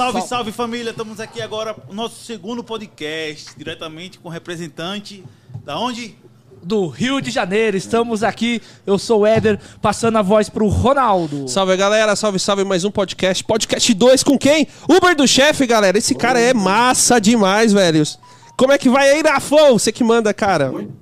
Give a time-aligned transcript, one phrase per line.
[0.00, 0.92] Salve, salve família!
[0.92, 5.22] Estamos aqui agora no nosso segundo podcast, diretamente com o representante
[5.62, 6.16] da onde?
[6.62, 7.76] do Rio de Janeiro.
[7.76, 11.46] Estamos aqui, eu sou o Éder, passando a voz pro Ronaldo.
[11.46, 13.44] Salve galera, salve, salve, mais um podcast.
[13.44, 14.66] Podcast 2 com quem?
[14.88, 15.98] Uber do chefe, galera.
[15.98, 18.18] Esse cara é massa demais, velhos.
[18.56, 19.78] Como é que vai aí, Rafão?
[19.78, 20.72] Você que manda, cara.
[20.72, 20.94] Muito,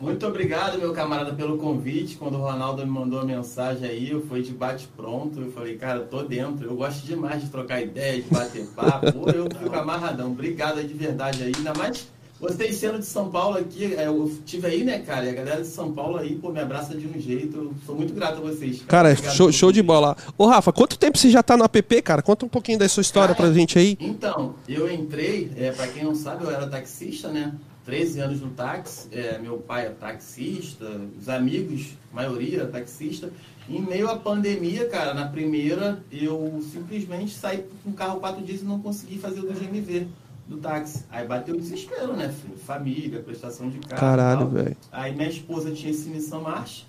[0.00, 2.16] muito obrigado, meu camarada, pelo convite.
[2.16, 5.40] Quando o Ronaldo me mandou a mensagem aí, eu fui de bate pronto.
[5.40, 6.66] Eu falei, cara, eu tô dentro.
[6.66, 9.12] Eu gosto demais de trocar ideia, de bater papo.
[9.12, 10.32] Pô, eu fico amarradão.
[10.32, 11.52] Obrigado aí de verdade aí.
[11.56, 12.06] Ainda mais
[12.40, 15.24] vocês sendo de São Paulo aqui, é, eu tive aí, né, cara?
[15.24, 17.56] E a galera de São Paulo aí, pô, me abraça de um jeito.
[17.56, 18.82] Eu sou muito grato a vocês.
[18.86, 20.16] Cara, show, show de bola.
[20.36, 22.20] Ô, Rafa, quanto tempo você já tá no app, cara?
[22.20, 23.96] Conta um pouquinho da sua história cara, pra gente aí.
[24.00, 27.54] Então, eu entrei, é, pra quem não sabe, eu era taxista, né?
[27.84, 30.86] 13 anos no táxi, é, meu pai é taxista,
[31.18, 33.30] os amigos, maioria taxista.
[33.68, 38.62] Em meio à pandemia, cara, na primeira, eu simplesmente saí com o carro quatro dias
[38.62, 40.06] e não consegui fazer o do GMV
[40.46, 41.04] do táxi.
[41.10, 42.56] Aí bateu o desespero, né, filho?
[42.56, 44.00] Família, prestação de carro.
[44.00, 44.76] Caralho, velho.
[44.90, 46.84] Aí minha esposa tinha esse Nissan March.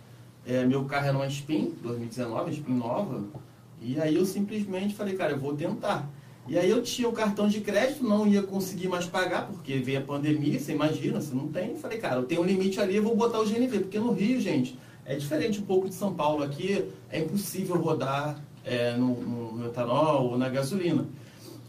[0.45, 3.23] É, meu carro era uma Spin, 2019, Spin nova.
[3.81, 6.07] E aí eu simplesmente falei, cara, eu vou tentar.
[6.47, 9.99] E aí eu tinha o cartão de crédito, não ia conseguir mais pagar, porque veio
[9.99, 11.75] a pandemia, você imagina, você não tem.
[11.75, 14.39] Falei, cara, eu tenho um limite ali, eu vou botar o GNV, porque no Rio,
[14.39, 16.43] gente, é diferente um pouco de São Paulo.
[16.43, 21.05] Aqui é impossível rodar é, no, no etanol ou na gasolina.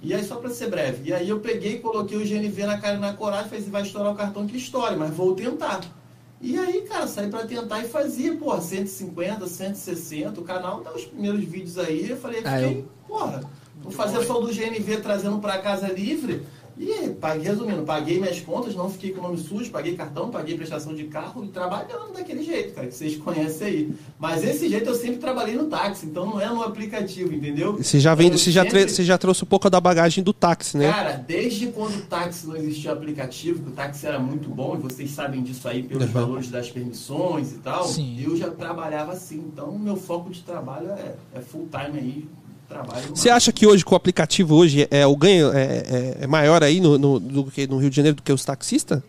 [0.03, 2.97] E aí, só para ser breve, e aí eu peguei, coloquei o GNV na cara
[2.97, 5.81] e na coragem, falei, vai estourar o cartão que estoure, mas vou tentar.
[6.41, 11.07] E aí, cara, saí para tentar e fazia, porra, 150, 160, o canal dá os
[11.07, 12.89] primeiros vídeos aí, eu falei, fiquei, eu...
[13.09, 13.41] porra,
[13.83, 16.45] vou fazer só do GNV trazendo para casa livre,
[16.79, 20.59] e paguei, resumindo, paguei minhas contas, não fiquei com o nome sujo, paguei cartão, paguei
[20.59, 23.95] prestação de carro e trabalhando daquele jeito, cara, que vocês conhecem aí.
[24.19, 27.79] Mas esse jeito eu sempre trabalhei no táxi, então não é no aplicativo, entendeu?
[27.79, 28.81] Você já vem, você, sempre...
[28.81, 30.93] já você já trouxe um pouco da bagagem do táxi, né?
[30.93, 34.79] Cara, desde quando o táxi não existia aplicativo, que o táxi era muito bom, e
[34.79, 36.13] vocês sabem disso aí pelos uhum.
[36.13, 38.23] valores das permissões e tal, Sim.
[38.23, 39.39] eu já trabalhava assim.
[39.39, 42.29] Então, o meu foco de trabalho é, é full time aí.
[43.11, 46.63] Você acha que hoje com o aplicativo hoje é o ganho é, é, é maior
[46.63, 49.03] aí no, no, do que no Rio de Janeiro do que os taxistas?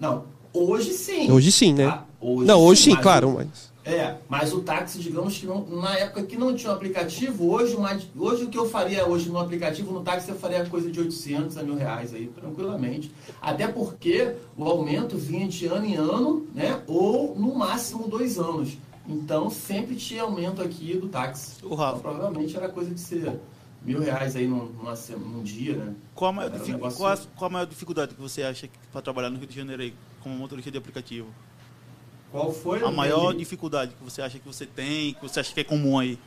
[0.00, 1.30] Não, hoje sim.
[1.30, 1.86] Hoje sim, né?
[1.86, 5.44] Ah, hoje não, hoje sim, sim claro, o, mas é, mas o táxi, digamos que
[5.44, 9.08] não, na época que não tinha um aplicativo, hoje, uma, hoje o que eu faria
[9.08, 13.10] hoje no aplicativo, no táxi, eu faria coisa de 800 a mil reais aí, tranquilamente.
[13.40, 16.80] Até porque o aumento vinha de ano em ano, né?
[16.86, 18.78] Ou no máximo dois anos.
[19.06, 21.64] Então sempre tinha aumento aqui do táxi.
[21.64, 21.98] O Rafa.
[21.98, 23.40] Então, provavelmente era coisa de ser
[23.84, 25.94] mil reais aí num, numa, num dia, né?
[26.14, 29.30] Qual a, maior um qual, a, qual a maior dificuldade que você acha para trabalhar
[29.30, 31.28] no Rio de Janeiro aí, como motorista de aplicativo?
[32.30, 32.82] Qual foi?
[32.82, 35.98] A maior dificuldade que você acha que você tem, que você acha que é comum
[35.98, 36.18] aí?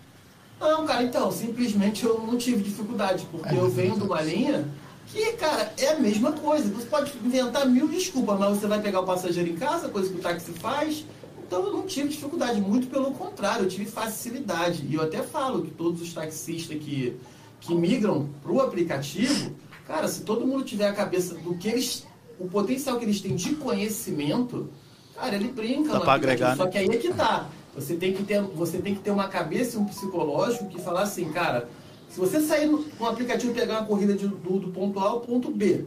[0.60, 4.68] Não, cara, então, simplesmente eu não tive dificuldade, porque eu venho de uma linha
[5.08, 6.72] que, cara, é a mesma coisa.
[6.74, 10.20] Você pode inventar mil desculpas, mas você vai pegar o passageiro em casa, coisa que
[10.20, 11.06] o táxi faz,
[11.46, 14.86] então eu não tive dificuldade, muito pelo contrário, eu tive facilidade.
[14.90, 17.16] E eu até falo que todos os taxistas que,
[17.62, 19.52] que migram para o aplicativo,
[19.86, 22.06] cara, se todo mundo tiver a cabeça do que eles.
[22.40, 24.70] o potencial que eles têm de conhecimento,
[25.14, 26.64] cara, ele brinca Dá no agregar, né?
[26.64, 27.48] Só que aí é que tá.
[27.76, 31.02] Você tem que, ter, você tem que ter uma cabeça e um psicológico que falar
[31.02, 31.68] assim, cara,
[32.10, 35.04] se você sair no, no aplicativo e pegar uma corrida de, do, do ponto A
[35.04, 35.86] ao ponto B,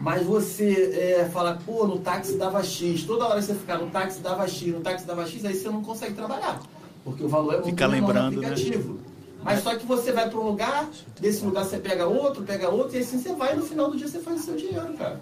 [0.00, 4.20] mas você é, fala, pô, no táxi dava X, toda hora você ficar no táxi
[4.20, 6.60] dava X, no táxi dava X, aí você não consegue trabalhar.
[7.04, 8.94] Porque o valor é muito Fica lembrando, no aplicativo.
[8.94, 9.00] Né?
[9.42, 10.88] Mas só que você vai para um lugar,
[11.20, 13.96] desse lugar você pega outro, pega outro, e assim você vai e no final do
[13.96, 15.20] dia você faz o seu dinheiro, cara.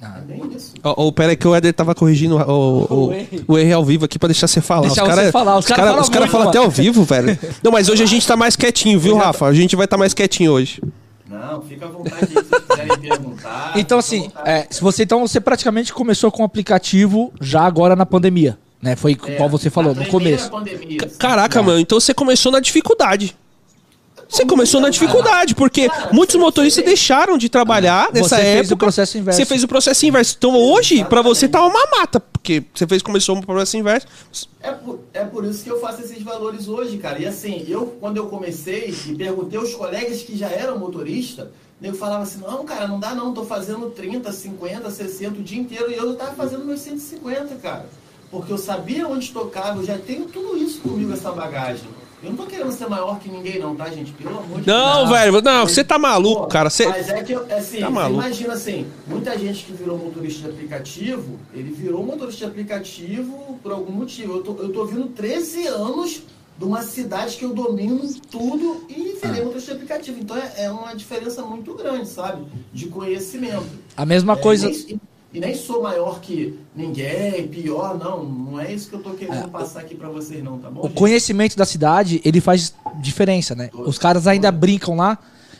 [0.00, 0.18] Ah.
[0.18, 0.74] É bem isso.
[0.82, 3.84] Oh, oh, pera aí que o Eder tava corrigindo o, o, o, o erro ao
[3.84, 4.88] vivo aqui pra deixar você falar.
[4.88, 5.58] Deixar os caras falar.
[5.58, 7.38] Os caras cara, cara falam até ao vivo, velho.
[7.62, 9.46] Não, mas hoje a gente tá mais quietinho, viu, Rafa?
[9.46, 10.82] A gente vai estar tá mais quietinho hoje.
[11.32, 13.72] Não, fica à vontade aí, se vocês quiserem perguntar.
[13.76, 18.04] Então, assim, é, se você, então, você praticamente começou com o aplicativo já agora na
[18.04, 18.58] pandemia.
[18.82, 18.96] Né?
[18.96, 20.50] Foi é, qual você falou, no começo.
[20.50, 21.62] Pandemia, Caraca, é.
[21.62, 23.34] mano, então você começou na dificuldade.
[24.32, 28.54] Você começou na dificuldade, porque muitos motoristas deixaram de trabalhar nessa você época.
[28.54, 29.36] Fez o processo inverso.
[29.38, 30.34] Você fez o processo inverso.
[30.38, 34.06] Então hoje, para você tá uma mata, porque você fez começou um processo inverso.
[34.62, 37.18] É por, é por isso que eu faço esses valores hoje, cara.
[37.18, 41.48] E assim, eu quando eu comecei e perguntei aos colegas que já eram motoristas,
[41.82, 45.60] eu falava assim, não, cara, não dá não, tô fazendo 30, 50, 60 o dia
[45.60, 47.84] inteiro e eu tava fazendo meus 150, cara.
[48.30, 51.84] Porque eu sabia onde tocava, eu já tenho tudo isso comigo, essa bagagem.
[52.22, 54.12] Eu não tô querendo ser maior que ninguém, não, tá, gente?
[54.12, 54.66] Pelo amor de Deus.
[54.66, 56.70] Não, velho, não, você tá maluco, pô, cara.
[56.70, 56.86] Cê...
[56.86, 61.72] Mas é que, assim, tá imagina assim, muita gente que virou motorista de aplicativo, ele
[61.72, 64.36] virou motorista de aplicativo por algum motivo.
[64.36, 66.22] Eu tô, eu tô vindo 13 anos
[66.56, 70.20] de uma cidade que eu domino tudo e virei motorista de aplicativo.
[70.20, 72.46] Então é, é uma diferença muito grande, sabe?
[72.72, 73.66] De conhecimento.
[73.96, 74.70] A mesma É, coisa.
[74.70, 75.00] e nem-
[75.32, 78.22] E nem sou maior que ninguém, pior, não.
[78.24, 80.80] Não é isso que eu tô querendo passar aqui pra vocês, não, tá bom?
[80.80, 80.94] O gente?
[80.96, 83.70] conhecimento da cidade, ele faz diferença, né?
[83.72, 85.18] Os caras ainda brincam lá,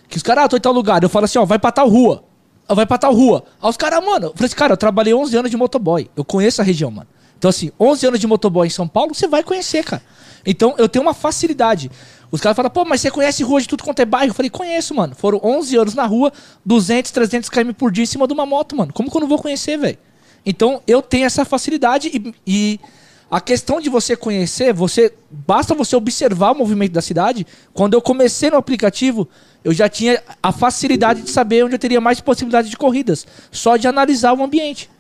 [0.08, 1.02] que os caras, ah, tô em tal lugar.
[1.02, 2.24] Eu falo assim, ó, vai pra tal rua.
[2.68, 3.44] Ah, Vai pra tal rua.
[3.60, 6.08] Aí os caras, mano, eu falei assim, cara, eu trabalhei 11 anos de motoboy.
[6.14, 7.08] Eu conheço a região, mano.
[7.38, 10.02] Então, assim, 11 anos de motoboy em São Paulo, você vai conhecer, cara.
[10.46, 11.90] Então, eu tenho uma facilidade.
[12.32, 14.30] Os caras falam, pô, mas você conhece rua de tudo quanto é bairro?
[14.30, 15.14] Eu falei, conheço, mano.
[15.14, 16.32] Foram 11 anos na rua,
[16.64, 18.90] 200, 300 km por dia em cima de uma moto, mano.
[18.90, 19.98] Como que eu não vou conhecer, velho?
[20.44, 22.80] Então, eu tenho essa facilidade e, e
[23.30, 27.46] a questão de você conhecer, você basta você observar o movimento da cidade.
[27.74, 29.28] Quando eu comecei no aplicativo,
[29.62, 33.76] eu já tinha a facilidade de saber onde eu teria mais possibilidade de corridas, só
[33.76, 34.90] de analisar o ambiente.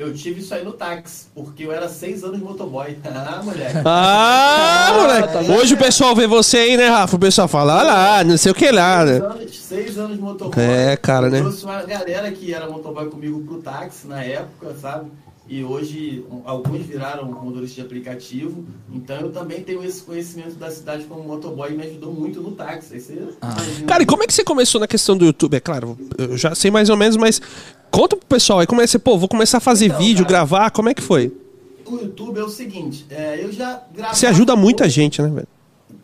[0.00, 2.96] Eu tive isso aí no táxi, porque eu era seis anos de motoboy.
[3.04, 3.78] Ah, moleque.
[3.84, 5.52] Ah, moleque.
[5.52, 7.16] Hoje o pessoal vê você aí, né, Rafa?
[7.16, 9.26] O pessoal fala, olha lá, não sei o que lá, Seis né?
[9.26, 10.64] anos, seis anos de motoboy.
[10.64, 11.40] É, cara, Eu né?
[11.40, 15.10] trouxe uma galera que era motoboy comigo pro táxi na época, sabe?
[15.52, 18.64] E hoje alguns viraram motoristas de aplicativo.
[18.92, 22.52] Então eu também tenho esse conhecimento da cidade como motoboy e me ajudou muito no
[22.52, 22.94] táxi.
[22.94, 23.86] Aí você imagina.
[23.88, 25.56] Cara, e como é que você começou na questão do YouTube?
[25.56, 27.42] É claro, eu já sei mais ou menos, mas
[27.90, 30.24] conta pro pessoal aí, como é que você, pô, vou começar a fazer Então, vídeo,
[30.24, 30.28] cara.
[30.28, 31.36] gravar, como é que foi?
[31.84, 34.14] O YouTube é o seguinte, é, eu já gravava...
[34.14, 35.48] Você ajuda muita gente, né, velho?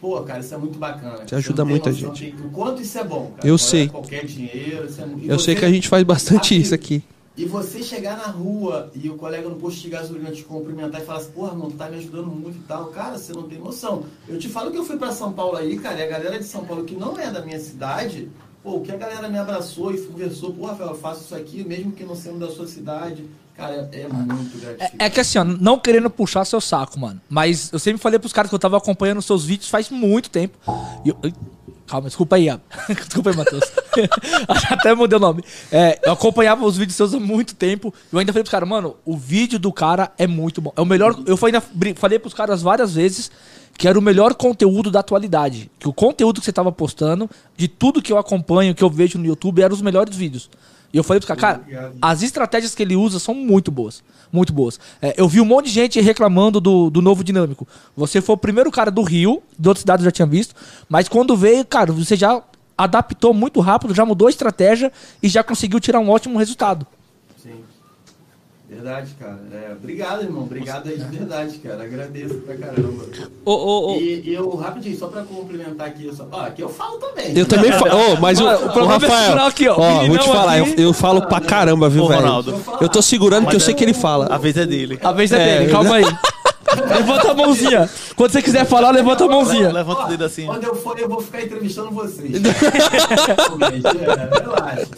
[0.00, 1.20] Pô, cara, isso é muito bacana.
[1.24, 2.34] Você ajuda muita noção gente.
[2.44, 3.46] O quanto isso é bom, cara.
[3.48, 3.88] Eu é sei.
[3.88, 4.88] qualquer dinheiro.
[4.98, 7.04] É, mu- e Eu sei você- que a gente faz bastante Assim, isso aqui.
[7.36, 11.04] E você chegar na rua e o colega no posto de gasolina te cumprimentar e
[11.04, 12.86] falar assim, porra, não tá me ajudando muito e tal.
[12.86, 14.04] Cara, você não tem noção.
[14.26, 16.46] Eu te falo que eu fui pra São Paulo aí, cara, e a galera de
[16.46, 18.30] São Paulo que não é da minha cidade,
[18.62, 21.92] pô, que a galera me abraçou e conversou, pô, Rafael, eu faço isso aqui, mesmo
[21.92, 23.26] que não sendo da sua cidade.
[23.54, 24.96] Cara, é muito gratificante.
[24.98, 27.20] É, é que assim, ó, não querendo puxar seu saco, mano.
[27.28, 30.58] Mas eu sempre falei pros caras que eu tava acompanhando seus vídeos faz muito tempo.
[31.04, 31.16] E eu-
[31.86, 32.62] calma, desculpa aí, Ab.
[32.94, 33.64] desculpa aí, Matheus.
[34.70, 35.42] Até mudei o nome.
[35.70, 37.92] É, eu acompanhava os vídeos seus há muito tempo.
[38.12, 40.72] Eu ainda falei pros caras, mano, o vídeo do cara é muito bom.
[40.76, 41.16] É o melhor.
[41.26, 41.62] Eu ainda
[41.96, 43.30] falei pros caras várias vezes
[43.76, 45.70] que era o melhor conteúdo da atualidade.
[45.78, 49.18] Que o conteúdo que você tava postando, de tudo que eu acompanho, que eu vejo
[49.18, 50.48] no YouTube, eram os melhores vídeos.
[50.96, 54.02] E eu falei pros caras, cara, as estratégias que ele usa são muito boas.
[54.32, 54.80] Muito boas.
[55.02, 57.68] É, eu vi um monte de gente reclamando do, do novo dinâmico.
[57.94, 60.54] Você foi o primeiro cara do Rio, de outras cidades eu já tinha visto.
[60.88, 62.42] Mas quando veio, cara, você já
[62.78, 64.90] adaptou muito rápido, já mudou a estratégia
[65.22, 66.86] e já conseguiu tirar um ótimo resultado.
[67.42, 67.62] Sim.
[68.68, 69.38] Verdade, cara.
[69.52, 70.42] É, obrigado, irmão.
[70.42, 71.84] Obrigado aí de verdade, cara.
[71.84, 73.04] Agradeço pra caramba.
[73.44, 73.96] Ô, ô, ô.
[73.96, 77.38] E, e eu, rapidinho, só pra complementar aqui, eu, só, ó, aqui eu falo também.
[77.38, 77.94] Eu também falo.
[77.94, 79.22] Ô, mas o, Mano, o o é Rafael.
[79.24, 79.76] segurar aqui, ó.
[79.78, 80.82] Ó, vou te falar, eu, aqui.
[80.82, 82.26] eu falo pra caramba, viu, Ô, velho?
[82.80, 84.26] Eu tô segurando que eu sei que ele fala.
[84.26, 84.98] A vez é dele.
[85.00, 86.04] A vez é, É, dele, calma aí.
[86.88, 87.90] Levanta a mãozinha.
[88.14, 89.72] Quando você quiser falar, levanta a mãozinha.
[89.72, 90.46] Levanta o dedo assim.
[90.46, 92.32] Quando eu for, eu vou ficar entrevistando vocês.
[92.34, 94.88] é, relaxa.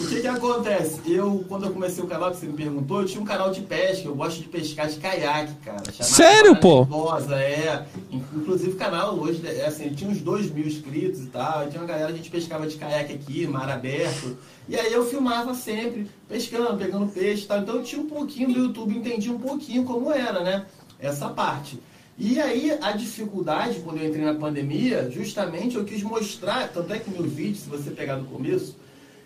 [0.00, 1.00] O que que acontece?
[1.06, 3.60] Eu, quando eu comecei o canal que você me perguntou, eu tinha um canal de
[3.60, 4.08] pesca.
[4.08, 5.82] Eu gosto de pescar de caiaque, cara.
[6.00, 6.86] Sério, pô?
[7.32, 7.84] É.
[8.10, 11.68] Inclusive o canal hoje, é assim, tinha uns 2 mil inscritos e tal.
[11.68, 14.36] Tinha uma galera, a gente pescava de caiaque aqui, mar aberto.
[14.68, 17.58] E aí eu filmava sempre, pescando, pegando peixe e tal.
[17.58, 20.66] Então eu tinha um pouquinho do YouTube, entendi um pouquinho como era, né?
[21.00, 21.78] Essa parte.
[22.18, 26.98] E aí, a dificuldade, quando eu entrei na pandemia, justamente eu quis mostrar, tanto é
[26.98, 28.76] que meu vídeo, se você pegar no começo,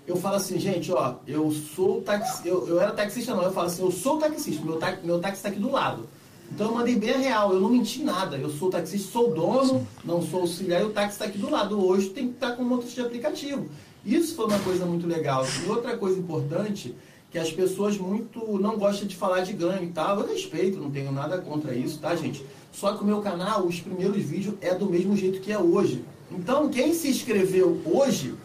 [0.06, 3.66] eu falo assim, gente, ó, eu sou taxi, eu, eu era taxista não, eu falo
[3.66, 6.08] assim, eu sou taxista, meu, ta, meu táxi está aqui do lado.
[6.52, 9.86] Então eu mandei bem a real, eu não menti nada, eu sou taxista, sou dono,
[10.04, 11.84] não sou auxiliar e o táxi está aqui do lado.
[11.84, 13.66] Hoje tem que estar com um motorista de aplicativo.
[14.04, 15.44] Isso foi uma coisa muito legal.
[15.64, 16.94] E outra coisa importante,
[17.34, 20.20] que as pessoas muito não gostam de falar de ganho tal.
[20.20, 22.46] Eu respeito, não tenho nada contra isso, tá, gente?
[22.72, 26.04] Só que o meu canal, os primeiros vídeos é do mesmo jeito que é hoje.
[26.30, 28.36] Então, quem se inscreveu hoje,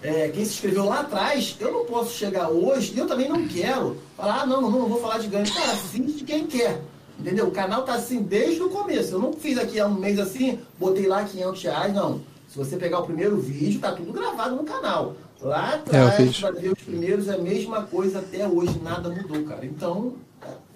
[0.00, 3.48] é, quem se inscreveu lá atrás, eu não posso chegar hoje e eu também não
[3.48, 5.52] quero falar, ah, não, não, não vou falar de ganho.
[5.52, 6.80] Cara, assiste quem quer.
[7.18, 7.48] Entendeu?
[7.48, 9.12] O canal tá assim desde o começo.
[9.12, 12.20] Eu não fiz aqui há um mês assim, botei lá 500 reais, não.
[12.46, 15.16] Se você pegar o primeiro vídeo, tá tudo gravado no canal.
[15.42, 16.38] Lá atrás, É, eu fiz.
[16.40, 19.64] pra ver os primeiros, é a mesma coisa até hoje, nada mudou, cara.
[19.64, 20.14] Então,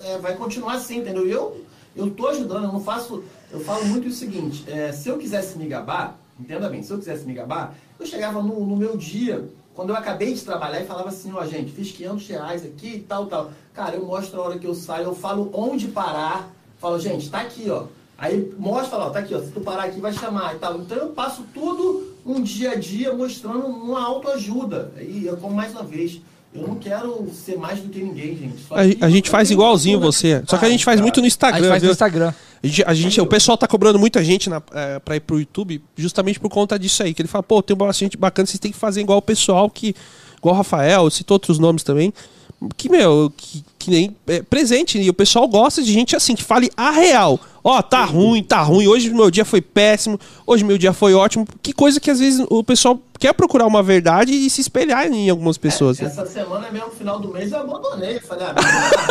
[0.03, 1.27] é, vai continuar assim, entendeu?
[1.27, 3.23] Eu, eu tô ajudando, eu não faço.
[3.53, 6.99] Eu falo muito o seguinte: é, se eu quisesse me gabar, entenda bem, se eu
[6.99, 10.87] quisesse me gabar, eu chegava no, no meu dia, quando eu acabei de trabalhar e
[10.87, 13.51] falava assim: ó, gente, fiz 500 reais aqui e tal, tal.
[13.75, 17.41] Cara, eu mostro a hora que eu saio, eu falo onde parar, falo, gente, tá
[17.41, 17.85] aqui, ó.
[18.17, 20.79] Aí mostra, ó, tá aqui, ó, se tu parar aqui vai chamar e tal.
[20.79, 24.93] Então eu passo tudo um dia a dia mostrando uma autoajuda.
[25.01, 26.21] E eu, como mais uma vez,
[26.57, 28.63] Eu não quero ser mais do que ninguém, gente.
[28.69, 30.41] Só A, que a gente eu faz igualzinho uma você.
[30.47, 31.89] Só que a gente faz muito no A Instagram, gente faz viu?
[31.89, 32.33] no Instagram.
[32.63, 35.41] A gente, a gente- o pessoal tá cobrando muita gente na, é, pra ir pro
[35.41, 37.13] YouTube justamente por conta disso aí.
[37.13, 39.97] Que ele fala, pô, tem bastante bacana, vocês têm que fazer igual o pessoal que.
[40.39, 42.15] Igual o Rafael, citou outros nomes também.
[42.77, 44.99] Que, meu, que, que nem é, presente.
[44.99, 47.39] E o pessoal gosta de gente assim, que fale a real.
[47.63, 48.87] Ó, tá ruim, tá ruim.
[48.87, 50.21] Hoje meu dia foi péssimo.
[50.47, 51.47] Hoje meu dia foi ótimo.
[51.63, 55.31] Que coisa que às vezes o pessoal quer procurar uma verdade e se espelhar em
[55.31, 55.99] algumas pessoas.
[55.99, 56.09] né?
[56.09, 58.21] Essa semana mesmo, final do mês, eu abandonei.
[58.21, 58.55] Falei, ah,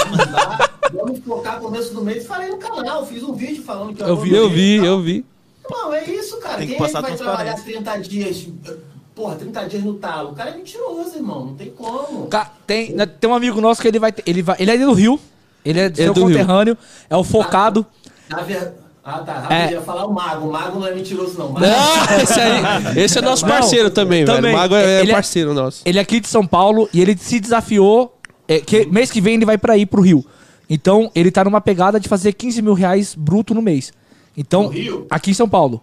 [0.05, 2.27] vamos lá, vamos focar começo do mês.
[2.27, 5.25] Falei no canal, fiz um vídeo falando que Eu vi, Eu vi, eu vi.
[5.67, 6.57] Não, é isso, cara.
[6.57, 8.47] Tem que Quem passar é que vai trabalhar 30 dias?
[9.15, 10.31] Porra, 30 dias no talo.
[10.31, 11.45] O cara é mentiroso, irmão.
[11.45, 12.27] Não tem como.
[12.27, 14.13] Ca- Tem, né, tem um amigo nosso que ele vai.
[14.25, 15.19] Ele, vai, ele é do Rio.
[15.63, 16.29] Ele é, seu do Rio.
[16.37, 16.77] conterrâneo.
[17.09, 17.85] É o focado.
[18.29, 18.37] Na.
[19.05, 19.33] Ah, tá.
[19.33, 19.67] Rapidinho, É.
[19.67, 20.47] eu ia falar o mago.
[20.47, 21.49] O mago não é mentiroso, não.
[21.51, 24.37] Mago- Ah, esse, aí, esse é nosso Não, parceiro também, velho.
[24.37, 24.53] também.
[24.53, 25.81] O Mago é Ele é- parceiro nosso.
[25.85, 28.17] Ele é aqui de São Paulo e ele se desafiou.
[28.47, 30.25] é, que mês que vem ele vai pra ir pro Rio.
[30.69, 33.91] Então ele tá numa pegada de fazer 15 mil reais bruto no mês.
[34.35, 35.05] Então, No Rio?
[35.09, 35.81] aqui em São Paulo.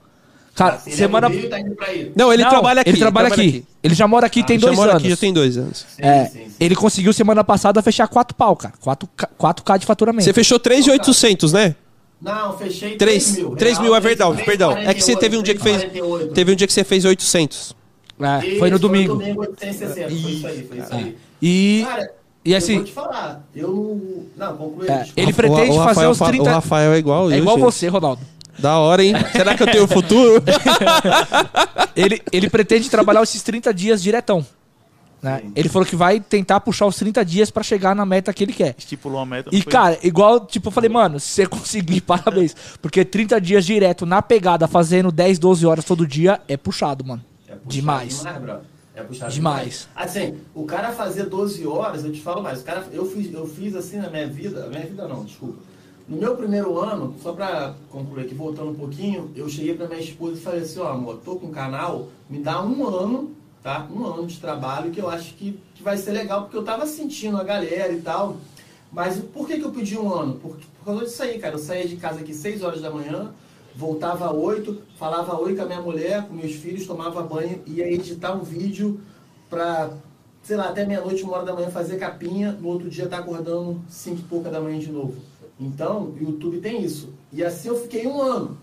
[0.65, 1.27] Cara, Se ele semana.
[1.27, 2.13] é do Rio, tá indo pra aí.
[2.15, 2.91] Não, ele Não, trabalha aqui.
[2.91, 3.65] Ele trabalha aqui.
[3.83, 5.03] Ele já mora aqui tem Já dois mora anos.
[5.03, 5.87] aqui já tem dois anos.
[5.97, 6.51] Sim, É, sim, sim.
[6.61, 8.75] ele conseguiu semana passada fechar 4 pau, cara.
[8.81, 10.25] 4, 4K de faturamento.
[10.25, 11.75] Você fechou 3,800, né?
[12.21, 13.57] Não, fechei 3, 3 mil.
[13.57, 14.77] 3 mil é verdade, perdão.
[14.77, 15.83] É que você teve um dia que fez.
[15.85, 16.33] 3,48.
[16.35, 17.75] Teve um dia que você fez 800.
[18.21, 19.17] É, Isso, foi no domingo.
[19.17, 20.09] Foi no domingo 860.
[20.11, 21.17] Foi isso aí, foi isso aí.
[21.41, 22.11] E, Cara,
[22.45, 23.43] e eu assim, vou te falar.
[23.57, 24.27] Eu.
[24.37, 24.89] Não, conclui.
[24.91, 27.35] É, ele O- pretende o fazer Rafael os fa- 30 O Rafael é igual é
[27.35, 27.65] eu, igual gente.
[27.65, 28.21] você, Ronaldo.
[28.61, 29.15] Da hora, hein?
[29.33, 30.43] Será que eu tenho futuro?
[31.97, 34.47] Ele, ele pretende trabalhar esses 30 dias diretão.
[35.23, 35.43] Né?
[35.55, 38.53] Ele falou que vai tentar puxar os 30 dias pra chegar na meta que ele
[38.53, 38.75] quer.
[38.79, 39.51] Estipulou uma meta.
[39.53, 39.71] E, foi?
[39.73, 42.57] cara, igual, tipo, eu falei, mano, se você conseguir, parabéns.
[42.81, 47.23] Porque 30 dias direto na pegada, fazendo 10, 12 horas todo dia, é puxado, mano.
[47.47, 48.23] É puxado Demais.
[48.23, 48.61] brother.
[48.95, 49.89] É puxado Demais.
[49.95, 52.61] Assim, o cara fazer 12 horas, eu te falo mais.
[52.61, 54.67] O cara, eu, fiz, eu fiz assim na minha vida.
[54.69, 55.59] Minha vida não, desculpa.
[56.11, 60.01] No meu primeiro ano, só pra concluir aqui, voltando um pouquinho, eu cheguei pra minha
[60.01, 63.31] esposa e falei assim, ó, amor, tô com um canal, me dá um ano,
[63.63, 63.87] tá?
[63.89, 66.85] Um ano de trabalho que eu acho que, que vai ser legal, porque eu tava
[66.85, 68.39] sentindo a galera e tal.
[68.91, 70.35] Mas por que, que eu pedi um ano?
[70.35, 71.55] Por, por causa disso aí, cara.
[71.55, 73.33] Eu saía de casa aqui 6 horas da manhã,
[73.77, 77.89] voltava às 8, falava oi com a minha mulher, com meus filhos, tomava banho, ia
[77.89, 79.01] editar um vídeo
[79.49, 79.91] pra,
[80.43, 83.81] sei lá, até meia-noite, uma hora da manhã fazer capinha, no outro dia tá acordando
[83.89, 85.15] 5 e pouca da manhã de novo.
[85.61, 87.13] Então, o YouTube tem isso.
[87.33, 88.57] E assim eu fiquei um ano.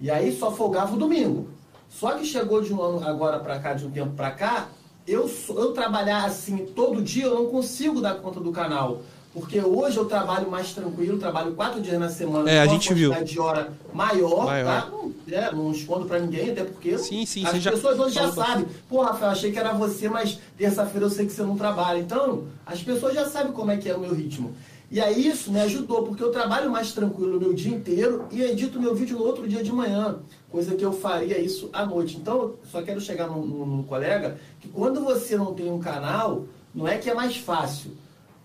[0.00, 1.48] E aí só folgava o domingo.
[1.88, 4.68] Só que chegou de um ano agora pra cá, de um tempo pra cá,
[5.06, 9.02] eu, eu trabalhar assim todo dia, eu não consigo dar conta do canal.
[9.32, 13.08] Porque hoje eu trabalho mais tranquilo, trabalho quatro dias na semana, É, a gente viu.
[13.10, 14.66] quantidade de hora maior, Maior.
[14.82, 14.90] tá?
[14.90, 18.14] Não, é, não escondo pra ninguém, até porque Sim, sim, as você já pessoas hoje
[18.14, 18.66] já sabem.
[18.90, 21.98] Pô, Rafael, achei que era você, mas terça-feira eu sei que você não trabalha.
[21.98, 24.52] Então, as pessoas já sabem como é que é o meu ritmo.
[24.92, 28.42] E aí isso me ajudou, porque eu trabalho mais tranquilo o meu dia inteiro e
[28.42, 30.18] edito meu vídeo no outro dia de manhã,
[30.50, 32.18] coisa que eu faria isso à noite.
[32.18, 36.44] Então, só quero chegar no colega que quando você não tem um canal,
[36.74, 37.92] não é que é mais fácil,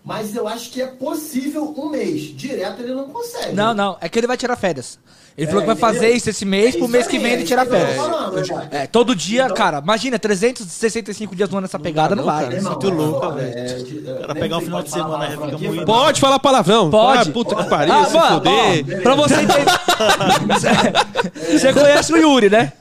[0.08, 2.34] mas eu acho que é possível um mês.
[2.34, 3.52] Direto ele não consegue.
[3.54, 4.98] Não, não, é que ele vai tirar férias.
[5.36, 6.16] Ele falou É, que vai fazer entendeu?
[6.16, 7.94] isso esse mês, É pro isso mês aí, que vem é ele tirar tô férias.
[7.96, 8.68] falando.
[8.72, 12.44] É, todo dia, Então- cara, imagina, 365 dias no ano nessa pegada, não, não, vai.
[12.44, 12.56] cara.
[12.56, 13.58] Irmão, muito louco, é, velho.
[13.58, 16.90] é, é, cara pegar um sei final de semana fica aqui, muito- Pode falar palavrão.
[16.90, 17.28] Pode.
[17.28, 18.82] Ah, puta que pariu, Ah, se mano, fuder.
[18.84, 19.02] beleza.
[19.02, 19.64] Pra você entender.
[21.58, 22.72] Você conhece o Yuri, né?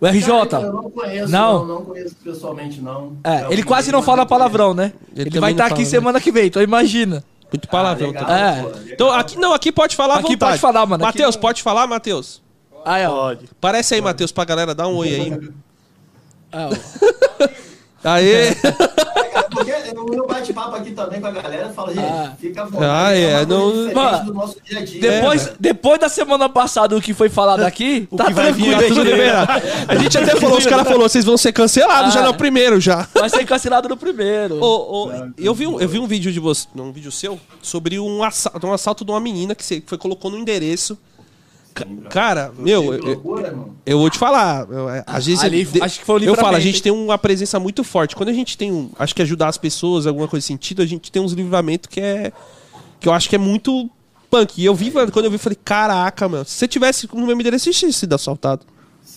[0.00, 0.46] O RJ.
[0.48, 1.58] Cara, eu não conheço, Não.
[1.66, 3.18] não, não conheço pessoalmente, não.
[3.22, 4.92] É, É, ele quase não fala palavrão, né?
[5.14, 5.90] Ele Ele, vai estar aqui fala, né?
[5.90, 7.22] semana que vem, então imagina.
[7.52, 8.06] Muito palavrão.
[8.08, 8.38] legal, tá?
[8.38, 8.62] É.
[8.62, 8.82] pô, legal.
[8.92, 10.38] Então, aqui, não, aqui pode falar Aqui vontade.
[10.38, 12.40] pode falar, mano, aqui Matheus, não- pode falar, Matheus?
[12.84, 13.10] Aí, ó.
[13.10, 13.48] Pode.
[13.60, 15.50] Parece aí, Matheus, pra galera dar um oi aí.
[16.52, 17.48] Ah, ó.
[18.04, 18.54] Aê!
[19.50, 22.32] Porque o meu bate-papo aqui também com a galera fala, gente, Ah.
[22.40, 22.84] fica à vontade.
[22.90, 25.00] Ah, é, coisa não- Mano, do nosso dia a dia.
[25.00, 28.74] Depois, depois da semana passada, o que foi falado aqui, O tá que vai vir
[28.76, 29.52] vai Tudo liberado.
[29.88, 32.26] A gente até falou, os caras falaram, vocês vão ser cancelados já Ah.
[32.26, 33.08] no primeiro já.
[33.14, 34.62] Vai ser cancelado no primeiro.
[34.62, 37.98] Ô, ô, eu, vi um, eu vi um vídeo de você, um vídeo seu, sobre
[37.98, 40.96] um assalto, um assalto de uma menina que você foi, colocou no endereço.
[41.74, 43.22] Ca- Cara, meu, eu,
[43.86, 44.66] eu vou te falar.
[44.70, 47.16] eu- é, às vezes Ali, de- acho que foi eu falo, a gente tem uma
[47.18, 48.16] presença muito forte.
[48.16, 50.86] Quando a gente tem um, acho que ajudar as pessoas, alguma coisa nesse sentido, a
[50.86, 52.32] gente tem uns livramentos que é
[52.98, 53.88] que eu acho que é muito
[54.28, 54.60] punk.
[54.60, 57.26] E eu vi, mano, quando eu vi, eu falei, caraca, mano, se você tivesse no
[57.26, 58.62] meu endereço, você tinha sido assaltado.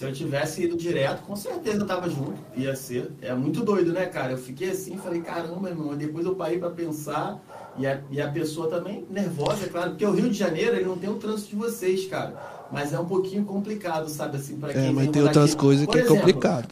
[0.03, 2.36] Se eu tivesse ido direto, com certeza eu tava junto.
[2.55, 3.12] Ia ser.
[3.22, 4.33] É muito doido, né, cara?
[4.33, 5.95] Eu fiquei assim, falei, caramba, irmão.
[5.95, 7.39] Depois eu parei pra pensar.
[7.77, 9.91] E a, e a pessoa também nervosa, é claro.
[9.91, 12.33] Porque o Rio de Janeiro, ele não tem o trânsito de vocês, cara.
[12.72, 15.60] Mas é um pouquinho complicado, sabe, assim, pra É, quem mas vem tem outras aqui.
[15.62, 16.67] coisas Por que é exemplo, complicado.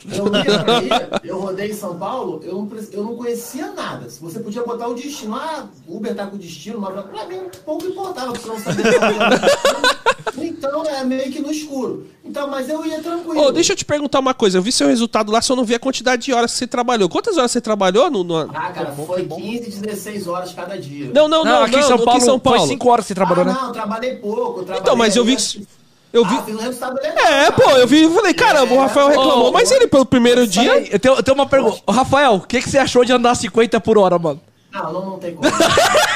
[1.24, 4.10] Eu, eu rodei em São Paulo, eu não, eu não conhecia nada.
[4.10, 7.86] Se você podia botar o destino, ah, Uber tá com destino, mas pra mim pouco
[7.86, 8.84] importava, porque eu não sabia
[10.38, 12.08] Então é meio que no escuro.
[12.24, 13.42] Então, mas eu ia tranquilo.
[13.42, 14.58] Ô, deixa eu te perguntar uma coisa.
[14.58, 17.10] Eu vi seu resultado lá, só não vi a quantidade de horas que você trabalhou.
[17.10, 18.24] Quantas horas você trabalhou no.
[18.24, 21.12] no- Ah, cara, foi 15, 16 horas cada dia.
[21.14, 22.60] Não, não, não, Não, aqui em São Paulo, São Paulo.
[22.60, 23.54] foi 5 horas que você trabalhou, ah, né?
[23.62, 24.60] não, trabalhei pouco.
[24.64, 25.36] Trabalhei Então, mas eu vi.
[26.14, 26.36] Eu vi.
[26.36, 27.12] Ah, um legal.
[27.16, 27.52] É, cara.
[27.54, 30.88] pô, eu vi e falei, caramba, o Rafael reclamou, Ô, mas ele pelo primeiro dia.
[30.92, 31.82] Eu tenho, eu tenho uma pergunta.
[31.88, 34.42] Ô, Rafael, o que, que você achou de andar 50 por hora, mano?
[34.74, 35.50] Não, não, não tem como.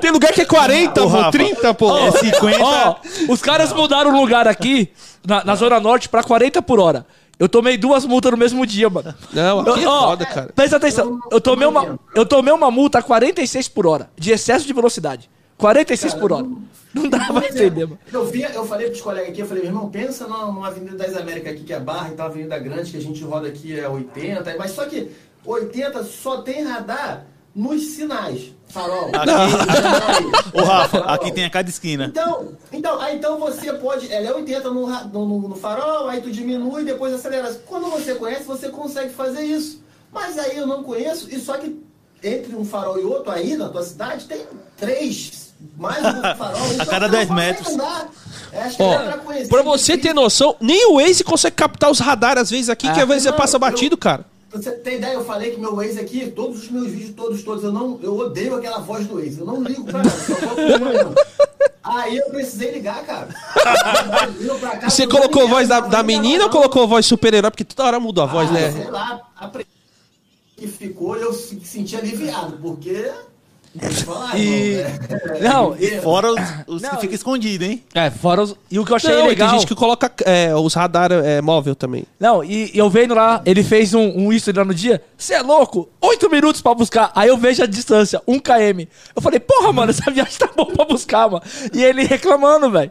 [0.00, 1.96] Tem lugar que é 40, Ô, pô, Rafa, 30, pô.
[1.96, 2.58] É 50.
[2.60, 2.96] Ó,
[3.28, 4.90] os caras mudaram o lugar aqui,
[5.26, 7.06] na, na Zona Norte, pra 40 por hora.
[7.38, 9.14] Eu tomei duas multas no mesmo dia, mano.
[9.32, 10.52] Não, aqui é ó, foda, cara.
[10.54, 11.18] Presta atenção.
[11.30, 15.28] Eu tomei, uma, eu tomei uma multa a 46 por hora, de excesso de velocidade.
[15.56, 16.46] 46 por hora.
[16.94, 17.98] Não dá pra entender, mano.
[18.12, 20.96] Eu, vi, eu falei pros colegas aqui, eu falei, meu irmão, pensa numa, numa Avenida
[20.96, 23.78] das Américas aqui, que é Barra, e tal, Avenida Grande, que a gente roda aqui
[23.78, 25.10] é 80, mas só que
[25.44, 28.52] 80 só tem radar nos sinais.
[28.72, 29.10] Farol.
[29.12, 31.14] Aqui- Ô, Rafa, Farol.
[31.14, 32.06] aqui tem a cada esquina.
[32.06, 34.10] Então, então, aí, então você pode.
[34.12, 37.52] Ela é 80 no, no, no- no farol, aí tu diminui e depois acelera.
[37.66, 39.80] Quando você conhece, você consegue fazer isso.
[40.12, 41.82] Mas aí eu não conheço, e só que
[42.22, 44.42] entre um farol e outro, aí na tua cidade, tem
[44.76, 45.52] três.
[45.76, 46.60] Mais um farol.
[46.78, 47.76] A cada 10 metros.
[48.52, 49.48] É, acho que Ó, pra conhecer.
[49.48, 53.00] pra você ter noção, nem o Waze consegue captar os radares às vezes aqui, que
[53.00, 54.24] às vezes você Não, passa eu- batido, cara.
[54.52, 57.64] Você ter ideia, eu falei que meu Waze aqui, todos os meus vídeos, todos, todos,
[57.64, 59.40] eu não, eu odeio aquela voz do Waze.
[59.40, 61.14] Eu não ligo pra nada, só vou acompanhando.
[61.82, 63.28] Aí eu precisei ligar, cara.
[64.80, 67.50] Cá, Você colocou a voz da, da menina ou colocou a voz super-herói?
[67.50, 68.72] Porque toda hora muda a voz, Ah, né?
[68.72, 69.66] Sei lá, a pre...
[70.56, 73.10] que ficou, eu se- senti aliviado, porque.
[74.04, 74.86] Falar, E- irmão,
[75.34, 77.82] é- Não, é- Fora os, os Não, que ficam escondidos, hein?
[77.94, 78.54] É, fora os...
[78.70, 79.48] E o que eu achei Não, e legal...
[79.50, 82.04] tem gente que coloca é, os radar é, móvel também.
[82.20, 85.02] Não, e, e eu vendo lá, ele fez um, um history lá no dia.
[85.16, 85.88] Você é louco?
[86.02, 87.10] Oito minutos pra buscar.
[87.14, 88.80] Aí eu vejo a distância, 1 km.
[89.16, 91.42] Eu falei, porra, mano, essa viagem tá bom pra buscar, mano.
[91.72, 92.90] E ele reclamando, velho.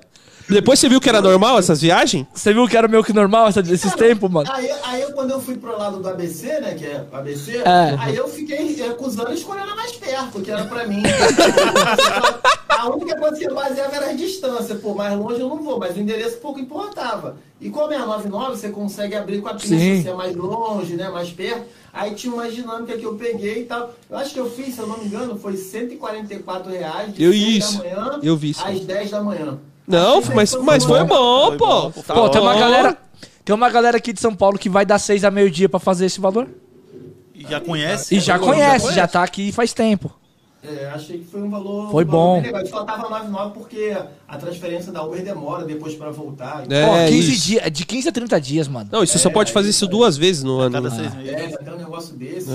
[0.52, 2.26] Depois você viu que era normal essas viagens?
[2.34, 4.50] Você viu que era meio que normal essa- esses tempos, mano?
[4.52, 7.96] Aí, aí eu, quando eu fui pro lado do ABC, né, que é ABC, É.
[8.00, 11.02] aí eu fiquei acusando e escolhendo a mais perto, que era pra mim.
[12.70, 15.80] a única coisa que eu baseava era a distância, pô, mais longe eu não vou,
[15.80, 17.38] mas o endereço pouco importava.
[17.60, 19.76] E como é a 99, você consegue abrir com a pista,
[20.10, 21.64] é mais longe, né, mais perto.
[21.94, 23.94] Aí tinha uma dinâmica que eu peguei e tal.
[24.10, 27.32] Eu acho que eu fiz, se eu não me engano, foi 144 reais de Eu
[27.32, 27.78] 6 isso.
[27.78, 28.66] da manhã Eu vi isso.
[28.66, 29.60] às 10 da manhã.
[29.92, 31.68] Não, mas, mas foi bom, pô.
[31.68, 32.02] bom, pô.
[32.04, 32.60] Tá Pô, tem uma bom.
[32.60, 32.98] galera.
[33.44, 36.06] Tem uma galera aqui de São Paulo que vai dar seis a meio-dia pra fazer
[36.06, 36.48] esse valor.
[37.34, 38.16] E já conhece?
[38.16, 40.14] E já conhece, já tá aqui faz tempo.
[40.64, 41.90] É, achei que foi um valor.
[41.90, 42.42] Foi um valor bom.
[42.42, 42.66] bem legal.
[42.68, 46.64] Só tava 99 porque a transferência da Uber demora depois pra voltar.
[46.70, 47.46] É, Ó, 15 isso.
[47.48, 48.88] dias, de 15 a 30 dias, mano.
[48.92, 50.74] Não, e você só pode fazer isso duas vezes no ano.
[50.74, 50.96] Cada né?
[50.96, 51.34] seis meses.
[51.34, 52.48] É, já tem um negócio desse.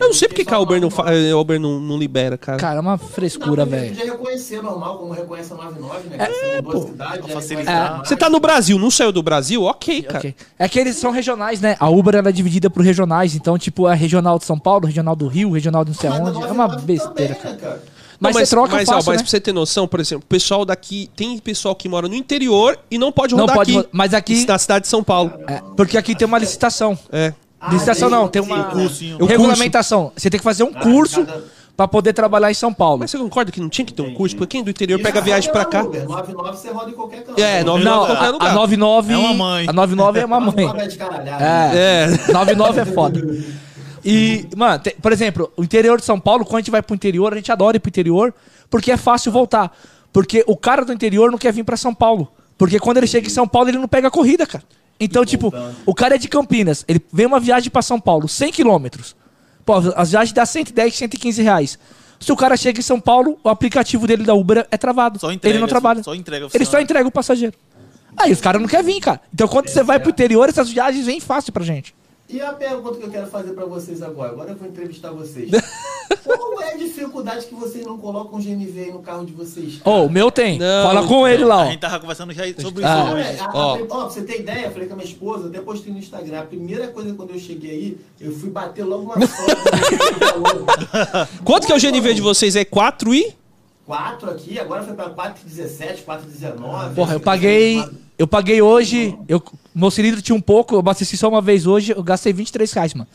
[0.00, 2.58] Eu não sei porque que a Uber não, fa- a Uber não, não libera, cara.
[2.58, 3.88] Cara, é uma frescura, Não, velho.
[3.94, 6.16] Podia reconhecer normal, como reconhece a 99, né?
[6.18, 6.90] É, pô.
[6.98, 8.04] a É.
[8.04, 9.62] Você tá no Brasil, não saiu do Brasil?
[9.64, 10.18] Ok, cara.
[10.18, 10.34] Ok.
[10.58, 11.76] É que eles são regionais, né?
[11.80, 13.34] A Uber ela é dividida por regionais.
[13.34, 16.18] Então, tipo, é regional de São Paulo, regional do Rio, regional de não sei Mas
[16.18, 16.42] a aonde.
[16.42, 17.74] É uma 99 besteira, também, cara.
[17.74, 17.96] né, cara?
[18.18, 19.22] Mas, Não, você troca mas, fácil, ó, mas né?
[19.24, 21.10] pra você ter noção, por exemplo, o pessoal daqui.
[21.14, 23.78] Tem pessoal que mora no interior e não pode Não rodar pode aqui.
[23.80, 25.32] ro- mas aqui- Na cidade de São Paulo.
[25.46, 26.98] É, porque aqui tem uma licitação.
[27.12, 27.34] É.
[27.60, 28.64] Ah, licitação tem- não, tem uma né?
[28.72, 29.18] cursinho.
[29.20, 30.12] um regulamentação.
[30.16, 31.42] Você tem que fazer um Ah, curso cada-
[31.76, 32.98] pra poder trabalhar em São Paulo.
[33.00, 34.36] Mas você concorda que não tinha que ter um curso?
[34.36, 35.82] Porque quem do interior pega já viagem pra cá.
[35.82, 36.04] na Uber.
[36.08, 37.40] 99 você roda em qualquer canto.
[37.40, 38.50] É, Não, 99 em qualquer a, lugar.
[38.50, 39.66] a 99 É uma mãe.
[39.68, 40.54] A 99 é uma mãe.
[40.66, 41.44] 99 é de caralhado.
[41.44, 42.08] É.
[42.28, 42.32] É.
[42.32, 43.20] 99 é foda.
[44.04, 46.94] E, mano, tem- por exemplo, o interior de São Paulo, quando a gente vai pro
[46.94, 48.32] interior, a gente adora ir pro interior,
[48.70, 49.76] porque é fácil voltar.
[50.12, 52.28] Porque o cara do interior não quer vir pra São Paulo.
[52.56, 54.64] Porque quando ele chega em São Paulo, ele não pega a corrida, cara.
[54.98, 55.52] Então, tipo,
[55.84, 59.14] o cara é de Campinas, ele vem uma viagem pra São Paulo, 100 quilômetros.
[59.64, 61.78] Pô, as viagens dá 110, 115 reais.
[62.20, 65.18] Se o cara chega em São Paulo, o aplicativo dele da Uber é travado.
[65.18, 66.02] Só entrega, ele não trabalha.
[66.02, 67.54] só entrega o ele só entrega o passageiro.
[68.16, 69.20] Aí os caras não querem vir, cara.
[69.34, 71.94] Então quando você vai pro interior, essas viagens vêm fácil pra gente.
[72.28, 75.48] E a pergunta que eu quero fazer pra vocês agora, agora eu vou entrevistar vocês.
[76.24, 79.80] Qual é a dificuldade que vocês não colocam GMV aí no carro de vocês?
[79.84, 80.58] Ô, o meu tem.
[80.58, 81.70] Não, Fala com ele lá, A ó.
[81.70, 83.14] gente tava conversando já sobre Ah.
[83.32, 83.74] isso a- a- Ó.
[83.74, 86.40] ó, pra você ter ideia, eu falei com a minha esposa, até postei no Instagram.
[86.40, 89.56] A primeira coisa quando eu cheguei aí, eu fui bater logo uma foto.
[91.44, 92.56] Quanto que é o GNV de vocês?
[92.56, 93.32] É 4 e.
[93.86, 96.94] 4 aqui, agora foi pra 4,17, 4,19.
[96.94, 97.80] Porra, eu paguei.
[98.18, 99.16] Eu paguei hoje.
[99.28, 99.42] Eu,
[99.74, 102.94] meu cilindro tinha um pouco, eu abasteci só uma vez hoje, eu gastei 23 reais,
[102.94, 103.08] mano.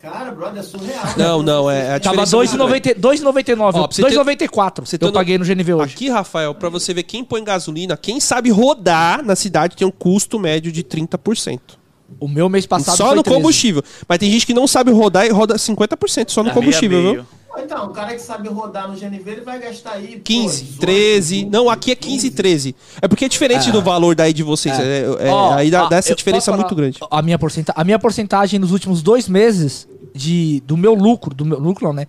[0.00, 1.04] Cara, brother, é surreal.
[1.16, 3.78] Não, não, é- a Tava é muito 2,90 2,99.
[3.78, 5.94] Ó, pra você ter- 2,94 você eu no- paguei no GNV hoje.
[5.94, 9.90] Aqui, Rafael, pra você ver quem põe gasolina, quem sabe rodar na cidade tem um
[9.90, 11.78] custo médio de 30%.
[12.20, 13.36] O meu mês passado só foi no 13.
[13.40, 13.82] combustível.
[14.08, 17.10] Mas tem gente que não sabe rodar e roda 50% só no É, combustível, meio
[17.10, 17.26] a viu?
[17.58, 20.16] Então, o cara que sabe rodar no GNV, ele vai gastar aí.
[20.16, 21.44] pô, 15, 18, 13.
[21.46, 22.76] Não, aqui é 15, 13.
[23.00, 24.78] É porque é diferente do valor daí de vocês.
[24.78, 26.98] É, é- Ó, aí dá, dá essa diferença muito grande.
[27.10, 31.44] A minha, porcenta a minha porcentagem nos últimos dois meses de, do meu lucro, do
[31.44, 32.06] meu lucro não, né?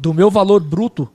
[0.00, 1.08] Do meu valor bruto,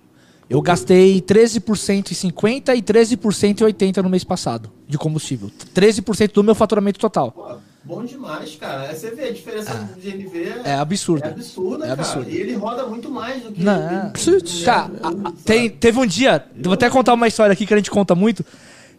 [0.49, 5.51] eu gastei 13% em 50 e 13% em 80 no mês passado de combustível.
[5.75, 7.59] 13% do meu faturamento total.
[7.87, 8.89] Bom demais, cara.
[8.89, 10.61] Aí você vê a diferença do GNV.
[10.65, 11.23] É absurdo.
[11.25, 12.01] É absurda, É cara.
[12.01, 12.29] absurdo.
[12.29, 13.63] E ele roda muito mais do que.
[13.63, 14.11] Não.
[14.11, 17.73] tem- Cara, a- a- tem, teve um dia, vou até contar uma história aqui que
[17.73, 18.45] a gente conta muito.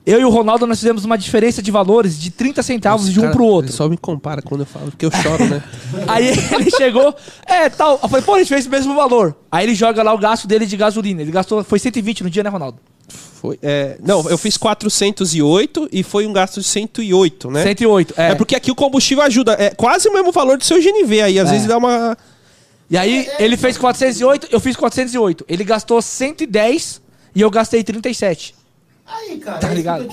[0.07, 3.25] Eu e o Ronaldo nós fizemos uma diferença de valores de 30 centavos de um
[3.25, 3.71] Cara, pro outro.
[3.73, 5.63] Só me compara quando eu falo, porque eu choro, né?
[6.09, 8.01] Aí ele chegou, é, tal.
[8.03, 9.37] Eu falei, pô, a gente fez o mesmo valor.
[9.53, 11.21] Aí ele joga lá o gasto dele de gasolina.
[11.21, 12.79] Ele gastou, foi 120 no dia, né, Ronaldo?
[13.41, 17.63] Foi, é, não, eu fiz 408 e foi um gasto de 108, né?
[17.63, 18.31] 108, é.
[18.31, 18.35] É.
[18.35, 19.53] porque aqui o combustível ajuda.
[19.59, 21.39] É quase o mesmo valor do seu GNV aí.
[21.39, 21.53] Às É.
[21.53, 22.17] vezes dá uma.
[22.91, 25.45] E aí ele fez 408, eu fiz 408.
[25.49, 27.01] Ele gastou 110
[27.35, 28.57] e eu gastei 37.
[29.07, 30.07] Aí, cara, Tá é ligado?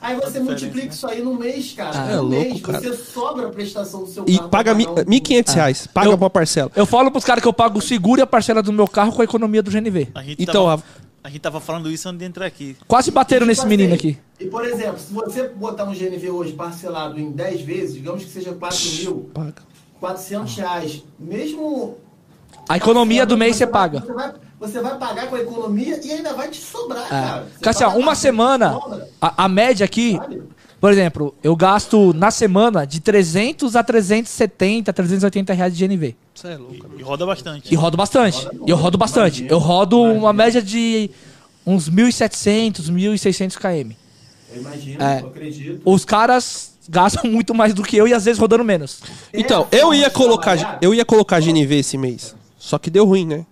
[0.00, 1.90] Aí você multiplica isso aí no mês, cara.
[1.94, 2.80] Ah, é no louco, mês, cara.
[2.80, 4.48] você sobra a prestação do seu E carro.
[4.50, 5.86] paga pra mi- pagar um- 1.500 reais.
[5.88, 6.70] Paga Eu- uma parcela.
[6.76, 9.12] Eu falo pros caras que eu pago o seguro e a parcela do meu carro
[9.12, 10.08] com a economia do GNV.
[10.14, 10.84] A gente Então, tava,
[11.26, 12.76] a gente tava falando isso antes de entrar aqui.
[12.86, 14.16] Quase bateram nesse menino aqui.
[14.38, 18.30] E, por exemplo, se você botar um GNV hoje parcelado em 10 vezes, digamos que
[18.30, 19.62] seja 4 mil, Paga.
[19.98, 21.98] 400 reais, mesmo...
[22.68, 24.00] A economia do mês você paga.
[24.00, 27.08] Você vai, você vai pagar com a economia e ainda vai te sobrar, É.
[27.08, 27.46] cara.
[27.60, 28.78] Você paga uma semana,
[29.20, 30.44] a, a média aqui, sabe?
[30.80, 36.14] Por exemplo, eu gasto na semana de 300 a 370, 380 reais de GNV.
[36.34, 36.86] Você é louco.
[36.98, 37.72] E roda bastante.
[37.72, 38.48] E rodo bastante.
[38.66, 39.46] E eu rodo bastante.
[39.48, 41.10] Eu rodo uma média de
[41.66, 43.92] uns 1.700, 1.600 km.
[44.52, 45.20] Eu imagino, É.
[45.22, 45.82] eu acredito.
[45.84, 49.00] Os caras gastam muito mais do que eu e às vezes rodando menos.
[49.32, 52.34] Então, eu ia colocar, eu ia colocar GNV esse mês.
[52.58, 53.46] Só que deu ruim, né?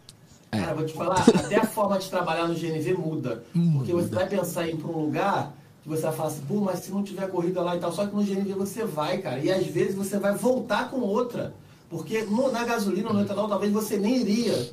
[0.50, 3.42] Cara, vou te falar, até a forma de trabalhar no GNV muda.
[3.52, 5.52] Porque você vai pensar em ir pra um lugar
[5.84, 8.06] que você vai falar assim, pô, mas se não tiver corrida lá e tal, só
[8.06, 9.38] que no GNV você vai, cara.
[9.38, 11.54] E às vezes você vai voltar com outra.
[11.90, 14.70] Porque no- na gasolina, no etanol, talvez você nem iria.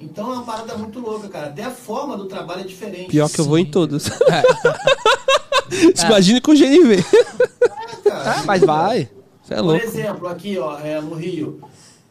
[0.00, 1.48] Então é uma parada muito louca, cara.
[1.48, 3.08] Até a forma do trabalho é diferente.
[3.08, 4.08] Pior que eu vou em todos.
[4.08, 4.42] É.
[6.06, 6.94] Imagine com GNV.
[8.04, 8.30] É, cara.
[8.38, 9.10] Ah, mas vai.
[9.42, 9.84] Você é Por louco.
[9.84, 11.60] exemplo, aqui, ó, é, no Rio.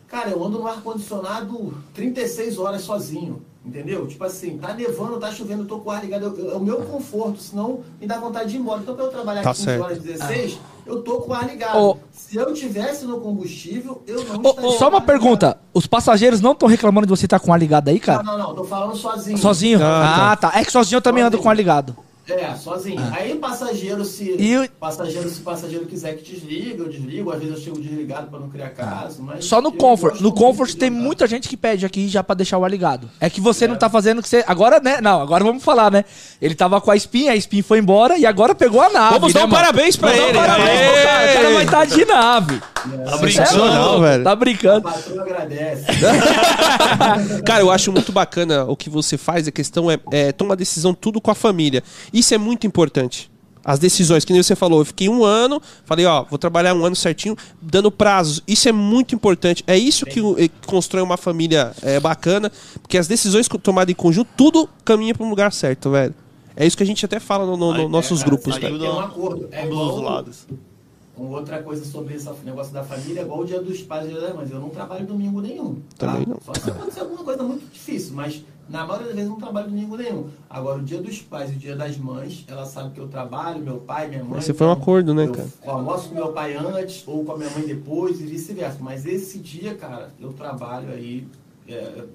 [0.07, 3.41] Cara, eu ando no ar-condicionado 36 horas sozinho.
[3.65, 4.05] Entendeu?
[4.07, 6.23] Tipo assim, tá nevando, tá chovendo, eu tô com o ar ligado.
[6.25, 8.81] eu- eu- É o meu conforto, senão me dá vontade de ir embora.
[8.81, 9.83] Então, pra eu trabalhar Tá 15 certo.
[9.83, 11.77] horas 16, eu tô com o ar ligado.
[11.79, 11.97] Ô.
[12.13, 14.71] Se eu tivesse no combustível, eu não estaria.
[14.77, 15.57] só uma pergunta.
[15.73, 18.21] Os passageiros não estão reclamando de você estar com o ar ligado aí, cara?
[18.23, 19.37] Não, não, não, tô falando sozinho.
[19.37, 19.79] Sozinho?
[19.83, 20.51] Ah, Ah, tá.
[20.55, 21.95] É que sozinho eu também ando com o ar ligado.
[22.27, 22.99] É, sozinho.
[23.11, 27.31] Aí passageiro, se E passageiro, se passageiro quiser que desliga, eu desligo.
[27.31, 29.21] Às vezes eu chego desligado pra não criar caso.
[29.21, 30.19] Mas Só no Comfort.
[30.21, 31.01] No Comfort tem andar.
[31.01, 33.09] muita gente que pede aqui já pra deixar o ar ligado.
[33.19, 34.43] É que você não tá fazendo o que você.
[34.47, 34.99] Agora, né?
[35.01, 36.03] Não, agora vamos falar, né?
[36.41, 39.13] Ele tava com a Spin, a Spin foi embora e agora pegou a nave.
[39.19, 39.63] Vamos né, dar um mano?
[39.63, 40.37] parabéns pra Vamos dar um ele.
[40.39, 41.31] parabéns pro cara.
[41.31, 42.61] O cara vai estar de nave.
[43.05, 43.65] Tá brincando?
[43.65, 44.23] é louco, velho.
[44.23, 44.87] Tá brincando.
[44.87, 45.85] agradece.
[47.45, 49.47] Cara, eu acho muito bacana o que você faz.
[49.47, 51.83] A questão é, é tomar decisão tudo com a família.
[52.13, 53.29] Isso é muito importante.
[53.63, 56.85] As decisões, que nem você falou, eu fiquei um ano, falei, ó, vou trabalhar um
[56.85, 58.43] ano certinho, dando prazos.
[58.47, 59.63] Isso é muito importante.
[59.65, 63.95] É isso que o- eh, constrói uma família é, bacana, porque as decisões tomadas em
[63.95, 66.13] conjunto, tudo caminha para um lugar certo, velho.
[66.55, 68.77] É isso que a gente até fala nos no, no nossos cara, grupos, velho.
[68.79, 69.49] Tem um acordo.
[69.51, 70.47] É igual- dos lados.
[71.17, 74.09] Uma outra coisa sobre esse negócio da família é igual o dia dos pais e
[74.11, 74.51] dia das mães.
[74.51, 75.75] Eu não trabalho domingo nenhum.
[75.97, 76.07] tá?
[76.07, 76.37] Também não.
[76.41, 79.67] Só se acontecer alguma coisa muito difícil, mas na maioria das vezes eu não trabalho
[79.69, 80.27] domingo nenhum.
[80.49, 83.61] Agora, o dia dos pais e o dia das mães, ela sabe que eu trabalho,
[83.63, 84.39] meu pai, minha mãe.
[84.39, 85.47] Esse foi um acordo, né, eu cara?
[85.65, 88.79] almoço com meu pai antes ou com a minha mãe depois e vice-versa.
[88.81, 91.25] Mas esse dia, cara, eu trabalho aí.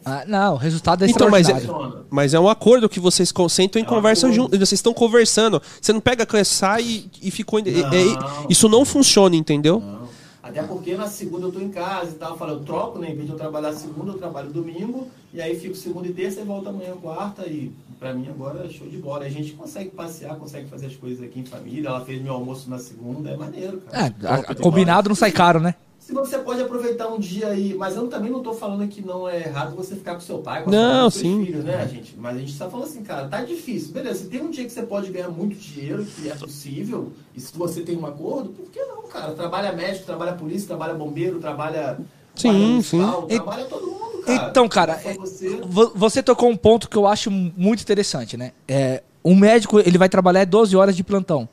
[0.04, 1.62] Ah, não, o resultado é Então, mas é-.
[2.08, 4.58] Mas é um acordo que vocês concentram e É conversam juntos.
[4.58, 5.60] Vocês estão conversando.
[5.80, 7.58] Você não pega, sai e, e ficou.
[7.58, 8.46] em- Não.
[8.48, 9.80] isso não funciona, entendeu?
[9.80, 10.00] Não.
[10.42, 12.30] Até porque na segunda eu tô em casa e tal.
[12.30, 13.10] Eu falo, eu troco, né?
[13.10, 15.08] Em vez de eu trabalhar segunda, eu trabalho domingo.
[15.32, 17.46] E aí fico segunda e terça e volto amanhã quarta.
[17.46, 19.24] E pra mim agora é show de bola.
[19.26, 21.88] A gente consegue passear, consegue fazer as coisas aqui em família.
[21.88, 23.30] Ela fez meu almoço na segunda.
[23.30, 24.06] É maneiro, cara.
[24.06, 25.74] É, a- a- combinado não sai caro, né?
[26.00, 29.28] Se você pode aproveitar um dia aí, mas eu também não tô falando que não
[29.28, 31.44] é errado você ficar com seu pai, com Não, com seus sim.
[31.44, 32.16] filhos, né, gente?
[32.18, 33.92] Mas a gente tá falando assim, cara, tá difícil.
[33.92, 37.40] Beleza, se tem um dia que você pode ganhar muito dinheiro, que é possível, e
[37.40, 39.32] se você tem um acordo, por que não, cara?
[39.34, 41.98] Trabalha médico, trabalha polícia, trabalha bombeiro, trabalha
[42.34, 42.98] Sim, sim.
[43.28, 44.48] Trabalha todo mundo, cara.
[44.50, 45.60] Então, cara, é você.
[45.62, 48.52] Vo- Você tocou um ponto que eu acho muito interessante, né?
[48.66, 51.46] É, um médico, ele vai trabalhar 12 horas de plantão.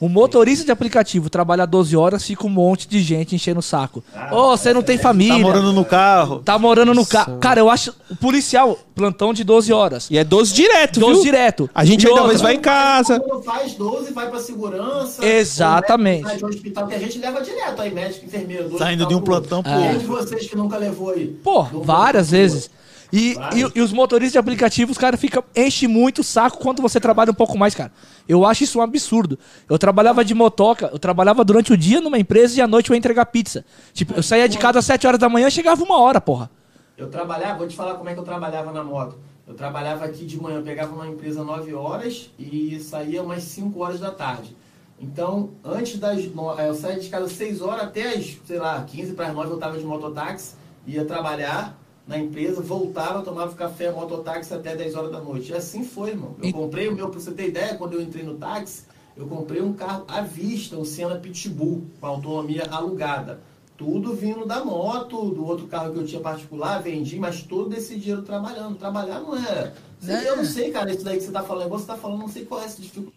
[0.00, 4.02] Um motorista de aplicativo trabalha 12 horas, fica um monte de gente enchendo o saco.
[4.30, 5.34] Ô, você não tem família.
[5.34, 6.38] Tá morando no carro.
[6.40, 7.38] Tá morando no carro.
[7.38, 7.94] Cara, eu acho.
[8.10, 10.08] O policial, plantão de 12 horas.
[10.10, 11.22] E é 12 direto, 12 viu?
[11.22, 11.70] direto.
[11.74, 13.20] A gente E ainda mais vai em casa.
[13.20, 15.24] Quando faz 12, vai pra segurança.
[15.24, 16.26] Exatamente.
[16.26, 18.68] Sai de um hospital que a gente leva direto aí, médico, enfermeiro.
[18.68, 21.26] do Saindo de um plantão pro Quem de vocês que nunca levou aí?
[21.42, 22.64] Pô, várias vezes.
[22.64, 22.83] outro.
[23.16, 26.98] E, e, e os motoristas de aplicativos, cara, fica, enche muito o saco quando você
[26.98, 27.92] trabalha um pouco mais, cara.
[28.28, 29.38] Eu acho isso um absurdo.
[29.70, 32.94] Eu trabalhava de motoca, eu trabalhava durante o dia numa empresa e à noite eu
[32.94, 33.64] ia entregar pizza.
[33.92, 36.50] Tipo, eu saía de casa às 7 horas da manhã chegava uma hora, porra.
[36.98, 39.16] Eu trabalhava, vou te falar como é que eu trabalhava na moto.
[39.46, 43.78] Eu trabalhava aqui de manhã, eu pegava uma empresa 9 horas e saía umas 5
[43.80, 44.56] horas da tarde.
[44.98, 46.24] Então, antes das.
[46.34, 49.28] no- eh, Eu saía de casa às 6 horas até as, sei lá, 15 para
[49.28, 50.54] as 9 eu estava de mototáxi,
[50.86, 55.52] ia trabalhar na empresa, voltava, tomava café, mototáxi até 10 horas da noite.
[55.52, 56.34] E assim foi, irmão.
[56.42, 58.82] Eu comprei o meu, pra você ter ideia, quando eu entrei no táxi,
[59.16, 63.40] eu comprei um carro à vista, um Siena Pitbull, com autonomia alugada.
[63.76, 67.96] Tudo vindo da moto, do outro carro que eu tinha particular, vendi, mas todo esse
[67.98, 68.76] dinheiro trabalhando.
[68.78, 69.72] Trabalhar não é.
[70.00, 70.28] sei- É.
[70.30, 72.28] Eu não sei, cara, isso daí que você tá falando, igual você tá falando, não
[72.28, 73.16] sei qual é essa dificuldade.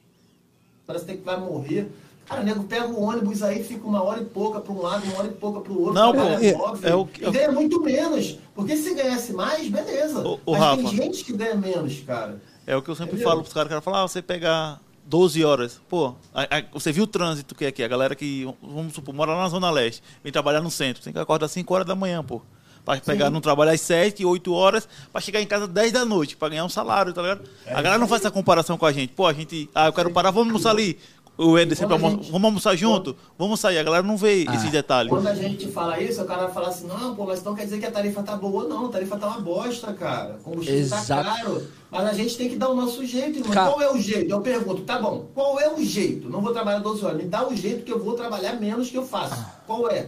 [0.86, 1.92] Parece que vai morrer.
[2.28, 5.06] Cara, o nego pega o ônibus aí, fica uma hora e pouca para um lado,
[5.06, 5.94] uma hora e pouca para o outro.
[5.94, 8.38] Não, trabalha pô, é- óbvio, é o- e ganha muito menos.
[8.54, 10.20] Porque se ganhasse mais, beleza.
[10.28, 10.78] Ô, ô, Mas Rafa.
[10.84, 12.42] tem gente que ganha menos, cara.
[12.66, 13.30] É o que eu sempre Entendeu?
[13.30, 13.68] falo pros caras.
[13.68, 15.80] O cara fala, ah, você pegar 12 horas.
[15.88, 17.82] Pô, a- a- você viu o trânsito que é aqui?
[17.82, 21.02] A galera que, vamos supor, mora lá na Zona Leste, vem trabalhar no centro.
[21.02, 22.42] Tem que acordar às 5 horas da manhã, pô.
[22.84, 26.38] Pra pegar no trabalho às 7, 8 horas, pra chegar em casa 10 da noite,
[26.38, 27.42] pra ganhar um salário, tá ligado?
[27.66, 29.12] É a galera não faz essa comparação com a gente.
[29.12, 30.98] Pô, a gente, ah, eu quero parar, vamos almoçar ali.
[31.38, 33.16] O Eder sempre Quando a almo- gente- vamos almoçar junto?
[33.38, 33.78] Vamos sair.
[33.78, 34.56] A galera não vê Ah.
[34.56, 35.10] esses detalhes.
[35.12, 37.66] Quando a gente fala isso, o cara vai falar assim, não, pô, mas então quer
[37.66, 38.64] dizer que a tarifa tá boa.
[38.68, 40.38] Não, a tarifa tá uma bosta, cara.
[40.40, 41.08] O combustível Exato.
[41.08, 41.64] tá caro.
[41.92, 43.54] Mas a gente tem que dar o nosso jeito, irmão.
[43.54, 44.32] Cara- Qual é o jeito?
[44.32, 46.28] Eu pergunto, tá bom, qual é o jeito?
[46.28, 47.18] Não vou trabalhar 12 horas.
[47.18, 49.38] Me dá o jeito que eu vou trabalhar menos que eu faço.
[49.68, 50.08] Qual é?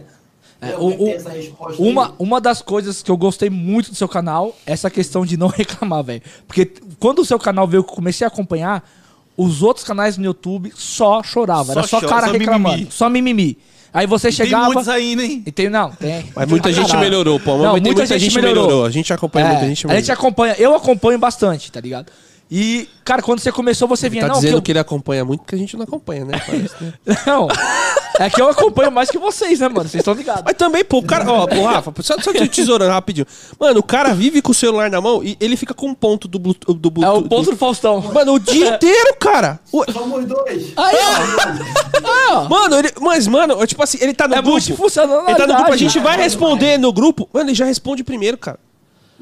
[0.60, 2.12] É, o- o- essa resposta Uma, aí?
[2.18, 5.46] uma das coisas que eu gostei muito do seu canal é essa questão de não
[5.88, 6.22] reclamar, velho.
[6.46, 6.66] Porque
[6.98, 8.82] quando o seu canal veio que eu comecei a acompanhar,
[9.36, 11.72] os outros canais no YouTube só choravam.
[11.72, 12.74] Era Só chora, cara só reclamando.
[12.76, 12.92] mimimi.
[12.92, 13.58] Só mimimi.
[13.92, 14.66] Aí você Tem chegava.
[14.66, 15.42] muitos ainda, hein?
[15.44, 16.30] E tem, não, tem.
[16.36, 17.04] Mas muita gente Caralho.
[17.04, 17.56] melhorou, pô.
[17.58, 18.84] Não, tem muita, gente, melhorou.
[18.84, 20.00] A gente acompanha É, muita gente a melhorou.
[20.04, 22.06] gente acompanha, eu acompanho bastante, tá ligado?
[22.52, 25.24] E, cara, quando você começou, você vinha, Tá não, dizendo que eu- que ele acompanha
[25.24, 26.32] muito porque a gente não acompanha, né?
[26.46, 26.92] Parece, né?
[27.26, 27.46] Não.
[28.20, 29.88] É que eu acompanho mais que vocês, né, mano?
[29.88, 30.42] Vocês estão ligados.
[30.44, 33.26] Mas também, pô, o cara, ó, o Rafa, só, só te tesourando rapidinho.
[33.58, 36.28] Mano, o cara vive com o celular na mão e ele fica com um ponto
[36.28, 36.78] do Bluetooth.
[36.78, 38.00] Do É o ponto do Faustão.
[38.12, 39.58] Mano, o dia inteiro, cara.
[39.72, 40.72] O- Somos dois.
[40.76, 42.34] Aí, ó.
[42.36, 42.48] Ó.
[42.48, 44.58] Mano, ele, mas, mano, tipo assim, ele tá no É grupo.
[44.58, 47.28] Ele tá no grupo, a gente vai responder no grupo.
[47.32, 48.58] Mano, ele já responde primeiro, cara.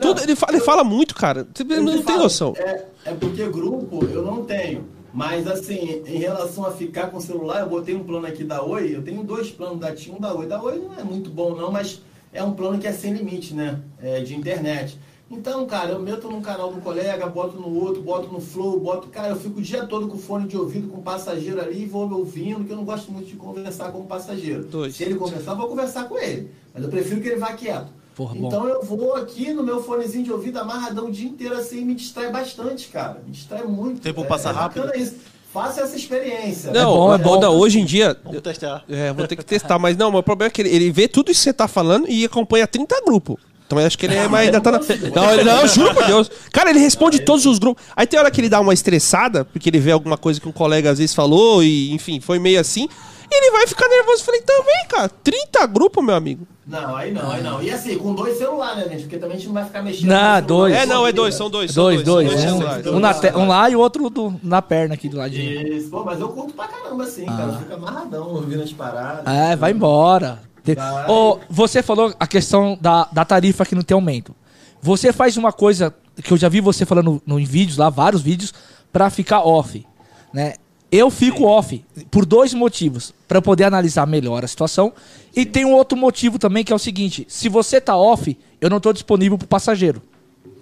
[0.01, 1.47] Tudo, ele, fala, ele fala muito, cara.
[1.55, 2.55] Você não te tem falo, noção.
[2.57, 4.87] É, é porque grupo eu não tenho.
[5.13, 8.63] Mas assim, em relação a ficar com o celular, eu botei um plano aqui da
[8.63, 8.95] Oi.
[8.95, 10.47] Eu tenho dois planos da TIM, um da Oi.
[10.47, 13.55] Da Oi não é muito bom não, mas é um plano que é sem limite,
[13.55, 13.81] né?
[14.01, 14.99] É, de internet.
[15.31, 19.09] Então, cara, eu meto num canal do colega, boto no outro, boto no Flow, boto.
[19.09, 21.87] Cara, eu fico o dia todo com fone de ouvido, com o passageiro ali, e
[21.87, 24.65] vou me ouvindo, que eu não gosto muito de conversar com o passageiro.
[24.65, 24.97] Dois.
[24.97, 26.51] Se ele conversar, eu vou conversar com ele.
[26.73, 27.98] Mas eu prefiro que ele vá quieto.
[28.19, 28.49] Porra, bom.
[28.49, 31.85] então eu vou aqui no meu fonezinho de ouvido amarradão o dia inteiro assim e
[31.85, 33.23] me distrai bastante, cara.
[33.25, 33.99] Me distrai muito.
[33.99, 34.83] O tempo é, passa é rápido.
[34.87, 35.15] bacana isso.
[35.53, 36.73] Faça essa experiência.
[36.73, 37.41] Não, bom, é é bom.
[37.41, 38.17] não, hoje em dia.
[38.25, 38.83] Vamos testar.
[38.89, 41.31] É, vou ter que testar, mas não, o problema é que ele, ele vê tudo
[41.31, 43.37] isso que você tá falando e acompanha 30 grupos.
[43.65, 44.47] Então eu acho que ele é mais.
[44.47, 44.81] Ainda tá na...
[45.15, 46.29] Não, ele- não, eu juro por Deus.
[46.53, 47.85] Cara, ele responde todos os grupos.
[47.95, 50.53] Aí tem hora que ele dá uma estressada, porque ele vê alguma coisa que um
[50.53, 52.89] colega às vezes falou, e enfim, foi meio assim.
[53.31, 54.23] E ele vai ficar nervoso.
[54.23, 56.49] Eu falei, também, cara, 30 grupos, meu amigo.
[56.69, 57.63] Não, aí não, aí não.
[57.63, 59.03] E assim, com dois celulares, né, gente?
[59.03, 60.09] Porque também a gente não vai ficar mexendo.
[60.11, 60.75] Não, dois.
[60.75, 61.71] É, não, é dois, são dois.
[61.73, 62.31] são Dois, dois.
[62.31, 62.87] são Um, celulares.
[62.87, 65.67] um na te- um lá e o outro do- na perna aqui do ladinho.
[65.77, 67.53] Isso, pô, mas eu curto pra caramba, assim, cara.
[67.59, 69.23] Fica amarradão ouvindo as paradas.
[69.27, 70.41] É, vai embora.
[70.77, 71.09] Vai.
[71.11, 74.35] Ô, você falou a questão da, da tarifa que não tem aumento.
[74.83, 78.21] Você faz uma coisa que eu já vi você falando no, em vídeos lá, vários
[78.21, 78.53] vídeos,
[78.93, 79.87] pra ficar off,
[80.35, 80.55] né?
[80.91, 83.13] Eu fico off por dois motivos.
[83.27, 84.93] Pra poder analisar melhor a situação.
[85.37, 88.71] E tem um outro motivo também que é o seguinte: se você tá off, eu
[88.71, 90.03] não tô disponível pro passageiro,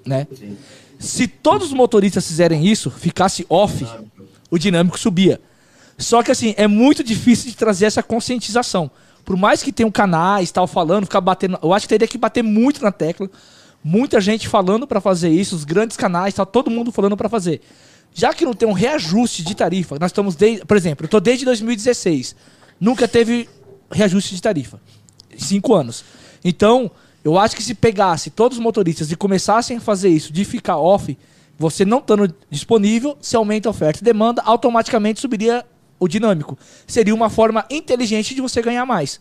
[0.04, 0.26] né?
[0.36, 0.56] Sim.
[0.98, 3.86] Se todos os motoristas fizerem isso, ficasse off,
[4.50, 5.40] o dinâmico subia.
[5.98, 8.90] Só que assim, é muito difícil de trazer essa conscientização.
[9.24, 11.58] Por mais que tenham canais, tal, falando, ficar batendo.
[11.62, 13.30] Eu acho que teria que bater muito na tecla.
[13.82, 17.60] Muita gente falando pra fazer isso, os grandes canais, tal, todo mundo falando pra fazer.
[18.18, 20.64] Já que não tem um reajuste de tarifa, nós estamos desde.
[20.64, 22.34] Por exemplo, eu tô desde 2016.
[22.80, 23.46] Nunca teve
[23.90, 24.80] reajuste de tarifa.
[25.36, 26.02] Cinco anos.
[26.42, 26.90] Então,
[27.22, 30.76] Eu acho que se pegasse todos os motoristas e começassem a fazer isso de ficar
[30.78, 31.18] off,
[31.58, 35.66] você não estando disponível, se aumenta a oferta e demanda, automaticamente subiria
[35.98, 36.56] o dinâmico.
[36.86, 39.20] Seria uma forma inteligente de você ganhar mais.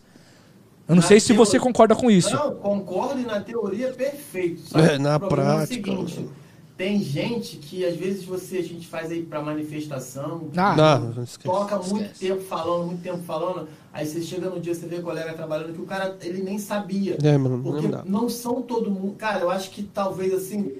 [0.88, 2.32] Eu não Na sei se teoria- você concorda com isso.
[2.32, 4.62] Não, concordo e na teoria é perfeito.
[4.70, 6.28] Só É, na prática, É o seguinte,
[6.76, 11.22] tem gente que às vezes você a gente faz aí pra manifestação, Ah, Não, não
[11.22, 11.48] esquece.
[11.48, 12.20] toca muito esquece.
[12.26, 15.80] tempo falando, muito tempo falando, aí você chega no dia, você vê colega trabalhando que
[15.80, 17.16] o cara ele nem sabia.
[17.22, 18.02] É, mano, não Porque dá.
[18.04, 19.14] não são todo mundo.
[19.16, 20.70] Cara, eu acho que talvez assim,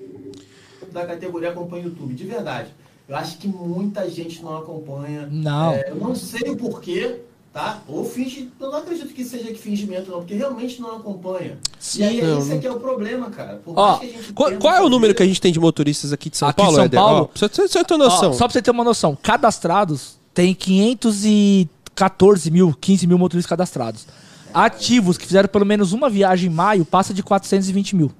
[0.92, 2.74] da categoria acompanha o YouTube, de verdade.
[3.08, 5.28] Eu acho que muita gente não acompanha.
[5.30, 5.72] Não.
[5.72, 7.20] É, eu não sei o porquê,
[7.56, 7.80] tá?
[7.88, 8.50] Ou finge.
[8.60, 11.58] Eu não acredito que seja que fingimento, não, porque realmente não acompanha.
[11.96, 13.62] e aí não, esse aqui é o problema, cara.
[13.64, 15.50] Por Ó, mais que a gente Qual, qual é o número que a gente tem
[15.50, 17.00] de motoristas aqui de São Aqui Paulo, São Éder?
[17.00, 17.30] Paulo?
[17.34, 18.34] Ó, você, você ter Ó, noção.
[18.34, 24.06] só pra você ter uma noção, cadastrados tem 514 mil, 15 mil motoristas cadastrados.
[24.52, 28.12] Ativos que fizeram pelo menos uma viagem em maio passa de 420 mil.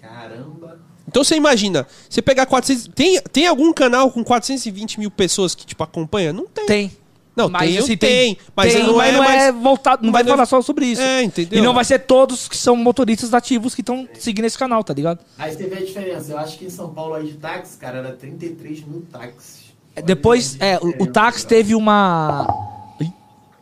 [0.00, 0.78] Caramba.
[1.06, 2.88] Então você imagina, você pegar 400...
[2.94, 6.32] Tem, tem algum canal com 420 mil pessoas que, tipo, acompanha?
[6.32, 6.66] Não tem.
[6.66, 7.05] Tem.
[7.36, 9.54] Não, Mas, tem, assim, tem, Mas tem, não é, mais...
[9.54, 11.02] voltado, não vai mas não é- falar só sobre isso.
[11.02, 11.58] É, entendeu?
[11.58, 14.94] E não vai ser todos que são motoristas ativos que estão seguindo esse canal, tá
[14.94, 15.18] ligado?
[15.36, 16.32] Aí você vê a diferença.
[16.32, 19.66] Eu acho que em São Paulo aí de táxi, cara, era 33 mil táxis.
[19.94, 21.48] É, Depois, é, o, táxi cara.
[21.56, 22.46] teve uma.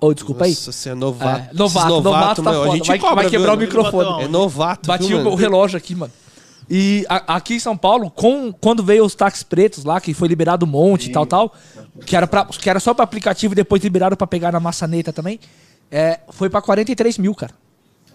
[0.01, 0.51] Ô, desculpa aí.
[0.51, 1.51] Nossa, você é novato.
[1.51, 2.73] É, novato, Esses novato tá meu, foda.
[2.73, 3.57] A gente Vai- cobra, vai quebrar viu?
[3.57, 4.25] o microfone.
[4.25, 6.13] É novato, Bati viu, o, o relógio aqui, mano.
[6.69, 10.29] E a- aqui em São Paulo, com, quando veio os táxis pretos lá, que foi
[10.29, 11.53] liberado um monte e tal, tal,
[12.07, 15.13] que era, pra, que era só pra aplicativo e depois liberaram pra pegar na maçaneta
[15.13, 15.39] também,
[15.91, 17.53] é, foi pra 43 mil, cara.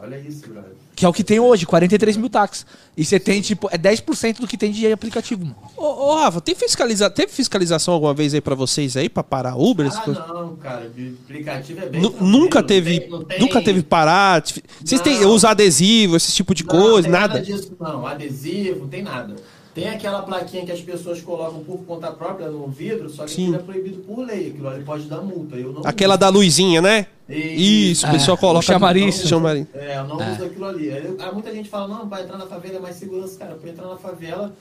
[0.01, 0.71] Olha isso, brother.
[0.95, 2.65] Que é o que tem hoje, 43 mil táxis.
[2.95, 5.55] E você tem, tipo, é 10% do que tem de aplicativo, mano.
[5.77, 7.09] Ô, ô, Rafa, tem fiscaliza...
[7.09, 9.87] teve fiscalização alguma vez aí pra vocês aí, pra parar Uber?
[9.93, 10.27] Ah, coisas?
[10.27, 10.89] não, cara.
[10.89, 12.01] De aplicativo é bem.
[12.01, 14.41] Tranquilo, nunca não teve, tem- não tem- nunca teve parar.
[14.83, 15.29] Vocês têm Não.
[15.31, 17.41] usar adesivo, esse tipo de Não, coisa, tem nada.
[17.41, 18.05] disso, não.
[18.05, 19.35] Adesivo, não tem nada.
[19.73, 23.43] Tem aquela plaquinha que as pessoas colocam por conta própria no vidro, só que Sim.
[23.49, 24.49] aquilo é proibido por lei.
[24.49, 25.55] Aquilo ali pode dar multa.
[25.55, 26.19] Eu não Aquela uso.
[26.19, 27.05] da luzinha, né?
[27.29, 27.61] Isso.
[28.01, 28.59] Isso, o pessoal É, coloca.
[28.59, 29.21] o chamariz.
[29.27, 29.67] chamariz.
[29.73, 30.91] É, eu não uso aquilo ali.
[30.91, 33.37] Aí, aí muita gente fala, não, para entrar na favela é mais segurança.
[33.37, 34.53] Cara, para entrar na favela,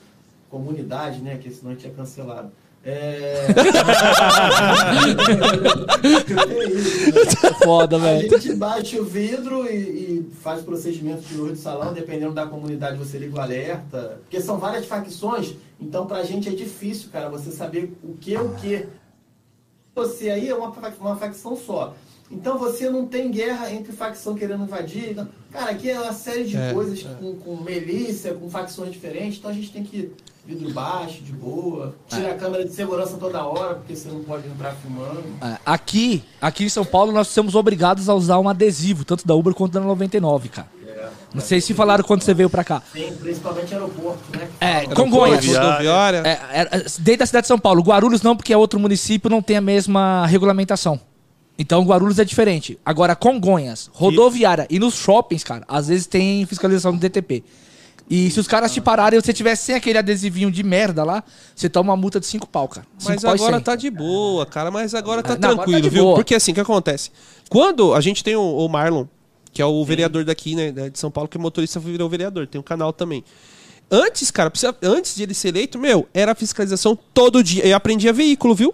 [0.49, 1.37] comunidade, né?
[1.41, 2.51] Que senão a gente é cancelado.
[2.83, 3.47] É.
[6.59, 7.53] é isso, né?
[7.63, 8.29] Foda, A velho.
[8.29, 12.97] gente baixa o vidro e, e faz procedimento de luz de salão, dependendo da comunidade
[12.97, 14.19] você liga o alerta.
[14.21, 18.41] Porque são várias facções, então pra gente é difícil, cara, você saber o que é
[18.41, 18.85] o que.
[19.95, 21.93] Você aí é uma, uma facção só.
[22.31, 25.15] Então você não tem guerra entre facção querendo invadir.
[25.15, 25.27] Não.
[25.51, 29.49] Cara, aqui é uma série de É, coisas com, com milícia, com facções diferentes, então
[29.49, 30.11] a gente tem que
[30.49, 34.47] vidro baixo, de boa, tira a câmera de segurança toda hora, porque você não pode
[34.47, 35.23] entrar filmando.
[35.41, 39.35] É, Aqui, aqui em São Paulo, nós somos obrigados a usar um adesivo, tanto da
[39.35, 40.67] Uber quanto da 99, cara.
[40.87, 42.81] É, Não sei se falaram quando você veio pra cá.
[42.91, 44.47] Tem, principalmente aeroporto, né?
[44.59, 44.85] É.
[44.87, 45.45] Congonhas.
[45.45, 46.23] Rodoviária.
[46.25, 47.83] É, é, dentro da cidade de São Paulo.
[47.83, 50.99] Guarulhos não, porque é outro município, não tem a mesma regulamentação.
[51.59, 52.79] Então Guarulhos é diferente.
[52.83, 57.43] Agora, Congonhas, rodoviária e nos shoppings, cara, às vezes tem fiscalização do DTP.
[58.09, 61.23] E se os caras te pararem e você tiver sem aquele adesivinho de merda lá,
[61.55, 62.87] você toma uma multa de 5 pau, cara.
[62.97, 64.71] Cinco Mas pau agora tá de boa, cara.
[64.71, 66.03] Mas agora tá Ah, não, agora tranquilo, tá de viu?
[66.05, 66.15] boa.
[66.15, 67.11] Porque assim, o que acontece?
[67.49, 69.05] Quando a gente tem o, o Marlon,
[69.53, 72.59] que é o vereador daqui, né, de São Paulo, que é motorista virou vereador, tem
[72.59, 73.23] um canal também.
[73.91, 77.65] Antes, cara, precisa- antes de ele ser eleito, meu, era fiscalização todo dia.
[77.65, 78.73] Eu aprendia veículo, viu?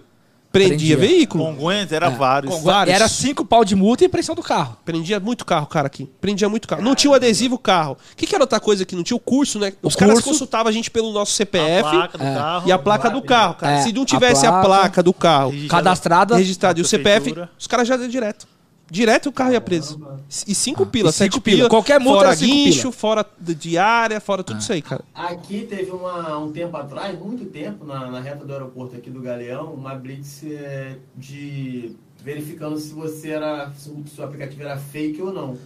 [0.58, 0.96] Prendia Aprendia.
[0.96, 1.44] veículo.
[1.44, 2.52] Congonhas era vários.
[2.54, 2.74] Congonhas.
[2.76, 2.94] vários.
[2.96, 4.76] Era 5 pau de multa e pressão do carro.
[4.84, 6.08] Prendia muito carro, cara, aqui.
[6.20, 6.82] Prendia muito carro.
[6.82, 7.96] Não tinha o adesivo carro.
[8.12, 9.16] O que, que era outra coisa que não tinha?
[9.16, 9.72] O curso, né?
[9.82, 10.28] Os caras curso.
[10.30, 12.34] consultavam a gente pelo nosso A CPF placa do É.
[12.34, 12.68] carro.
[12.68, 13.72] e a placa do carro, cara.
[13.78, 16.36] É, Se não a tivesse a placa, placa, do carro registrado- Cadastrada.
[16.36, 17.50] registrado e o CPF, prefeitura.
[17.58, 18.46] os caras já deu direto.
[18.88, 20.00] Direto o carro ia preso.
[20.46, 21.56] E cinco pila, e cinco sete pila.
[21.56, 21.68] pila.
[21.68, 22.92] Qualquer multa Fora era cinco guincho, pila.
[22.92, 25.04] fora de diária, fora tudo isso aí, cara.
[25.14, 29.20] Aqui teve uma, um tempo atrás, muito tempo, na, na reta do aeroporto aqui do
[29.20, 35.20] Galeão, uma blitz é, de verificando se você era, se o seu aplicativo era fake
[35.22, 35.56] ou não.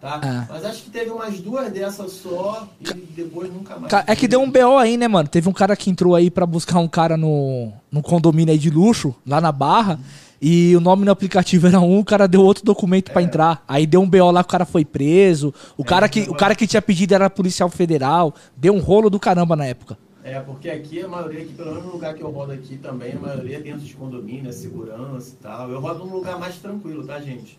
[0.00, 0.18] Tá?
[0.22, 0.46] Ah.
[0.48, 3.90] Mas acho que teve umas duas dessas só e depois nunca mais.
[3.90, 5.28] Ca- É que deu um BO aí, né, mano?
[5.28, 8.70] Teve um cara que entrou aí pra buscar um cara no, no condomínio aí de
[8.70, 10.00] luxo, lá na Barra,
[10.42, 13.62] e o nome no aplicativo era um, o cara deu outro documento pra entrar.
[13.68, 15.52] Aí deu um BO lá que o cara foi preso.
[15.76, 18.34] O, cara que, o cara que tinha pedido era policial federal.
[18.56, 19.98] Deu um rolo do caramba na época.
[20.24, 23.12] É, porque aqui a maioria, aqui, pelo menos no lugar que eu rodo aqui também,
[23.12, 25.70] a maioria é dentro de condomínio, é segurança e tal.
[25.70, 27.58] Eu rodo num lugar mais tranquilo, tá, gente?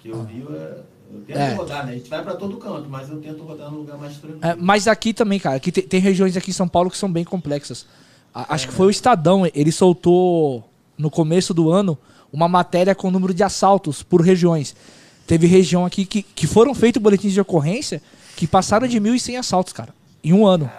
[0.00, 0.78] Que o Rio é.
[1.12, 1.54] Eu tento É.
[1.54, 1.92] rodar, né?
[1.92, 4.44] A gente vai pra todo canto, mas eu tento rodar num lugar mais tranquilo.
[4.44, 7.10] É, mas aqui também, cara, aqui tem, tem regiões aqui em São Paulo que são
[7.10, 7.86] bem complexas.
[8.34, 10.68] A- acho que foi o Estadão, ele soltou
[10.98, 11.96] no começo do ano
[12.36, 14.76] uma matéria com o número de assaltos por regiões.
[15.26, 18.02] Teve região aqui que, que foram feitos boletins de ocorrência
[18.36, 19.94] que passaram de 1.100 assaltos, cara.
[20.22, 20.70] Em um ano.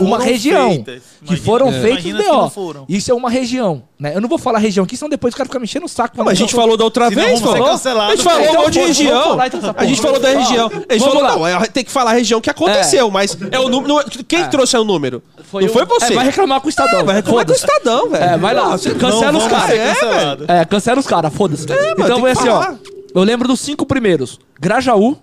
[0.00, 1.02] Uma região feitas.
[1.20, 1.80] que Imagina- foram é.
[1.80, 2.50] feitos não BO.
[2.50, 2.84] foram.
[2.88, 4.12] Isso é uma região, né?
[4.14, 6.16] Eu não vou falar região aqui, senão depois os caras ficam mexendo o saco.
[6.16, 7.86] Não, mas a gente falou da outra vez, cancelados.
[7.86, 9.22] A gente falou Então, de região.
[9.30, 10.70] falar então A gente falou da Ó, região.
[10.88, 13.68] A gente falou, não, é, tem que falar a região que aconteceu, mas é o
[13.68, 14.04] número.
[14.26, 15.22] Quem trouxe é o número?
[15.52, 16.12] não o- foi você.
[16.12, 17.04] É, vai reclamar com o Estadão.
[17.04, 17.64] Vai reclamar do Foda-se.
[17.66, 18.24] Estadão, velho.
[18.24, 18.64] É, vai lá.
[18.70, 19.70] Não, Cancela Não os caras.
[19.70, 20.60] É.
[20.60, 21.66] É, cancela os caras, foda-se.
[21.98, 22.74] então foi assim, ó.
[23.14, 24.38] Eu lembro dos cinco primeiros.
[24.60, 25.16] Grajaú,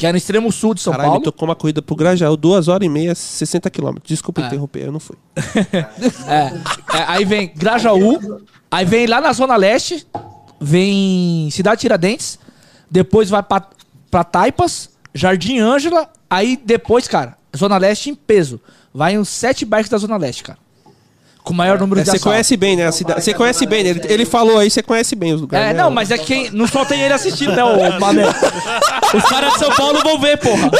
[0.00, 1.24] que é no extremo sul de São Caralho, ele Paulo.
[1.24, 4.08] tocou uma corrida pro Grajaú, duas horas e meia, 60 quilômetros.
[4.08, 5.14] Desculpa interromper, eu não fui.
[6.26, 8.40] É, é, aí vem Grajaú,
[8.70, 10.06] aí vem lá na Zona Leste,
[10.58, 12.38] vem Cidade Tiradentes,
[12.90, 13.66] depois vai pra,
[14.10, 18.58] pra Taipas, Jardim Ângela, aí depois, cara, Zona Leste em peso.
[18.94, 20.58] Vai uns sete bairros da Zona Leste, cara.
[21.50, 22.32] Com o maior número É, de Você assaltos.
[22.32, 22.86] conhece bem, né?
[22.86, 23.24] A cidade.
[23.24, 23.90] Você conhece bem, né?
[23.90, 25.70] Ele, ele falou aí, você conhece bem os lugares.
[25.70, 25.82] É, né?
[25.82, 28.22] não, mas é que quem, não só tem ele assistindo, né, ô Mané?
[29.12, 30.70] Os caras de São Paulo vão ver, porra.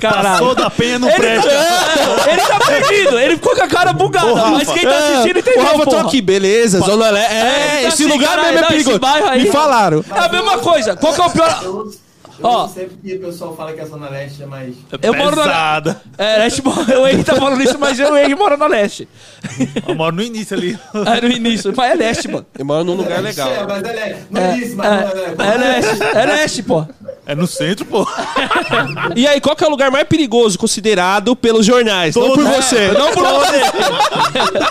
[0.00, 0.28] Caralho.
[0.38, 1.50] Passou da penha no Ele, prédio.
[1.50, 4.50] é, ele tá perdido, ele ficou com a cara bugada, Rafa.
[4.50, 6.02] mas quem tá É, assistindo entendeu, o Rafa tô porra.
[6.06, 7.18] aqui, beleza, Zona.
[7.18, 9.00] É, É, esse assim, lugar caralho, mesmo é perigoso.
[9.36, 10.04] Me falaram.
[10.14, 10.94] É a mesma coisa.
[10.96, 11.60] Qual que é o pior?
[12.38, 12.62] Eu, Ó.
[12.66, 14.74] não sei porque o pessoal fala que a Zona Leste é mais.
[15.02, 16.02] Eu moro na- Pesada.
[16.16, 16.62] É, Leste,
[16.92, 19.08] eu Henrique tá falando isso, mas eu e o Henrique mora na Leste.
[19.86, 20.78] Eu moro no início ali.
[20.94, 22.46] É no início, mas é Leste, mano.
[22.58, 23.48] Eu moro num lugar legal.
[23.50, 24.22] É, mas é.
[24.30, 25.42] Não É, disse, mas não é leste.
[25.42, 26.86] é, é Leste, é Leste, pô.
[27.26, 28.06] É no centro, pô.
[29.16, 32.14] E aí, qual que é o lugar mais perigoso considerado pelos jornais?
[32.14, 32.76] não por Todos, você.
[32.76, 32.92] é.
[32.92, 33.60] Não por você.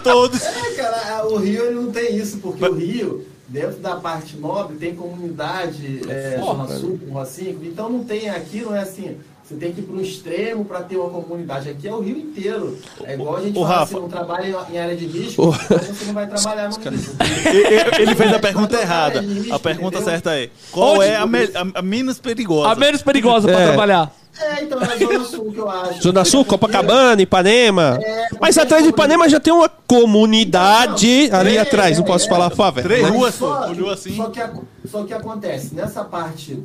[0.04, 0.42] Todos.
[0.42, 4.76] É, cara, o Rio ele não tem isso, porque o Rio, dentro da parte nobre,
[4.78, 9.18] tem comunidade é, Zona Sul, com Rocinha, então não tem aqui, não é assim.
[9.44, 11.70] Você tem que ir para um extremo para ter uma comunidade.
[11.70, 12.78] Aqui é o Rio inteiro.
[13.06, 13.94] É igual a gente Ô, fala, Rafa.
[13.94, 17.14] você não trabalha em- área de risco, então você não vai trabalhar no risco.
[17.98, 19.24] Ele fez a pergunta errada.
[19.52, 22.72] A pergunta certa é: qual Onde- é a, me- a- a menos perigosa?
[22.72, 23.68] A menos perigosa pra É.
[23.68, 24.14] trabalhar.
[24.40, 26.02] É, então é a Zona Sul que eu acho.
[26.04, 28.00] Zona Sul, Copacabana, Ipanema.
[28.02, 31.98] É, Mas atrás de Ipanema já tem uma comunidade Não, ali é, atrás.
[31.98, 32.30] Não posso é.
[32.30, 32.88] falar favela.
[32.88, 34.16] Três ruas, só Olhou assim.
[34.16, 34.40] Só que,
[34.86, 36.64] só que acontece, nessa parte,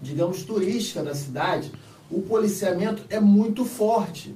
[0.00, 1.70] digamos, turística da cidade,
[2.10, 4.34] o policiamento é muito forte.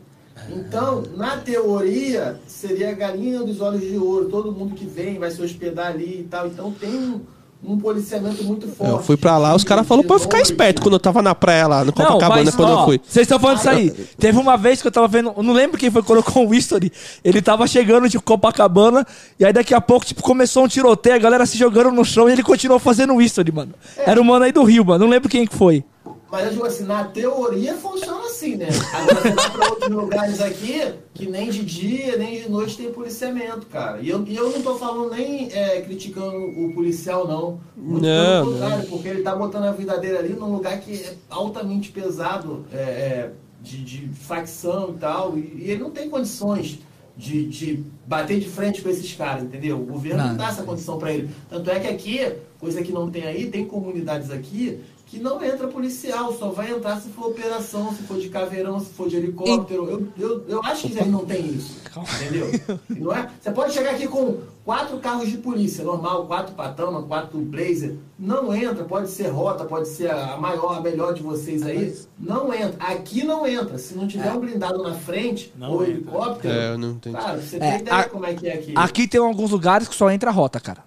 [0.50, 4.28] Então, na teoria, seria a galinha dos olhos de ouro.
[4.28, 6.46] Todo mundo que vem vai se hospedar ali e tal.
[6.46, 7.20] Então tem um,
[7.64, 8.92] um policiamento muito forte.
[8.92, 11.34] Eu fui pra lá, os caras falaram pra eu ficar esperto quando eu tava na
[11.34, 13.00] praia lá, no Copacabana, quando ó, eu fui.
[13.06, 13.90] Vocês estão falando disso aí.
[14.18, 15.32] Teve uma vez que eu tava vendo.
[15.36, 16.92] Eu não lembro quem foi que colocou o history.
[17.24, 19.06] Ele tava chegando de Copacabana.
[19.38, 22.28] E aí daqui a pouco, tipo, começou um tiroteio, a galera se jogando no chão
[22.28, 23.74] e ele continuou fazendo o history, mano.
[23.98, 25.04] Era o mano aí do Rio, mano.
[25.04, 25.84] Não lembro quem que foi.
[26.30, 28.66] Mas eu digo assim, na teoria funciona assim, né?
[28.92, 30.82] Agora você vai pra outros lugares aqui
[31.14, 34.00] que nem de dia, nem de noite tem policiamento, cara.
[34.00, 37.60] E eu, e eu não tô falando nem é, criticando o policial, não.
[37.76, 40.94] Muito Não, pelo contrário, porque ele tá botando a vida dele ali num lugar que
[40.94, 43.30] é altamente pesado, é, é,
[43.62, 46.80] de, de facção e tal, e, e ele não tem condições
[47.16, 49.80] de, de bater de frente com esses caras, entendeu?
[49.80, 50.36] O governo não Não.
[50.36, 51.30] dá essa condição pra ele.
[51.48, 55.68] Tanto é que aqui, coisa que não tem aí, tem comunidades aqui que não entra
[55.68, 59.88] policial, só vai entrar se for operação, se for de caveirão, se for de helicóptero.
[59.88, 61.80] Eu, eu, eu acho que aí não tem isso.
[62.20, 62.50] Entendeu?
[62.90, 63.30] E Não é?
[63.40, 67.94] Você pode chegar aqui com quatro carros de polícia, normal, quatro patama, quatro blazer.
[68.18, 71.96] Não entra, pode ser rota, pode ser a maior, a melhor de vocês aí.
[72.18, 72.76] Não entra.
[72.84, 73.78] Aqui não entra.
[73.78, 75.92] Se não tiver um blindado na frente, Não ou entra.
[75.94, 76.52] helicóptero.
[76.52, 77.16] É, eu não entendi.
[77.16, 78.72] Cara, você É, tem ideia a- como é que é aqui.
[78.74, 80.84] Aqui tem alguns lugares que só entra a rota, cara.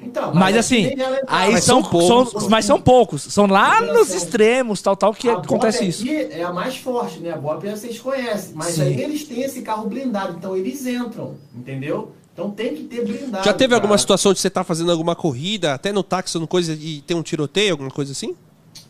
[0.00, 0.84] Então, Mas aqui assim,
[1.26, 2.40] aí Mas são, são poucos.
[2.42, 3.22] são- Mas são poucos.
[3.22, 4.16] São lá nos Operação.
[4.16, 6.04] extremos, tal, tal, que a acontece isso.
[6.08, 7.32] é a mais forte, né?
[7.32, 8.52] A BOP vocês conhecem.
[8.54, 8.82] Mas Sim.
[8.82, 12.12] aí eles têm esse carro blindado, então eles entram, entendeu?
[12.32, 13.42] Então tem que ter blindado.
[13.44, 13.98] Já teve alguma cara.
[13.98, 17.22] situação de você tá fazendo alguma corrida, até no táxi, ou coisa, e ter um
[17.22, 18.36] tiroteio, alguma coisa assim?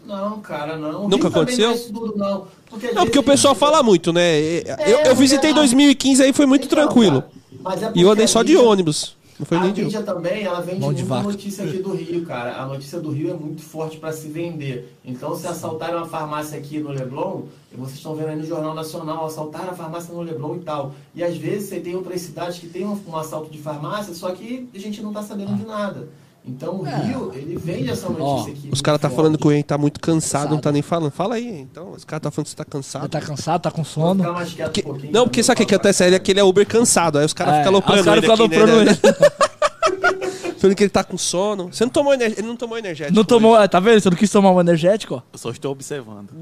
[0.04, 1.08] Não, cara, não.
[1.08, 1.68] Nunca aconteceu?
[1.70, 2.46] Não, é tudo, não.
[2.68, 4.38] Porque, Não, porque o pessoal tem- fala muito, né?
[4.84, 7.22] Eu, eu visitei em mas- 2015 aí foi muito Então, tranquilo.
[7.22, 7.32] cara,
[7.62, 9.16] mas é E eu andei só de ônibus.
[9.38, 12.24] Não foi a nem de mídia também, ela vende Mão muita notícia aqui do Rio,
[12.24, 12.60] cara.
[12.60, 14.96] A notícia do Rio é muito forte para se vender.
[15.04, 18.74] Então, se assaltaram uma farmácia aqui no Leblon, e vocês estão vendo aí no Jornal
[18.74, 20.94] Nacional, assaltaram a farmácia no Leblon e tal.
[21.14, 24.30] E às vezes você tem outras cidades que tem um, um assalto de farmácia, só
[24.30, 26.08] que a gente não tá sabendo de nada.
[26.46, 28.68] Então o Rio, ele vende essa notícia aqui.
[28.68, 28.72] É.
[28.72, 30.62] Os caras tá falando que o Henrique tá muito cansado, não Cansado.
[30.62, 31.10] tá nem falando.
[31.10, 31.90] Fala aí, então.
[31.90, 33.08] Os caras tá falando que você tá cansado.
[33.08, 34.20] tá cansado, tá com sono.
[34.22, 36.04] ficar mais quieto Que- um Não, porque pra sabe o que, não acontece?
[36.04, 38.22] Ele é que ele é Uber cansado, aí os caras É, ficam aloprando os caras
[38.24, 38.92] ele ficam aqui, aloprando né?
[38.92, 40.52] ele.
[40.58, 41.70] Falando que ele tá com sono.
[41.72, 42.40] Você não tomou energético?
[42.40, 43.14] Ele não tomou energético.
[43.14, 43.28] Não hoje.
[43.28, 44.00] tomou, é, tá vendo?
[44.00, 45.22] Você não quis tomar um energético, ó.
[45.32, 46.30] Eu só estou observando.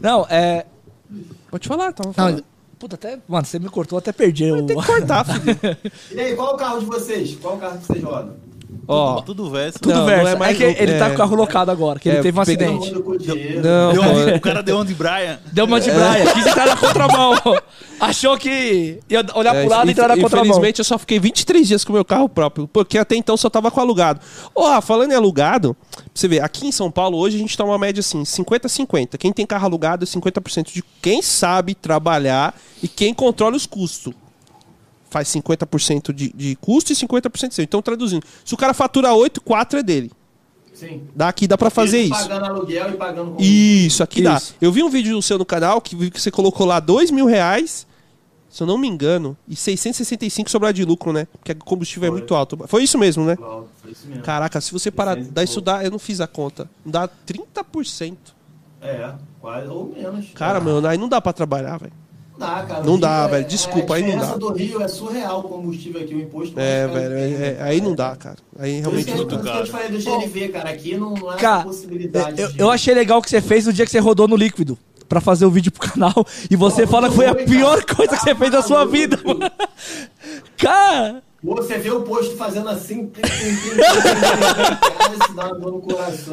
[0.00, 0.64] Não, é.
[1.50, 2.44] Pode falar, tava Não, falando.
[2.80, 3.18] Puta, até.
[3.28, 4.66] Mano, você me cortou, até perdi o.
[4.66, 5.58] Tem que cortar, filho.
[6.10, 7.36] E aí, qual o carro de vocês?
[7.36, 8.34] Qual o carro que vocês rodam?
[8.92, 9.78] Ó, Tudo verso.
[9.78, 10.22] Tudo Não, verso.
[10.22, 11.08] não é é mais- que ele tá é.
[11.08, 12.92] com o carro locado agora, que ele É, teve um acidente.
[12.92, 14.36] Não, Deu-.
[14.36, 15.38] O cara deu onde Brian.
[15.52, 17.34] Deu uma de braia, quis entrar na contramão.
[18.00, 20.46] Achou que ia olhar É, pro lado e entrar na contramão.
[20.46, 23.50] Infelizmente, eu só fiquei 23 dias com o meu carro próprio, porque até então só
[23.50, 24.20] tava com alugado.
[24.54, 27.56] Ó, Rafa, falando em alugado, pra você ver, aqui em São Paulo, hoje a gente
[27.56, 29.18] tá uma média assim, 50-50.
[29.18, 34.14] Quem tem carro alugado é 50% de quem sabe trabalhar e quem controla os custos.
[35.10, 37.64] Faz 50% de, de custo e 50% seu.
[37.64, 40.12] Então, traduzindo, se o cara fatura 8, 4 é dele.
[40.72, 41.02] Sim.
[41.14, 42.28] Daqui dá pra fazer Mesmo isso.
[42.28, 44.36] Pagando aluguel e pagando Isso, aqui dá.
[44.36, 44.54] Isso.
[44.60, 47.10] Eu vi um vídeo no seu no canal que vi que você colocou lá dois
[47.10, 47.86] mil reais,
[48.48, 51.26] se eu não me engano, e 665 sobrar de lucro, né?
[51.32, 52.18] Porque o combustível é Foi.
[52.20, 52.56] muito alto.
[52.66, 53.36] Foi isso mesmo, né?
[53.36, 54.22] Foi isso mesmo.
[54.22, 58.16] Caraca, se você parar, 600 dá isso dá, eu não fiz a conta, dá 30%.
[58.80, 60.30] É, quase ou menos.
[60.34, 60.60] Cara, é.
[60.62, 61.92] meu, aí não dá pra trabalhar, velho.
[62.40, 62.82] Não dá, cara.
[62.84, 63.44] Não dá, velho.
[63.46, 64.34] Desculpa, a aí não dá.
[64.36, 66.58] do Rio é surreal o combustível aqui, o imposto.
[66.58, 68.36] É, velho, é- é- aí não dá, cara.
[68.58, 69.36] Aí Por isso realmente não por dá.
[69.42, 70.70] isso que eu te falei do GNV, cara.
[70.70, 73.90] Aqui não, há Cara, possibilidade eu, achei legal o que você fez no dia que
[73.90, 74.78] você rodou no líquido.
[75.08, 76.24] Pra fazer o vídeo pro canal.
[76.48, 77.96] E você Pô, fala que foi a pior cara.
[77.96, 79.40] coisa que você fez da sua vida, mano.
[80.56, 83.10] Cara, Você vê o posto fazendo assim...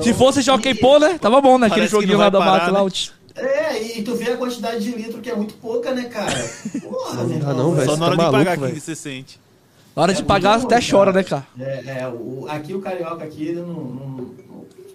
[0.03, 1.17] se fosse Jockey Pô, né?
[1.19, 1.67] Tava bom, né?
[1.67, 2.83] Aquele joguinho lá da máquina lá.
[2.83, 2.89] né?
[3.37, 6.33] É, e tu vê a quantidade de litro que é muito pouca, né, cara?
[6.81, 7.89] Porra, dá irmão, não, velho.
[7.89, 9.39] Só na hora tá de maluco, pagar aqui que você sente.
[9.95, 11.23] Na hora de É pagar, muito até bom, chora, cara.
[11.23, 11.47] né, cara?
[11.97, 14.37] É, é o, aqui o carioca aqui, ele não, não- não-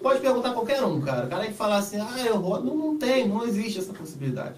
[0.01, 1.25] Pode perguntar a qualquer um, cara.
[1.27, 4.55] O cara que falar assim, ah, eu rodo, não, não tem, não existe essa possibilidade.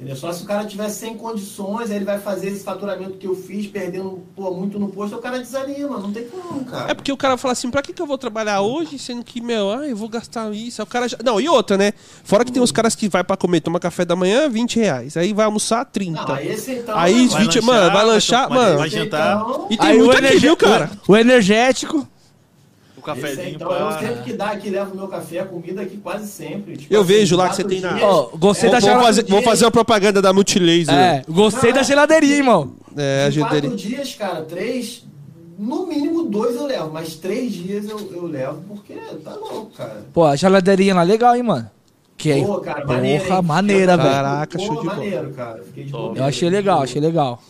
[0.00, 0.16] Entendeu?
[0.16, 3.34] Só se o cara tiver sem condições, aí ele vai fazer esse faturamento que eu
[3.36, 6.90] fiz, perdendo pô, muito no posto, o cara desanima, não tem como, cara.
[6.90, 9.42] É porque o cara fala assim, pra que, que eu vou trabalhar hoje, sendo que,
[9.42, 10.80] meu, ah, eu vou gastar isso.
[10.80, 11.18] Aí o cara já...
[11.22, 11.92] Não, e outra, né?
[12.24, 15.18] Fora que tem os caras que vai pra comer, tomar café da manhã, 20 reais.
[15.18, 16.22] Aí vai almoçar, 30.
[16.22, 16.96] Não, aí esse então.
[16.98, 18.78] Aí, Vai 20, mano, vai lanchar, vai- mano.
[18.78, 19.36] Vai jantar.
[19.42, 20.90] então- E tem Aí muito o, aqui, viu, cara?
[21.06, 22.08] o energético.
[23.06, 23.98] O Esse cafezinho então, eu pra...
[23.98, 26.76] sempre que dá aqui, levo meu café, a comida aqui quase sempre.
[26.76, 29.00] Tipo Eu assim, vejo lá que você tem na- Ó, gostei Vou, da vou geladeira.
[29.02, 30.94] fazer, vou fazer uma propaganda da Multilaser.
[30.94, 32.72] É, gostei da geladeirinha, irmão.
[32.96, 35.04] É, a Em quatro dias, cara, três,
[35.58, 38.94] no mínimo dois eu levo, mas três dias eu, eu levo porque
[39.24, 40.04] tá louco, cara.
[40.12, 41.70] Pô, a geladeirinha lá legal, hein, mano.
[42.16, 42.44] Que aí.
[42.44, 43.42] Pô, cara, Porra, maneiro, hein?
[43.42, 44.10] maneira, velho.
[44.10, 44.94] Caraca, Pô, show de bola.
[44.96, 45.62] maneiro, cara.
[45.64, 47.40] Fiquei de bobeira, Eu achei legal, achei legal.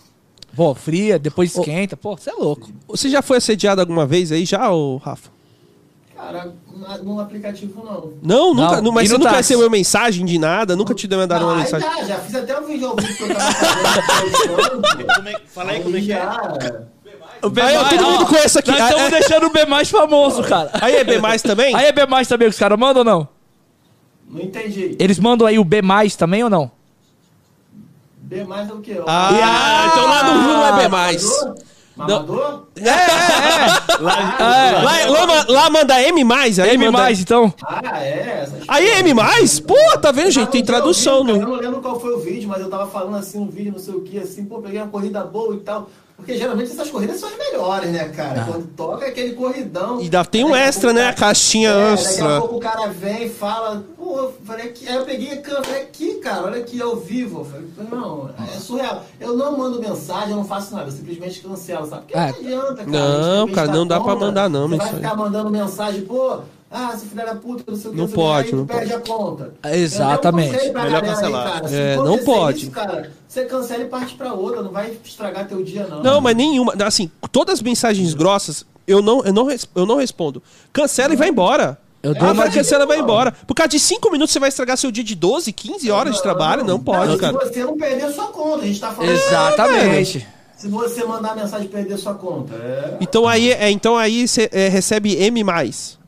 [0.54, 1.96] Pô, fria, depois esquenta.
[1.96, 2.70] Pô, você é louco.
[2.88, 5.30] Você já foi assediado alguma vez aí já, ô Rafa?
[6.20, 6.52] Cara,
[7.02, 8.12] no aplicativo não.
[8.22, 8.76] Não, nunca.
[8.76, 9.52] Não, não, mas e você nunca táxi?
[9.54, 10.76] recebeu mensagem de nada?
[10.76, 11.88] Nunca te mandaram uma mensagem?
[11.88, 14.82] já, já fiz até um vídeo ao vivo que eu tava fazendo.
[15.16, 16.22] Como Fala aí como é que é.
[17.42, 18.70] O B Aí, ó, todo mundo conhece aqui.
[18.70, 19.18] Nós Ah, estamos é.
[19.18, 20.70] deixando o B mais famoso, cara.
[20.74, 21.74] Aí é B mais também?
[21.74, 23.28] Aí é B mais também que os caras mandam ou não?
[24.28, 24.96] Não entendi.
[24.98, 26.70] Eles mandam aí o B mais também ou não?
[28.18, 29.00] B mais é o quê?
[29.06, 31.24] Ah, então lá no Rio não é B mais.
[32.00, 32.62] Mamador?
[32.76, 32.92] É, é,
[33.98, 34.82] é.
[34.82, 37.52] Lá, lá, ma- lá manda M mais, aí M manda- mais, então.
[37.64, 38.48] Ah, é.
[38.68, 39.60] Aí é M mais?
[39.60, 40.48] Pô, tá vendo, gente?
[40.50, 41.32] Tem tradução no.
[41.36, 43.78] Eu não lembro qual foi o vídeo, mas eu tava falando assim, um vídeo, não
[43.78, 45.88] sei o que, assim, pô, peguei uma corrida boa e tal.
[46.20, 48.44] Porque geralmente essas corridas são as melhores, né, cara?
[48.44, 49.98] Quando toca é aquele corridão.
[49.98, 50.02] Ah.
[50.02, 51.00] E dá- tem um extra, né?
[51.00, 52.22] cara- A caixinha é, extra.
[52.24, 54.86] Daqui a pouco o cara vem e fala, pô, eu falei aqui.
[54.88, 57.40] Aí eu peguei a câmera, falei aqui, cara, olha aqui ao vivo.
[57.40, 59.02] Eu falei, não, é surreal.
[59.18, 62.02] Eu não mando mensagem, eu não faço nada, eu simplesmente cancelo, sabe?
[62.02, 62.20] Porque É.
[62.20, 62.86] não adianta, cara.
[62.86, 66.40] Não, cara, estar não dá pra mandar, não, Você vai ficar mandando mensagem, pô.
[66.70, 68.00] Ah, seu filho da puta, não sei o que.
[68.00, 69.52] Não pode, aí não perde a conta.
[69.72, 70.52] Exatamente.
[70.52, 71.52] Conselho pra Melhor cancelar.
[71.52, 71.68] cara.
[71.68, 72.62] Se É, não pode.
[72.62, 76.00] Isso, cara, você cancela e parte pra outra, não vai estragar teu dia, não.
[76.00, 76.72] Não, mas nenhuma.
[76.84, 80.40] Assim, todas as mensagens grossas, eu não, eu não, eu não respondo.
[80.72, 81.76] Cancela e vai embora.
[82.02, 83.32] Eu dou ah, uma cancela e vai embora.
[83.32, 86.22] Por causa de 5 minutos você vai estragar seu dia de 12, 15 horas de
[86.22, 86.64] trabalho?
[86.64, 87.32] Não pode, se cara.
[87.32, 89.10] você não perder a sua conta, a gente tá falando.
[89.10, 90.26] Exatamente.
[90.56, 92.54] Se você mandar mensagem e perder sua conta.
[92.54, 92.96] É.
[93.00, 95.42] Então aí, é, então aí você é, recebe M.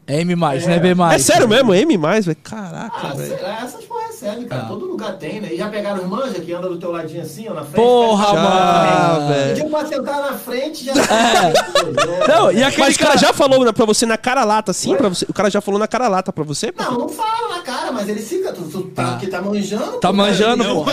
[0.07, 1.14] É M mais, não é B mais.
[1.14, 1.72] É sério mesmo?
[1.74, 1.96] M,
[2.26, 2.36] velho?
[2.42, 3.36] Caraca, Ah, velho.
[3.36, 3.61] será?
[3.62, 4.01] essas porra
[4.48, 4.64] cara.
[4.64, 5.48] Todo lugar tem, né?
[5.52, 7.74] E já pegaram os manja que anda do teu ladinho assim, ó, na frente.
[7.74, 9.28] Porra, mano.
[9.28, 9.54] velho.
[9.54, 10.92] Pediu pra sentar na frente, já.
[12.28, 13.18] Não, e aquele Mas o cara cara...
[13.26, 15.24] já falou né, pra você na cara lata, assim, pra você.
[15.28, 16.72] O cara já falou na cara lata pra você?
[16.76, 18.52] Não, não fala na cara, mas ele fica.
[18.52, 19.98] Tu, tu tá, que tá manjando.
[19.98, 20.84] Tá pô, manjando, pô.
[20.90, 20.92] é?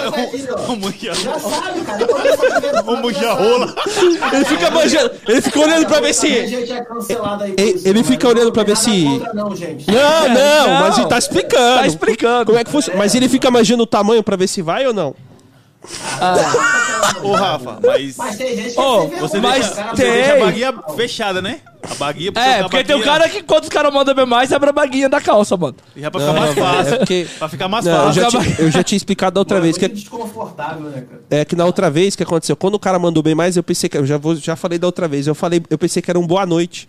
[1.20, 2.08] Já sabe, cara.
[2.08, 3.20] Sabe.
[3.26, 3.76] rola.
[4.34, 6.28] Ele fica manjando, ele fica olhando pra ver se.
[6.28, 6.46] é
[7.86, 9.20] Ele- fica olhando pra ver se- Não.
[9.34, 9.50] Não,
[10.30, 10.80] não, Não.
[10.82, 11.80] mas ele tá explicando.
[11.80, 12.46] Tá explicando.
[12.46, 12.98] Como é que funciona?
[12.98, 15.16] Mas ele fica manjando o tamanho pra ver se vai ou não?
[17.24, 18.18] Ô, Rafa, mas...
[18.18, 20.12] Mas tem gente que Ô, é sem Você mas deixa, cara, você tem.
[20.12, 21.60] deixa a baguinha fechada, né?
[21.90, 24.26] A baguinha pra É, porque tem um baguinha- cara que quando os caras mandam B
[24.26, 25.76] mais, abre a baguinha da calça, mano.
[25.96, 26.94] Já pra ficar mais Não, fácil.
[26.94, 28.22] é porque- Pra ficar mais Não, eu, fácil.
[28.22, 29.78] já tinha, eu já tinha explicado da outra é vez.
[29.78, 31.22] Que, muito desconfortável, né, cara?
[31.30, 33.90] é que na outra vez que aconteceu, quando o cara mandou bem mais, eu pensei
[33.90, 33.98] que.
[33.98, 35.26] Eu já, vou, já falei da outra vez.
[35.28, 36.88] Eu falei, eu pensei que era um boa noite.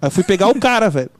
[0.00, 1.10] Aí eu fui pegar o cara, velho.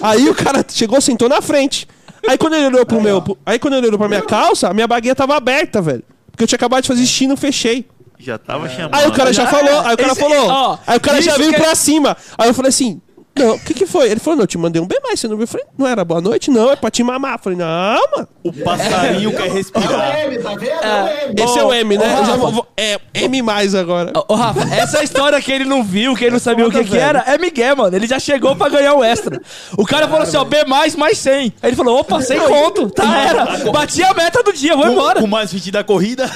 [0.00, 1.88] Aí o cara chegou, sentou na frente.
[2.28, 3.20] Aí quando ele olhou pro meu.
[3.22, 6.02] pro- Aí quando ele olhou pra minha calça, a minha baguinha tava aberta, velho.
[6.30, 7.86] Porque eu tinha acabado de fazer xixi e não fechei.
[8.18, 8.94] Já tava chamando.
[8.94, 10.46] Aí o cara já falou, aí o cara Esse- falou.
[10.48, 12.16] ó, aí o cara já isso veio que é- pra cima.
[12.38, 13.00] Aí eu falei assim.
[13.36, 14.08] Não, o que que foi?
[14.10, 15.42] Ele falou, não, eu te mandei um bem mais, você não viu?
[15.44, 16.50] Eu falei, não era boa noite?
[16.52, 17.34] Não, é pra te mamar.
[17.34, 18.28] Eu falei, não, mano.
[18.44, 20.18] O passarinho quer É o respirar.
[20.26, 20.70] M, tá vendo?
[20.70, 21.42] É o M.
[21.42, 22.18] Esse é o M, né?
[22.20, 24.12] Eu já vou- vou- é M mais agora.
[24.28, 26.96] Ô, Rafa, essa história que ele não viu, que ele não sabia o que, que
[26.96, 27.96] era, é Miguel, mano.
[27.96, 29.40] Ele já chegou pra ganhar o extra.
[29.76, 31.54] O cara falou assim, ó, B mais, mais 100.
[31.62, 32.88] Aí ele falou, opa, 100 conto.
[32.90, 33.44] Tá, era.
[33.72, 35.20] Bati a meta do dia, vou embora.
[35.20, 36.30] com mais 20 da corrida.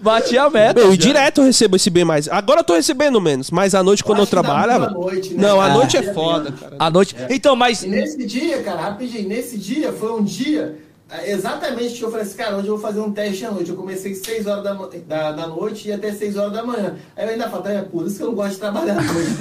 [0.00, 0.80] Bati a meta.
[0.80, 2.28] Meu, e direto eu recebo esse B mais.
[2.28, 4.71] Agora eu tô recebendo menos, mas à noite quando eu, trabalho.
[4.74, 5.42] À noite, né?
[5.42, 5.72] Não, à É.
[5.72, 6.58] noite é É foda, mesmo.
[6.58, 6.76] cara.
[6.78, 7.16] À noite.
[7.30, 7.82] Então, mas.
[7.82, 10.76] E nesse dia, cara, rapidinho, nesse dia foi um dia
[11.10, 13.68] ah, exatamente que eu falei assim, cara, hoje eu vou fazer um teste à noite.
[13.68, 14.72] Eu comecei às 6 horas da,
[15.06, 16.94] da, da noite e até 6 horas da manhã.
[17.14, 19.36] Aí eu ainda falei, é por isso que eu não gosto de trabalhar à noite.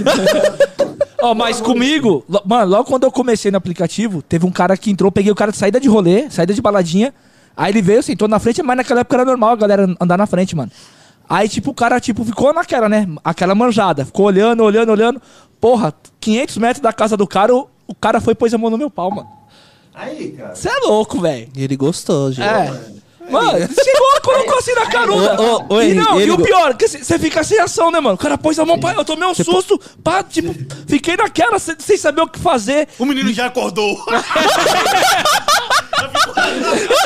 [1.23, 5.11] Ó, mas comigo, mano, logo quando eu comecei no aplicativo, teve um cara que entrou,
[5.11, 7.13] peguei o cara de saída de rolê, saída de baladinha.
[7.55, 10.25] Aí ele veio, sentou na frente, mas naquela época era normal a galera andar na
[10.25, 10.71] frente, mano.
[11.31, 13.07] Aí, tipo, o cara, tipo, ficou naquela, né?
[13.23, 14.03] Aquela manjada.
[14.03, 15.21] Ficou olhando, olhando, olhando.
[15.61, 18.69] Porra, 500 metros da casa do cara, o, o cara foi e pôs a mão
[18.69, 19.29] no meu pau, mano.
[19.95, 20.53] Aí, cara.
[20.53, 21.47] Você é louco, velho.
[21.55, 22.45] E ele gostou, gente.
[22.45, 22.69] É.
[23.29, 25.41] Mano, chegou, colocou assim na caruda.
[25.41, 28.01] Ô, ô, ô, e Henrique, não, e o pior, que você fica sem ação, né,
[28.01, 28.15] mano?
[28.15, 30.53] O cara pôs a mão, pá, eu tomei um susto, pá, tipo,
[30.85, 32.89] fiquei naquela, cê- sem saber o que fazer.
[32.99, 33.97] O menino já acordou.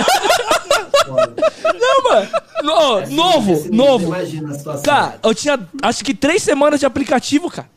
[1.79, 2.29] Não, mano.
[2.63, 4.05] No- Assim, novo, esse nível, novo.
[4.07, 4.83] Imagina a situação.
[4.83, 7.69] Cara, eu tinha acho que três semanas de aplicativo, cara.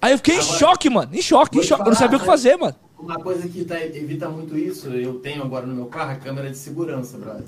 [0.00, 1.10] Aí eu fiquei em Agora, choque, mano.
[1.14, 1.80] Em choque, em choque.
[1.82, 2.74] Eu não falar, sabia o que fazer, mano.
[2.98, 6.50] Uma coisa que tá- evita muito isso, eu tenho agora no meu carro a câmera
[6.50, 7.44] de segurança, brother.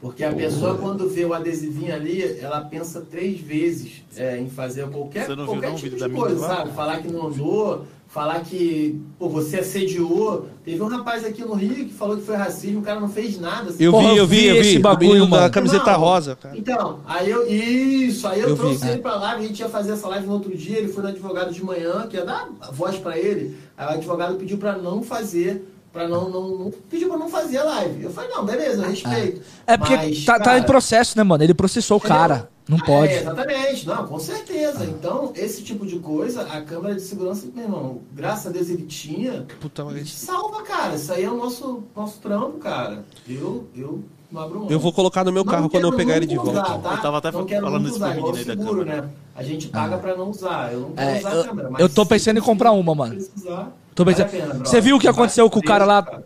[0.00, 4.88] Porque a pessoa, quando vê o adesivinho ali, ela pensa três vezes é, em fazer
[4.88, 6.56] qualquer, Você não viu qualquer não o tipo vídeo de da coisa, lá?
[6.56, 6.72] sabe?
[6.72, 10.46] Falar que não andou, falar que pô, você assediou.
[10.64, 13.40] Teve um rapaz aqui no Rio que falou que foi racismo, o cara não fez
[13.40, 13.70] nada.
[13.70, 13.82] assim.
[13.82, 14.60] Eu Porra, vi, eu eu vi, eu vi.
[14.60, 15.98] esse bagulho, da camiseta Não.
[16.00, 16.56] rosa, cara.
[16.56, 17.48] Então, aí eu.
[17.48, 18.90] Isso, aí eu, Eu trouxe vi.
[18.92, 21.08] ele pra live, a gente ia fazer essa live no outro dia, ele foi no
[21.08, 23.56] advogado de manhã, que ia dar a voz pra ele.
[23.76, 27.58] Aí o advogado pediu pra não fazer, pra não, não, não- Pediu pra não fazer
[27.58, 28.04] a live.
[28.04, 29.42] Eu falei, não, beleza, eu respeito.
[29.66, 31.42] É porque Mas, tá, tá cara, em processo, né, mano?
[31.44, 32.48] Ele processou o cara.
[32.68, 33.12] Não Ah, pode.
[33.12, 34.84] É, exatamente, não, com certeza.
[34.84, 38.84] Então, esse tipo de coisa, a câmera de segurança, meu irmão, graças a Deus ele
[38.86, 39.44] tinha.
[39.60, 40.94] Puta, Ele mas- te salva, cara.
[40.94, 43.04] Isso aí é o nosso, nosso trampo, cara.
[43.28, 44.00] Eu, eu.
[44.70, 46.52] Eu vou colocar no meu carro Não quando eu pegar ele de volta.
[46.52, 46.90] usar, tá?
[46.94, 49.02] Eu tava até não falando isso pro menino aí da seguro, câmera.
[49.02, 49.08] né?
[49.36, 50.72] A gente paga pra não usar.
[50.72, 51.70] Eu não quero É, usar eu- a câmera.
[51.70, 53.14] mas eu tô pensando em comprar uma, mano.
[53.14, 54.64] precisar, Tô vale pensando- a pena.
[54.64, 56.02] Você viu o que aconteceu com o cara lá?
[56.02, 56.24] Cara.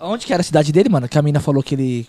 [0.00, 1.08] Onde que era a cidade dele, mano?
[1.08, 2.06] Que a mina falou que ele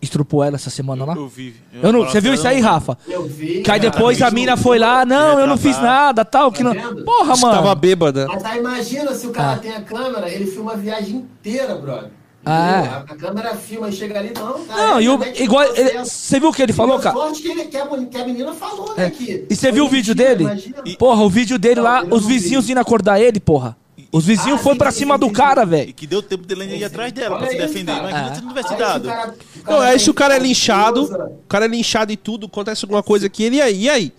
[0.00, 1.14] estrupou ela essa semana lá.
[1.14, 1.54] Eu vi.
[1.82, 2.96] Eu não, você viu isso aí, Rafa?
[3.08, 3.62] Eu vi.
[3.62, 6.62] Que aí cara, depois a mina foi lá, não, eu não fiz nada, tal, que
[6.62, 6.74] não.
[6.74, 7.04] Tá vendo?
[7.04, 7.74] Porra, Tava mano.
[7.76, 8.26] bêbada.
[8.28, 9.58] Mas aí imagina se o cara Ah.
[9.58, 12.10] tem a câmera, ele filma a viagem inteira, brother.
[12.44, 12.80] Ah.
[12.80, 12.98] Entendeu?
[13.08, 14.86] A, câmera filma e chega ali, não, cara.
[14.88, 15.64] Não, e o, igual.
[16.04, 17.16] Você viu o que ele falou, E a cara?
[17.16, 19.06] sorte que, ele, que, a, que a menina falou, né?
[19.06, 19.10] É.
[19.10, 20.44] Que E você viu o foi vídeo dele?
[20.44, 20.82] imagina.
[20.98, 22.72] Porra, o vídeo dele Não, lá, os vizinhos vi.
[22.72, 23.76] indo acordar ele, porra.
[24.12, 25.92] Os vizinhos Ah, foram sim, pra cima do cara, E velho.
[25.94, 27.92] que deu tempo dele ainda ir atrás dela pra se isso, defender.
[27.96, 29.08] Imagina se não tivesse dado.
[29.08, 29.12] Não,
[29.64, 32.84] cara aí se o cara é linchado, esposa, o cara é linchado e tudo, acontece
[32.84, 33.82] alguma coisa aqui, ele e aí?
[33.82, 34.12] E aí?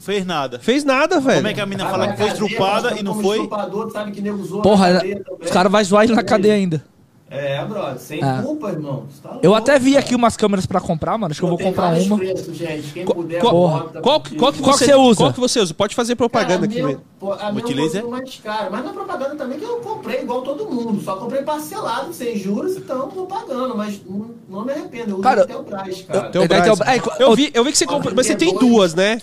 [0.00, 0.58] Fez nada.
[0.58, 1.36] Fez nada, velho.
[1.36, 3.36] Como é que a mina vai fala que foi estrupada e não foi?
[3.36, 5.02] estrupador, sabe que nego usou Porra,
[5.40, 6.84] os caras vão zoar ele na cadeia ainda.
[7.28, 8.40] É, brother, sem Ah.
[8.40, 9.04] culpa, irmão.
[9.20, 10.04] Tá Eu louco, até vi cara.
[10.04, 11.32] aqui umas câmeras pra comprar, mano.
[11.32, 12.18] Acho que eu vou comprar uma.
[12.54, 12.92] gente.
[12.92, 15.16] Quem Qual- puder, qual- bota, Qual, que Qual você, que você usa?
[15.16, 15.74] Qual que você usa?
[15.74, 17.02] Pode fazer propaganda Cara, aqui a minha- mesmo.
[17.18, 17.98] pô, A minha Utiliza?
[17.98, 21.02] é mais cara, mas na propaganda também que eu comprei igual todo mundo.
[21.02, 25.10] Só comprei parcelado, sem juros, então tô pagando, mas não, não me arrependo.
[25.10, 26.30] Eu uso Cara, até o Brás, cara.
[26.32, 26.68] É, Braz.
[26.68, 29.20] então, é, eu, vi, eu vi que você comprou, mas você tem duas, né?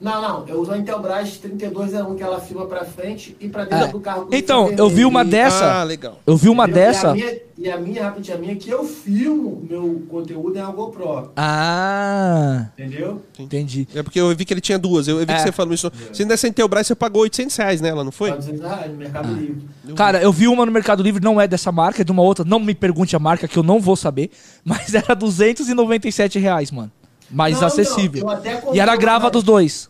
[0.00, 3.84] Não, não, eu uso a Intelbras 3201, que ela filma pra frente e pra dentro
[3.86, 3.88] É.
[3.88, 4.28] do carro.
[4.32, 5.80] Então, eu vi uma dessa.
[5.80, 6.18] Ah, legal.
[6.26, 6.82] Eu vi uma Entendeu?
[6.86, 7.06] dessa.
[7.08, 10.62] E a minha, e a minha rapidinha, a minha, que eu filmo meu conteúdo é
[10.62, 13.20] a GoPro, Ah, entendeu?
[13.38, 13.86] entendi.
[13.94, 15.06] É porque eu vi que ele tinha duas.
[15.06, 15.38] Eu vi que É.
[15.38, 15.90] você falou isso.
[16.12, 18.30] Você nessa Intelbras você pagou 800 reais nela, não foi?
[18.30, 19.68] 400 reais no Mercado Livre.
[19.94, 22.44] Cara, eu vi uma no Mercado Livre, não é dessa marca, é de uma outra.
[22.44, 24.30] Não me pergunte a marca, que eu não vou saber.
[24.64, 26.90] Mas era 297 reais, mano.
[27.30, 28.24] Mais Não, acessível.
[28.26, 29.89] não, eu e era grava dos dois.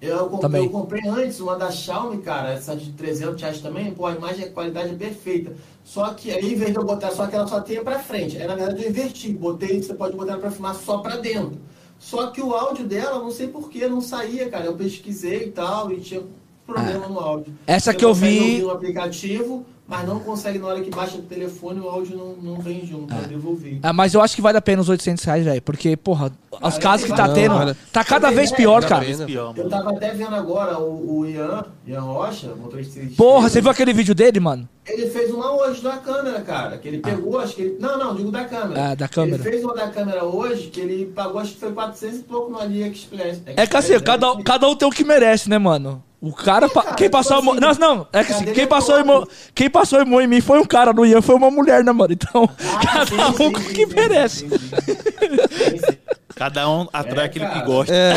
[0.00, 0.64] Eu comprei, Também.
[0.64, 4.44] eu comprei antes uma da Xiaomi, cara, essa de 300 reais também, pô, a imagem,
[4.44, 5.54] a qualidade é perfeita.
[5.82, 8.36] Só que aí, em vez de eu botar só que ela só tem pra frente,
[8.36, 11.58] aí na verdade eu inverti, botei, você pode botar pra filmar só pra dentro.
[11.98, 14.66] Só que o áudio dela, não sei porquê, não saía, cara.
[14.66, 16.22] Eu pesquisei e tal, e tinha
[16.66, 17.54] problema no áudio.
[17.66, 21.16] Essa Você que eu vi- ouvir no aplicativo, mas não consegue na hora que baixa
[21.16, 23.78] o telefone, o áudio não, não vem junto, pra devolver.
[23.82, 25.62] Ah, mas eu acho que vale a pena os 800 reais, velho.
[25.62, 27.76] Porque, porra, os Ah, casos que tá não, tendo, olha.
[27.92, 29.04] tá cada Tem vez ideia, pior, cara.
[29.04, 33.70] Eu tava até vendo agora o, o Ian, Ian Rocha, motorista de Porra, você viu
[33.70, 34.68] aquele vídeo dele, mano?
[34.88, 36.78] Ele fez uma hoje da câmera, cara.
[36.78, 37.76] Que ele pegou, acho que ele.
[37.80, 38.90] Não, não, digo da câmera.
[38.90, 39.42] Ah, da câmera.
[39.42, 42.50] Ele fez uma da câmera hoje que ele pagou, acho que foi 400 e pouco
[42.52, 43.42] no AliExpress.
[43.46, 46.02] É que assim, Express, cada, cada um tem o que merece, né, mano?
[46.20, 47.52] O cara, pa- cara, quem tipo passou a mão.
[47.54, 49.30] assim, Não, não, é que assim, quem passou, a mão, todo?
[49.54, 51.92] quem passou a mão em mim foi um cara, no Ian foi uma mulher, né,
[51.92, 52.12] mano?
[52.12, 54.38] Então, Ah, cada sim, um sim, com o sim, que sim, merece.
[54.40, 54.70] sim, sim.
[55.70, 55.98] Sim, sim.
[56.36, 57.60] Cada um atrai É, aquilo cara.
[57.60, 57.94] que gosta.
[57.94, 58.12] É,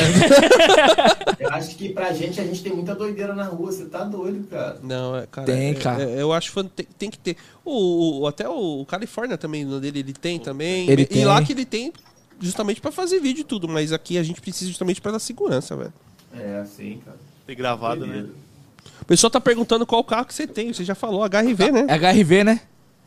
[1.39, 3.71] Eu acho que pra gente, a gente tem muita doideira na rua.
[3.71, 4.77] Você tá doido, cara.
[4.83, 5.47] não, é, cara.
[5.47, 6.03] Tem, é- cara.
[6.03, 7.37] é- eu acho que tem, tem que ter.
[7.63, 10.89] O, o- até o Califórnia também, no dele, ele tem também.
[10.89, 11.23] Ele e tem.
[11.25, 11.93] lá que ele tem
[12.41, 15.75] justamente pra fazer vídeo e tudo, mas aqui a gente precisa justamente pra dar segurança,
[15.77, 15.93] velho.
[16.37, 17.17] É, sim, cara.
[17.47, 18.25] Tem gravado, né?
[19.01, 20.73] O pessoal tá perguntando qual carro que você tem.
[20.73, 21.85] Você já falou, HRV, né?
[21.87, 22.59] É HRV, né?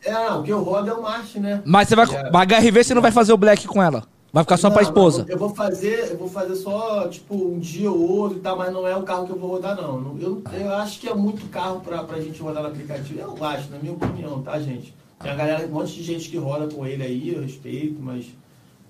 [0.03, 1.61] É, não, o que eu rodo é o March, né?
[1.63, 2.05] Mas você vai.
[2.13, 2.31] É.
[2.31, 4.03] Mas HRV você não vai fazer o black com ela.
[4.33, 5.25] Vai ficar só Não, pra esposa.
[5.29, 8.73] Eu vou fazer, eu vou fazer só, tipo, um dia ou outro e tal, mas
[8.73, 10.17] não é o carro que eu vou rodar, não.
[10.19, 13.19] Eu, eu acho que é muito carro pra, pra gente rodar no aplicativo.
[13.19, 14.91] Eu acho, na minha opinião, tá, gente?
[15.19, 18.25] Tem a galera, um monte de gente que roda com ele aí, eu respeito, mas.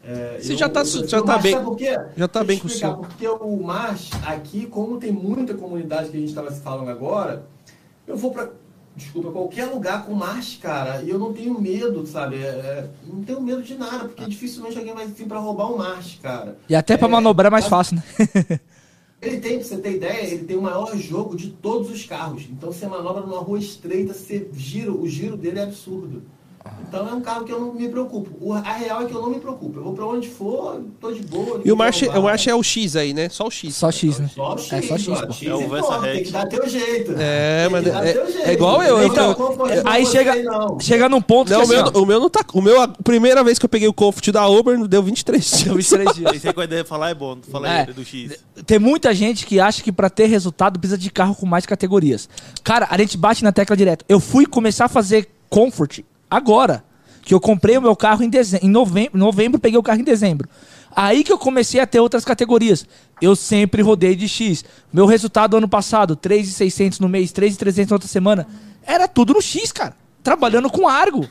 [0.01, 1.99] é, Você eu- já tá eu- su- eu- já tá bem- sabe por quê?
[2.15, 2.93] já tá Deixa bem com o seu.
[2.95, 7.45] Porque o March, aqui, como tem muita comunidade que a gente tava se falando agora,
[8.07, 8.49] eu vou pra.
[8.95, 12.35] Desculpa, qualquer lugar com marcha, cara, e eu não tenho medo, sabe?
[12.35, 15.77] É, é, não tenho medo de nada, porque dificilmente alguém vai vir pra roubar um
[15.77, 16.57] marcha, cara.
[16.69, 18.03] E até pra É, manobrar é mais mas fácil, né?
[19.21, 22.43] Ele tem, pra você ter ideia, ele tem o maior jogo de todos os carros.
[22.49, 26.23] Então você manobra numa rua estreita, você gira, o giro dele é absurdo.
[26.87, 28.29] Então é um carro que eu não me preocupo.
[28.39, 29.79] O- a real é que eu não me preocupo.
[29.79, 31.59] Eu vou pra onde for, tô de boa.
[31.65, 32.21] E o March, o.
[32.21, 33.29] March é o X aí, né?
[33.29, 33.75] Só o X.
[33.75, 34.29] Só X, né?
[34.33, 35.33] Só o X, É só X, pô.
[35.33, 37.15] X É o Versa pronto, Tem que dar teu jeito.
[37.17, 38.17] É, Tem mas que dar é-
[38.49, 40.33] é igual eu, eu- Então, eu- Aí chega,
[40.79, 42.45] chega num ponto Não, que o meu, assim, o meu não tá.
[42.53, 45.63] O meu, a primeira vez que eu peguei o Comfort da Uber, deu 23 dias.
[45.63, 46.33] deu 23 dias.
[46.35, 47.37] Esse aí que a ideia de falar é bom.
[47.51, 47.85] Fala É.
[47.87, 48.37] aí do X.
[48.67, 52.29] Tem muita gente que acha que pra ter resultado precisa de carro com mais categorias.
[52.63, 54.05] Cara, a gente bate na tecla direto.
[54.07, 55.99] Eu fui começar a fazer comfort
[56.35, 56.83] agora.
[57.21, 60.03] Que eu comprei o meu carro em, dezem- em novembro, novembro, peguei o carro em
[60.03, 60.49] dezembro.
[60.95, 62.85] Aí que eu comecei a ter outras categorias.
[63.21, 64.63] Eu sempre rodei de X.
[64.91, 68.45] Meu resultado ano passado, 3,600 no mês, 3,300 na outra semana.
[68.85, 69.95] Era tudo no X, cara.
[70.21, 71.25] Trabalhando com Argo.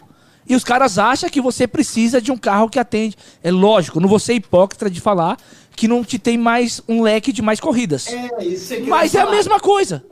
[0.49, 3.17] E os caras acham que você precisa de um carro que atende.
[3.43, 5.37] É lógico, não vou ser hipócrita de falar
[5.77, 8.07] que não te tem mais um leque de mais corridas.
[8.09, 10.03] É, isso é Mas é a mesma coisa.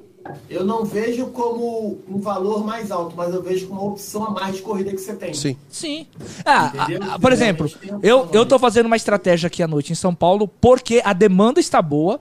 [0.48, 4.30] Eu não vejo como um valor mais alto, mas eu vejo como uma opção a
[4.30, 5.32] mais de corrida que você tem.
[5.34, 5.56] Sim.
[5.70, 6.06] Sim.
[6.44, 7.00] Ah, Entendeu?
[7.10, 7.66] ah, ah, por exemplo,
[8.02, 8.30] eu, problema.
[8.32, 11.80] eu tô fazendo uma estratégia aqui à noite em São Paulo porque a demanda está
[11.80, 12.20] boa.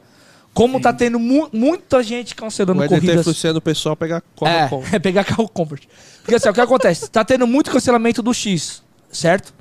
[0.53, 3.19] Como tá tendo mu- muita gente cancelando O Eder tá corridas.
[3.21, 4.83] influenciando o pessoal a pegar carro É, com.
[4.95, 5.83] é pegar carro comfort.
[6.21, 7.09] Porque assim, o que acontece?
[7.09, 8.81] Tá tendo muito cancelamento do X,
[9.11, 9.53] certo?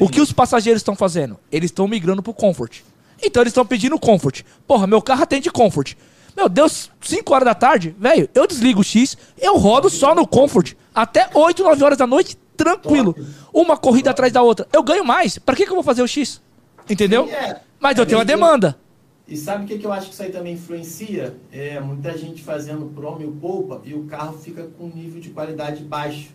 [0.00, 1.36] O que os passageiros estão fazendo?
[1.52, 2.78] Eles estão migrando pro comfort.
[3.22, 4.42] Então eles estão pedindo comfort.
[4.66, 5.92] Porra, meu carro atende comfort.
[6.36, 10.26] Meu Deus, 5 horas da tarde, velho, eu desligo o X, eu rodo só no
[10.26, 10.74] comfort.
[10.94, 13.14] Até 8, 9 horas da noite, tranquilo.
[13.52, 14.66] Uma corrida atrás da outra.
[14.72, 15.38] Eu ganho mais.
[15.38, 16.40] Pra que, que eu vou fazer o X?
[16.88, 17.28] Entendeu?
[17.28, 17.60] É.
[17.78, 18.76] Mas eu tenho uma demanda.
[19.26, 21.36] E sabe o que, que eu acho que isso aí também influencia?
[21.52, 25.20] É muita gente fazendo promo e o poupa e o carro fica com um nível
[25.20, 26.30] de qualidade baixo.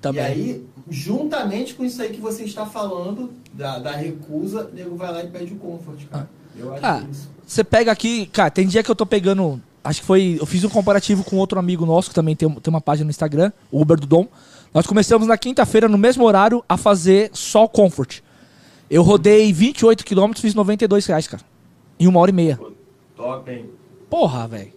[0.00, 0.22] Também.
[0.22, 4.94] E aí, juntamente com isso aí que você está falando, da, da recusa, o nego
[4.94, 6.30] vai lá e pede o comfort, cara.
[6.58, 7.28] Eu acho Ah, isso.
[7.46, 9.60] você pega aqui, cara, tem dia que eu tô pegando.
[9.84, 10.36] Acho que foi.
[10.40, 13.10] Eu fiz um comparativo com outro amigo nosso que também tem, tem uma página no
[13.10, 14.26] Instagram, o Uber do Dom.
[14.74, 18.20] Nós começamos na quinta-feira, no mesmo horário, a fazer só o Comfort.
[18.90, 21.42] Eu rodei 28 km, fiz 92 reais, cara.
[21.98, 22.58] Em uma hora e meia.
[23.16, 23.70] Top, hein?
[24.10, 24.72] Porra, velho.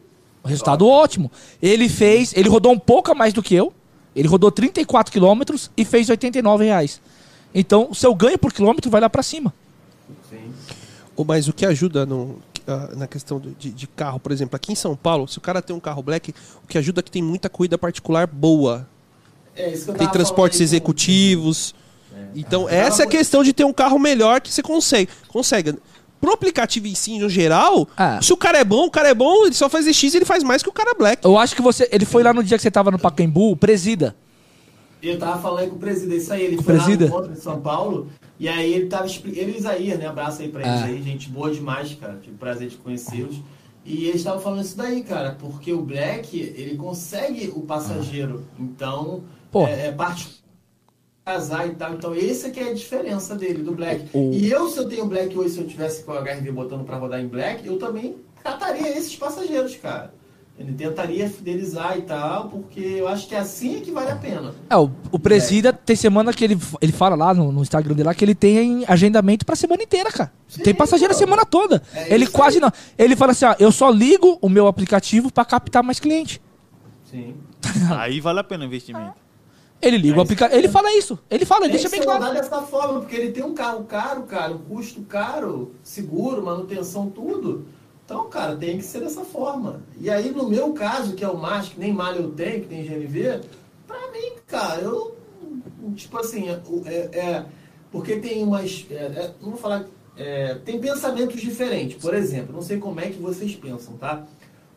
[0.46, 1.30] Resultado ótimo.
[1.62, 2.34] Ele fez.
[2.36, 3.74] Ele rodou um pouco a mais do que eu.
[4.16, 5.42] Ele rodou 34 km
[5.76, 7.02] e fez 89 reais.
[7.54, 9.54] Então, o seu ganho por quilômetro vai lá pra cima.
[10.30, 10.52] Sim.
[11.26, 14.76] Mas o que ajuda no- ah, na questão de, de carro, por exemplo, aqui em
[14.76, 17.22] São Paulo, se o cara tem um carro black, o que ajuda é que tem
[17.22, 18.88] muita corrida particular boa.
[19.56, 21.74] É isso que eu Tem transportes executivos.
[22.36, 25.10] Então, Ah, essa é a questão de ter um carro melhor que você consegue.
[25.28, 25.76] Consegue.
[26.22, 28.22] Pro aplicativo em si, no geral, Ah.
[28.22, 30.26] se o cara é bom, o cara é bom, ele só faz X e ele
[30.26, 31.24] faz mais que o cara black.
[31.26, 31.88] Eu acho que você.
[31.92, 34.16] Ele foi lá no dia que você tava no Pacaembu, presida.
[35.02, 37.06] Eu tava falando aí com o presidente, isso aí, ele foi presida?
[37.06, 38.08] lá no encontro em São Paulo,
[38.40, 40.86] e aí ele tava ele e Isaías, né, abraço aí pra eles Ah.
[40.86, 43.42] aí, gente boa demais, cara, tive prazer de conhecê-los,
[43.86, 49.24] e eles estavam falando isso daí, cara, porque o Black, ele consegue o passageiro, então,
[49.52, 49.66] Pô.
[49.68, 50.40] é, é parte
[51.26, 54.06] casar e tal, então essa que é a diferença dele, do Black.
[54.14, 56.84] O- E eu, se eu tenho Black hoje, se eu tivesse com o HRV botando
[56.84, 60.14] pra rodar em Black, eu também cataria esses passageiros, cara.
[60.60, 64.54] Ele tentaria fidelizar e tal, porque eu acho que assim é que vale a pena.
[64.70, 68.08] É, o, o presida tem semana que ele, ele fala lá no, no Instagram dele
[68.08, 70.34] lá que ele tem agendamento pra semana inteira, cara.
[70.50, 71.82] Sim, tem passageiro a semana toda.
[71.94, 72.62] É ele quase aí.
[72.62, 72.74] não.
[72.98, 76.42] Ele fala assim, ó, eu só ligo o meu aplicativo pra captar mais cliente.
[77.10, 77.36] Sim.
[77.98, 79.14] Aí vale a pena o investimento.
[79.82, 80.60] Ele liga o É aplicativo.
[80.60, 81.18] Ele fala isso.
[81.30, 82.34] Ele fala, ele deixa bem claro.
[82.34, 87.66] dessa forma, porque ele tem um carro caro, cara, um custo caro, seguro, manutenção, tudo.
[88.10, 89.82] Então, cara, tem que ser dessa forma.
[90.02, 92.68] E aí, no meu caso, que é o mais, que nem malha eu tenho, que
[92.68, 93.42] tem GNV,
[93.86, 95.16] pra mim, cara, eu.
[95.96, 97.46] Tipo assim, é, é- é-
[97.92, 98.88] porque tem umas.
[98.90, 99.86] é, é, não vou falar.
[100.18, 102.02] é, tem pensamentos diferentes.
[102.02, 104.26] Por exemplo, não sei como é que vocês pensam, tá?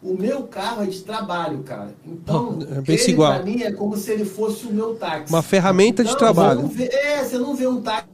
[0.02, 1.94] O meu carro é de trabalho, cara.
[2.06, 3.32] Então, É ele igual.
[3.34, 5.32] pra mim é como se ele fosse o meu táxi.
[5.32, 6.60] Uma ferramenta de Não, trabalho.
[6.68, 8.06] você vê- é, você não vê um táxi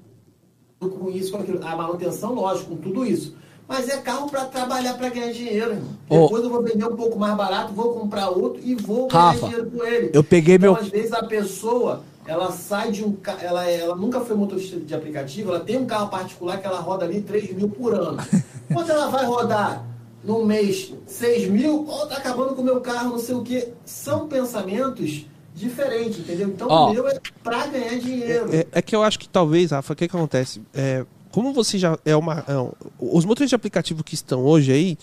[0.79, 1.59] com isso, com aquilo.
[1.67, 3.35] A manutenção, lógico, com tudo isso.
[3.69, 5.91] Mas é carro para trabalhar, para ganhar dinheiro, irmão.
[6.09, 6.23] Ô.
[6.23, 9.47] Depois eu vou vender um pouco mais barato, vou comprar outro e vou ganhar Rafa,
[9.47, 10.11] dinheiro com ele.
[10.15, 13.95] eu peguei então, meu- às vezes a pessoa, ela sai de um carro, ela, ela
[13.95, 17.53] nunca foi motorista de aplicativo, ela tem um carro particular que ela roda ali 3
[17.55, 18.17] mil por ano.
[18.73, 19.85] Quando ela vai rodar
[20.25, 23.69] num mês 6 mil, ó, tá acabando com o meu carro, não sei o quê.
[23.85, 26.49] São pensamentos diferentes, entendeu?
[26.49, 26.91] Então Ó.
[26.91, 28.49] o meu é pra ganhar dinheiro.
[28.55, 30.63] É, é que eu acho que talvez, Rafa, o que, que acontece?
[30.73, 32.45] É, como você já é uma.
[32.49, 34.99] é um- os motoristas de aplicativo que estão hoje aí,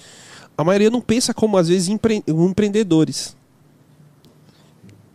[0.57, 3.36] a maioria não pensa como, às vezes, empre- empreendedores.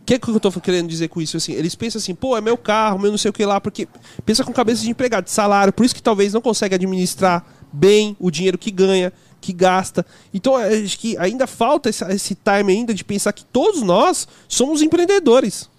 [0.01, 1.37] O que, que eu tô querendo dizer com isso?
[1.37, 3.87] Assim, eles pensam assim, pô, é meu carro, meu não sei o que lá, porque
[4.25, 8.17] pensa com cabeça de empregado, de salário, por isso que talvez não consegue administrar bem
[8.19, 10.05] o dinheiro que ganha, que gasta.
[10.33, 14.27] Então, eu acho que ainda falta esse, esse time ainda de pensar que todos nós
[14.49, 15.69] somos empreendedores.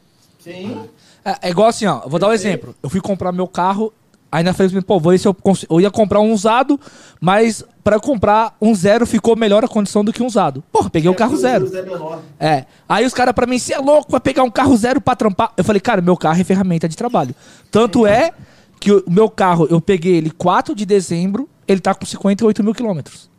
[0.43, 0.89] Sim.
[1.25, 2.01] É, é igual assim, ó.
[2.09, 2.75] Vou dar um exemplo.
[2.83, 3.93] Eu fui comprar meu carro,
[4.33, 5.37] aí na frente, pô, vou ver se eu
[5.71, 6.81] Eu ia comprar um usado,
[7.21, 10.65] mas pra eu comprar um zero ficou melhor a condição do que um usado.
[10.73, 11.67] Porra, peguei um carro zero.
[12.41, 12.65] É.
[12.89, 15.53] Aí os caras pra mim, você é louco, vai pegar um carro zero pra trampar.
[15.57, 17.35] Eu falei, cara, meu carro é ferramenta de trabalho.
[17.71, 18.33] Tanto é
[18.81, 22.75] que o meu carro, eu peguei ele 4 de dezembro, ele tá com 58 mil
[22.75, 23.31] quilômetros.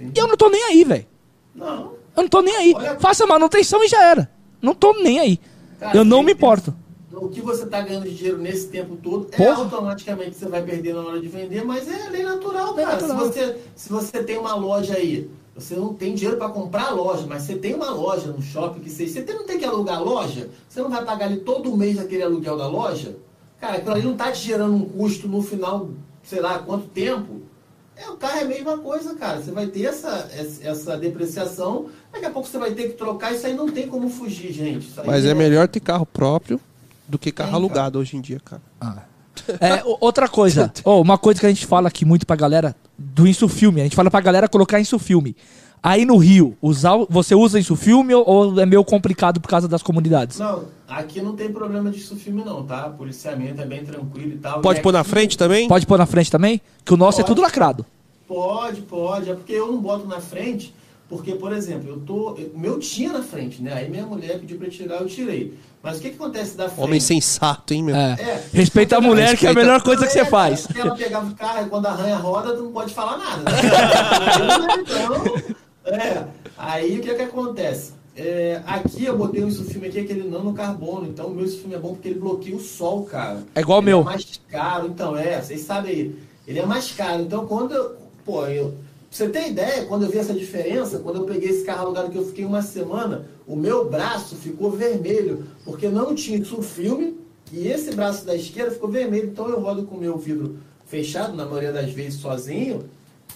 [0.00, 1.06] E eu não tô nem aí, velho.
[1.54, 1.98] Não.
[2.16, 2.72] Eu não tô nem aí.
[2.74, 4.30] Olha- Faça manutenção e já era.
[4.62, 5.40] Não tô nem aí.
[5.80, 6.74] Cara, eu não me importo.
[7.10, 9.62] O que você está ganhando de dinheiro nesse tempo todo, é Porra.
[9.62, 12.92] automaticamente você vai perder na hora de vender, mas é lei natural, cara.
[12.92, 13.18] natural.
[13.18, 16.90] Se, você, se você tem uma loja aí, você não tem dinheiro para comprar a
[16.90, 19.64] loja, mas você tem uma loja no shopping que você, você tem- não tem que
[19.64, 23.16] alugar a loja, você não vai pagar ali todo mês aquele aluguel da loja,
[23.58, 25.88] cara, aquilo ali não está te gerando um custo no final,
[26.22, 27.40] sei lá, quanto tempo.
[27.96, 29.40] É, o carro é a mesma coisa, cara.
[29.42, 30.30] Você vai ter essa,
[30.62, 34.08] essa, depreciação, daqui a pouco você vai ter que trocar, isso aí não tem como
[34.08, 34.88] fugir, gente.
[35.04, 36.60] Mas é melhor ter carro próprio
[37.08, 37.58] do que carro cara.
[37.62, 38.62] alugado hoje em dia, cara.
[39.60, 42.74] É, o- outra coisa, ó, uma coisa que a gente fala aqui muito pra galera
[42.98, 45.34] do Insufilme, a gente fala pra galera colocar Insufilme.
[45.80, 49.80] Aí no Rio, usar, você usa Insufilme ou- ou é meio complicado por causa das
[49.82, 50.38] comunidades?
[50.40, 52.90] Não, aqui não tem problema de filme não, tá?
[52.90, 54.60] Policiamento é bem tranquilo e tal.
[54.60, 55.68] Pode E pôr na aqui- frente também?
[55.68, 56.60] Pode pôr na frente também?
[56.84, 57.28] Que o nosso é Pode.
[57.36, 57.86] tudo lacrado.
[58.26, 59.30] Pode, pode.
[59.30, 60.74] É porque eu não boto na frente,
[61.08, 62.32] porque, por exemplo, eu tô.
[62.54, 63.72] O meu tinha na frente, né?
[63.72, 65.54] Aí minha mulher pediu pra eu tirar, eu tirei.
[65.82, 66.84] Mas o que, que acontece da frente?
[66.84, 67.96] Homem sensato, hein, meu?
[67.96, 68.12] É.
[68.20, 68.44] É.
[68.52, 70.66] Respeita a mulher, que é a Respeita- melhor coisa que você É, faz.
[70.66, 73.42] Porque ela pegava o carro e quando arranha a roda, tu não pode falar nada.
[73.44, 73.52] Né?
[74.80, 76.24] então, é.
[76.56, 77.92] Aí o que que acontece?
[78.16, 81.06] É, aqui eu botei um filme aqui, aquele nano carbono.
[81.06, 83.44] Então o meu filme é bom porque ele bloqueia o sol, cara.
[83.54, 84.00] É igual o Ele meu.
[84.00, 86.18] É mais caro, então, é, vocês sabem aí.
[86.46, 87.22] Ele é mais caro.
[87.22, 87.96] Então quando eu.
[88.24, 88.74] Pô, eu.
[89.08, 92.10] Pra você ter ideia, quando eu vi essa diferença, quando eu peguei esse carro alugado
[92.10, 97.18] que eu fiquei uma semana, o meu braço ficou vermelho, porque não tinha filme
[97.50, 99.28] e esse braço da esquerda ficou vermelho.
[99.28, 102.88] Então eu rodo com o meu vidro fechado, na maioria das vezes sozinho,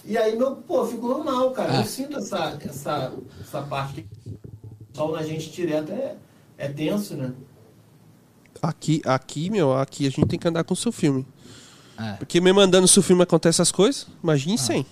[0.05, 1.77] e aí meu, pô, fico normal, cara.
[1.77, 1.81] Ah.
[1.81, 6.15] Eu sinto essa, essa, essa parte que o sol na gente direto é,
[6.57, 7.33] é tenso, né?
[8.61, 11.25] Aqui, aqui, meu, aqui a gente tem que andar com o seu filme.
[11.99, 12.13] É.
[12.13, 14.85] Porque me mandando seu filme acontece essas coisas, imagine sem.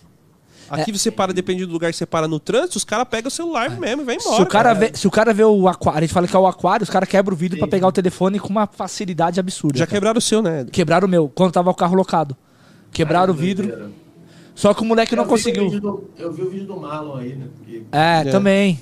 [0.72, 0.94] Aqui É.
[0.98, 3.70] você para, depende do lugar que você para no trânsito, os caras pegam o celular
[3.78, 4.36] mesmo e vai embora.
[4.38, 4.74] Se o, cara cara.
[4.74, 6.90] vê, se o cara vê o aquário, a gente fala que é o aquário, os
[6.90, 7.72] caras quebram o vidro pra Sim.
[7.72, 9.78] pegar o telefone com uma facilidade absurda.
[9.78, 9.96] Já cara.
[9.98, 10.66] quebraram o seu, né?
[10.72, 12.38] Quebraram o meu, quando tava o carro locado.
[12.92, 13.68] Quebraram o Cara, vidro.
[13.68, 13.92] doideira.
[14.56, 15.80] Só que o moleque não Eu vi o conseguiu.
[15.82, 17.48] do- eu vi o vídeo do Marlon aí, né?
[17.66, 18.32] Que- É, É.
[18.32, 18.80] também.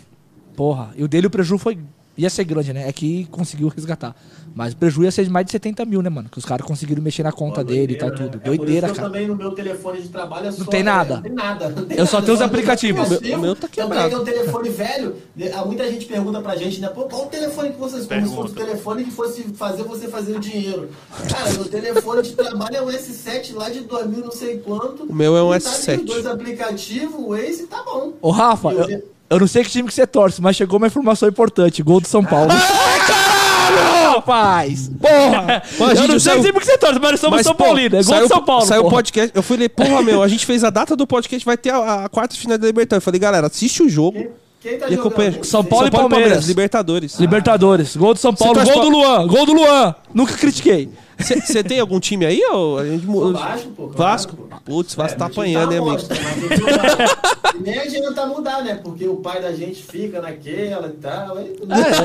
[0.55, 0.89] Porra.
[0.95, 1.77] E o dele, o prejuízo foi.
[2.19, 2.87] Ia ser grande, né?
[2.87, 4.13] É que conseguiu resgatar.
[4.53, 6.27] Mas o prejuízo ia ser de mais de 70 mil, né, mano?
[6.29, 8.35] Que os caras conseguiram mexer na conta Pô, dele e tal, doideira, tudo.
[8.35, 8.41] né?
[8.43, 9.07] É por Doideira, isso que eu cara.
[9.13, 11.15] também no meu telefone de trabalho é só, tem nada.
[11.15, 11.69] Não tem nada.
[11.69, 13.01] não tem Eu só nada, tenho os aplicativos.
[13.05, 13.37] aplicativo.
[13.37, 14.09] O meu tá é quebrado.
[14.09, 15.15] que é um telefone velho.
[15.35, 15.51] né?
[15.53, 16.89] Há Muita gente pergunta pra gente, né?
[16.89, 18.65] Pô, qual o telefone que vocês Como se fosse o Pergunta.
[18.65, 20.89] telefone que fosse fazer você fazer o dinheiro.
[21.31, 25.03] Cara, meu telefone de trabalho é um S7 lá de 2000 não sei quanto.
[25.03, 25.99] O meu é um E tá ali S7.
[25.99, 28.13] os dois aplicativos, o Waze tá bom.
[28.21, 30.87] Ô, Rafa, eu eu, Eu não sei que time que você torce, mas chegou uma
[30.87, 31.83] informação importante.
[31.83, 32.49] Gol do São Paulo.
[32.51, 34.13] Ai, caralho!
[34.15, 34.89] Rapaz!
[34.99, 35.61] Porra!
[35.77, 37.53] Pô, eu gente não sei saiu- que time que você torce, mas nós somos São
[37.55, 37.95] pô, Paulino.
[37.95, 38.65] É gol saiu, do São Paulo.
[38.65, 39.31] Saiu o podcast.
[39.35, 42.09] Eu falei, porra, meu, a gente fez a data do podcast, vai ter a, a
[42.09, 43.03] quarta final da Libertadores.
[43.03, 44.27] Eu falei, galera, assiste o jogo
[44.61, 45.07] Quem, tá e jogando?
[45.07, 45.43] acompanha.
[45.43, 46.45] São Paulo e Palmeiras.
[46.45, 47.17] Libertadores.
[47.19, 47.95] Libertadores.
[47.95, 48.59] Gol do São Paulo.
[48.63, 49.27] Gol do Luan.
[49.27, 49.95] Gol do Luan.
[50.13, 50.89] Nunca critiquei.
[51.17, 52.41] Você tem algum time aí?
[52.51, 53.05] Ou a gente...
[53.07, 53.87] O Vasco, pô.
[53.87, 54.35] Vasco?
[54.63, 56.07] Putz, Vasco É, tá meu time apanhando, hein, uma amigo?
[56.09, 58.75] mas Nem adianta mudar, né?
[58.75, 61.37] Porque o pai da gente fica naquela e tal.
[61.37, 61.55] Aí,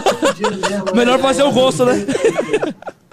[0.03, 0.95] tá fudido mesmo, É.
[0.95, 1.23] Melhor né?
[1.23, 2.07] fazer o gosto, né?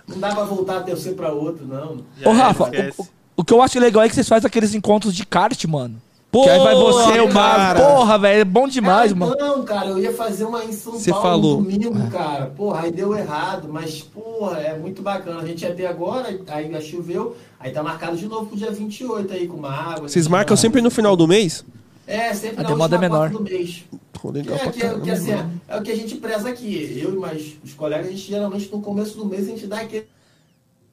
[0.08, 2.00] Não dá pra voltar a torcer pra outro, não.
[2.20, 4.74] Já Ô, é, Rafa, o, o que eu acho legal é que vocês fazem aqueles
[4.74, 6.02] encontros de kart, mano.
[6.32, 7.34] Pô, que aí vai você, o.
[7.34, 7.82] Mago.
[7.82, 9.36] Porra, velho, é bom demais, Cara, mano.
[9.38, 11.58] Não, cara, eu ia fazer uma em São Você Paulo falou.
[11.62, 12.46] no domingo, cara.
[12.48, 15.42] Porra, aí deu errado, mas, porra, é muito bacana.
[15.42, 18.72] A gente ia ter agora, aí já choveu, aí tá marcado de novo pro dia
[18.72, 20.08] 28 aí com uma água.
[20.08, 21.66] Vocês gente marcam vai- sempre no final do mês?
[22.08, 23.30] É, sempre A na demanda última é menor.
[23.30, 23.84] do mês.
[24.14, 26.98] Pô, legal É, que, é, que, assim, é, é o que a gente preza aqui.
[27.04, 29.82] Eu e mais os colegas, a gente geralmente no começo do mês a gente dá
[29.82, 30.08] aquele.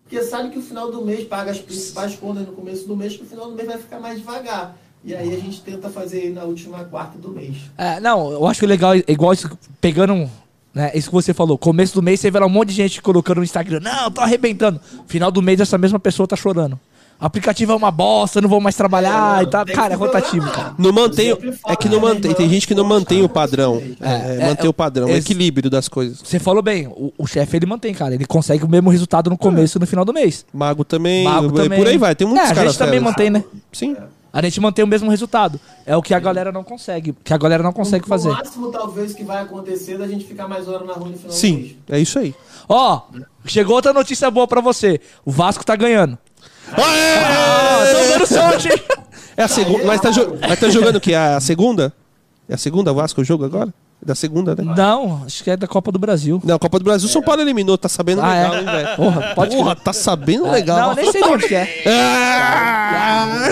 [0.03, 3.17] Porque sabe que o final do mês paga as principais contas no começo do mês,
[3.17, 4.77] que o final do mês vai ficar mais devagar.
[5.09, 7.57] E aí a gente tenta fazer aí na última quarta do mês.
[7.79, 9.51] É, não, eu acho que legal é igual isso,
[9.81, 10.29] pegando.
[10.75, 13.01] Né, isso que você falou, começo do mês você vê lá um monte de gente
[13.01, 14.79] colocando no Instagram, não, tô arrebentando.
[15.07, 16.79] Final do mês essa mesma pessoa tá chorando.
[17.19, 19.65] O aplicativo é uma bosta, não vou mais trabalhar É, e tal.
[19.65, 20.75] tem Cara, é rotativo, cara.
[20.79, 21.37] Não mantém.
[21.67, 22.35] É que não né, mantém.
[22.35, 23.83] Tem gente que não mantém o padrão.
[23.99, 26.21] É, É, é, manter é, o padrão, o equilíbrio das coisas.
[26.23, 28.15] Você falou bem, o, o chefe ele mantém, cara.
[28.15, 30.45] Ele consegue o mesmo resultado no começo e no final do mês.
[30.53, 31.25] Mago também.
[31.25, 31.79] Mago é, também.
[31.79, 32.15] Por aí vai.
[32.15, 32.73] Tem muitos é, a caras.
[32.73, 33.43] gente também mantém, né?
[33.73, 33.97] Sim.
[34.33, 35.59] A gente mantém o mesmo resultado.
[35.87, 37.15] É o que a galera não consegue.
[37.25, 38.29] Que a galera não consegue No fazer.
[38.29, 41.29] máximo, talvez, que vai acontecer é da gente ficar mais hora na rua no final
[41.31, 41.77] do Sim.
[41.89, 42.35] É isso aí.
[42.69, 43.01] Ó,
[43.47, 45.01] chegou outra notícia boa pra você.
[45.25, 46.19] O Vasco tá ganhando.
[46.73, 48.83] Ah, tô dando sorte, hein?
[49.37, 49.85] É a segunda.
[49.85, 50.11] Mas tá,
[50.47, 51.15] mas tá jogando o quê?
[51.15, 51.93] A segunda?
[52.49, 53.73] É a segunda Vasco o jogo agora?
[54.03, 54.63] É Da segunda, né?
[54.77, 56.41] Não, acho que é da Copa do Brasil.
[56.45, 58.59] Não, Copa do Brasil, São Paulo eliminou, tá sabendo Ah, legal, é?
[58.61, 58.97] hein, velho?
[58.97, 60.89] Porra, pode Porra, tá sabendo É, legal.
[60.91, 61.83] Não, nem sei de onde que é.
[61.89, 63.49] Ah!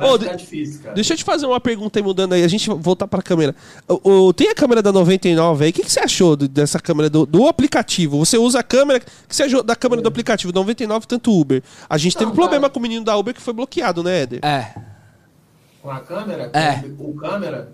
[0.00, 0.94] Vai ficar difícil, cara.
[0.94, 2.42] Deixa eu te fazer uma pergunta aí, mudando aí.
[2.44, 3.54] A gente voltar pra câmera.
[3.88, 5.70] O, o- tem a câmera da 99 aí.
[5.70, 8.18] O que, que você achou do- dessa câmera do, do aplicativo?
[8.24, 8.98] Você usa a câmera.
[9.24, 11.62] O que você achou da câmera do aplicativo 99, tanto Uber?
[11.88, 12.72] A gente teve Não, problema cara.
[12.72, 14.40] com o menino da Uber que foi bloqueado, né, Éder?
[14.44, 14.74] É.
[15.82, 16.50] Com a câmera?
[16.52, 16.84] É.
[16.98, 17.72] O câmera?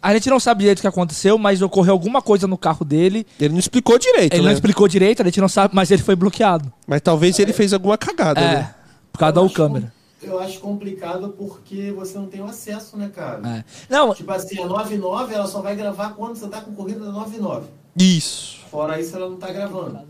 [0.00, 3.26] A gente não sabe direito o que aconteceu, mas ocorreu alguma coisa no carro dele.
[3.38, 4.46] Ele não explicou direito, Ele né?
[4.48, 6.72] não explicou direito, a gente não sabe, mas ele foi bloqueado.
[6.86, 8.44] Mas talvez ele fez alguma cagada, É.
[8.54, 8.74] né?
[9.12, 9.92] Por causa Eu da câmera.
[10.22, 13.40] Eu acho complicado porque você não tem o acesso, né, cara?
[13.48, 13.64] É.
[13.88, 17.12] Não, Tipo assim, a 99 ela só vai gravar quando você tá com corrida da
[17.12, 17.66] 99.
[17.96, 18.58] Isso.
[18.70, 20.00] Fora isso, ela não tá gravando.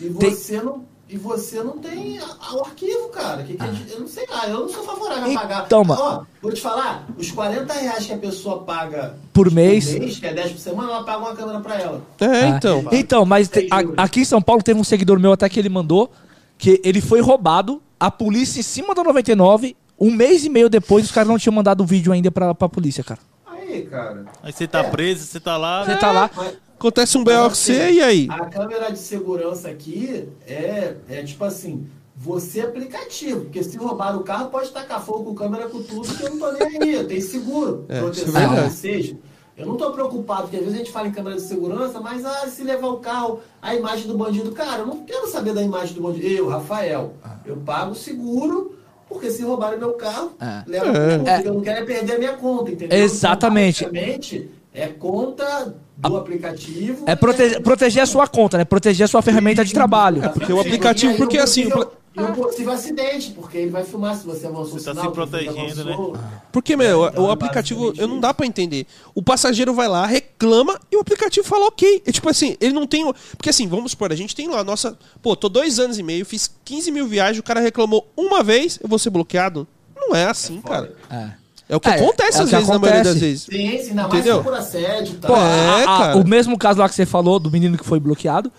[0.00, 0.84] E Tem- você não.
[1.08, 3.42] E você não tem o arquivo, cara.
[3.42, 5.64] Que que a gente- eu não sei lá, eu não sou favorável a pagar.
[5.66, 6.00] Então, mano.
[6.00, 9.86] Ó, vou te falar, os 40 reais que a pessoa paga Por mês.
[10.20, 12.00] que é 10 por semana, ela paga uma câmera pra ela.
[12.20, 12.48] É, Ah.
[12.50, 12.84] então.
[12.92, 15.58] Então, mas te- Tem a- aqui em São Paulo teve um seguidor meu até que
[15.58, 16.12] ele mandou
[16.56, 21.04] que ele foi roubado, a polícia em cima da 99, um mês e meio depois
[21.04, 23.20] os caras não tinham mandado o vídeo ainda pra, pra polícia, cara.
[23.46, 24.24] Aí, cara.
[24.42, 25.84] Aí você tá preso, você tá lá.
[25.84, 26.30] Você tá lá.
[26.34, 28.26] Mas, Acontece um BO com você, e aí?
[28.30, 31.86] A câmera de segurança aqui é, é tipo assim,
[32.16, 36.08] você é aplicativo, porque se roubar o carro, pode tacar fogo com câmera com tudo,
[36.16, 39.14] que eu não tô nem aí, eu tenho seguro, É, proteção, é ou seja.
[39.60, 42.24] Eu não tô preocupado, porque às vezes a gente fala em câmera de segurança, mas
[42.24, 45.62] ah, se levar o carro, a imagem do bandido, cara, eu não quero saber da
[45.62, 46.26] imagem do bandido.
[46.26, 47.12] Eu, Rafael,
[47.44, 48.76] eu pago seguro,
[49.08, 50.62] porque se roubarem meu carro, É.
[50.66, 51.14] leva É.
[51.14, 51.18] É.
[51.36, 52.98] porque eu não quero é perder a minha conta, entendeu?
[52.98, 53.84] Exatamente.
[53.84, 57.04] Então, é conta do aplicativo.
[57.06, 58.64] É proteger, proteger a sua conta, né?
[58.64, 60.24] Proteger a sua ferramenta de trabalho.
[60.24, 61.86] É, porque o aplicativo- porque assim, o
[62.20, 65.04] e um possível acidente, porque ele vai filmar se você avançou Você tá o sinal,
[65.14, 66.20] se se você protegendo, né?
[66.52, 68.86] Porque, meu, Então, o é aplicativo, basicamente eu não dá pra entender.
[69.14, 72.02] O passageiro vai lá, reclama e o aplicativo fala ok.
[72.06, 73.04] É tipo assim, ele não tem.
[73.04, 74.98] o- Porque assim, vamos supor, a gente tem lá a nossa.
[75.22, 78.78] Pô, tô dois anos e meio, fiz 15 mil viagens, o cara reclamou uma vez,
[78.82, 79.66] eu vou ser bloqueado.
[79.96, 80.92] Não é assim, cara.
[81.10, 81.40] É.
[81.68, 83.26] É o que É, acontece é o às que vezes, na maioria das acontece.
[83.26, 83.42] vezes.
[83.44, 84.42] Sim, sim, ainda mais Entendeu?
[84.42, 85.30] por assédio e tal.
[85.30, 86.16] Pô, É, a- a- cara.
[86.16, 88.50] o mesmo caso lá que você falou do menino que foi bloqueado.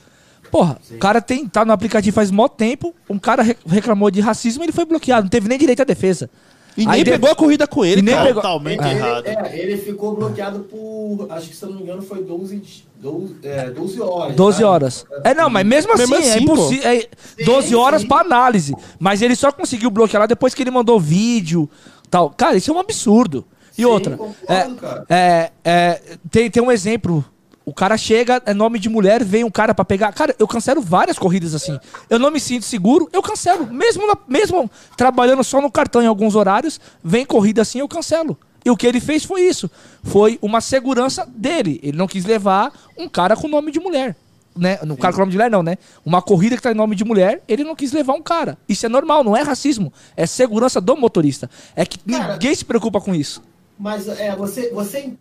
[0.52, 4.20] Porra, o cara tem, tá no aplicativo faz mó tempo, um cara re- reclamou de
[4.20, 6.30] racismo e ele foi bloqueado, não teve nem direito à defesa.
[6.78, 9.28] E Aí nem de- pegou a corrida com ele, nem pegou- Totalmente Ele, errado.
[9.28, 12.86] é, ele ficou bloqueado por, acho que se eu não me engano, foi 12, di-
[12.96, 14.36] 12, é, 12 horas.
[14.36, 14.66] 12 sabe?
[14.70, 15.06] horas.
[15.24, 16.90] É, não, mas mesmo assim, Mesmo é assim, impossível.
[16.90, 18.08] É 12 Sim, horas sim.
[18.08, 18.74] pra análise.
[19.00, 21.70] Mas ele só conseguiu bloquear lá depois que ele mandou vídeo
[22.10, 22.30] tal.
[22.30, 23.46] Cara, isso é um absurdo.
[23.74, 25.06] E Sim, outra, concordo, cara.
[25.10, 27.24] é, é, é, tem, tem um exemplo.
[27.64, 30.12] O cara chega, é nome de mulher, vem um cara pra pegar.
[30.14, 31.80] Cara, eu cancelo várias corridas assim.
[32.10, 33.68] Eu não me sinto seguro, eu cancelo.
[33.72, 38.38] Mesmo, na- mesmo trabalhando só no cartão em alguns horários, vem corrida assim, eu cancelo.
[38.66, 39.70] E o que ele fez foi isso.
[40.04, 41.80] Foi uma segurança dele.
[41.84, 44.16] Ele não quis levar um cara com nome de mulher.
[44.56, 44.78] Né?
[44.84, 45.78] Um cara com nome de mulher, não, né?
[46.06, 48.58] Uma corrida que tá em nome de mulher, ele não quis levar um cara.
[48.68, 49.94] Isso é normal, não é racismo.
[50.18, 51.50] É segurança do motorista.
[51.76, 53.42] É que Cara- ninguém se preocupa com isso.
[53.80, 55.14] Mas é, você, você.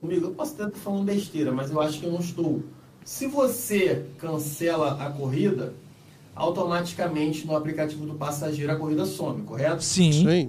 [0.00, 2.62] Comigo, eu posso até estar falando besteira, mas eu acho que eu não estou.
[3.04, 5.74] Se você cancela a corrida,
[6.34, 9.82] automaticamente no aplicativo do passageiro a corrida some, correto?
[9.84, 10.26] Sim.
[10.26, 10.48] Aí.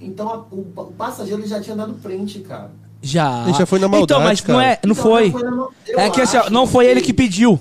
[0.00, 2.70] Então a- o, o passageiro já tinha dado print, cara.
[3.00, 3.44] Já.
[3.44, 4.66] Ele já foi na Então, maldade, mas não cara.
[4.72, 5.30] é, não Então, foi.
[5.30, 7.58] já na- É que assim, não foi ele que pediu.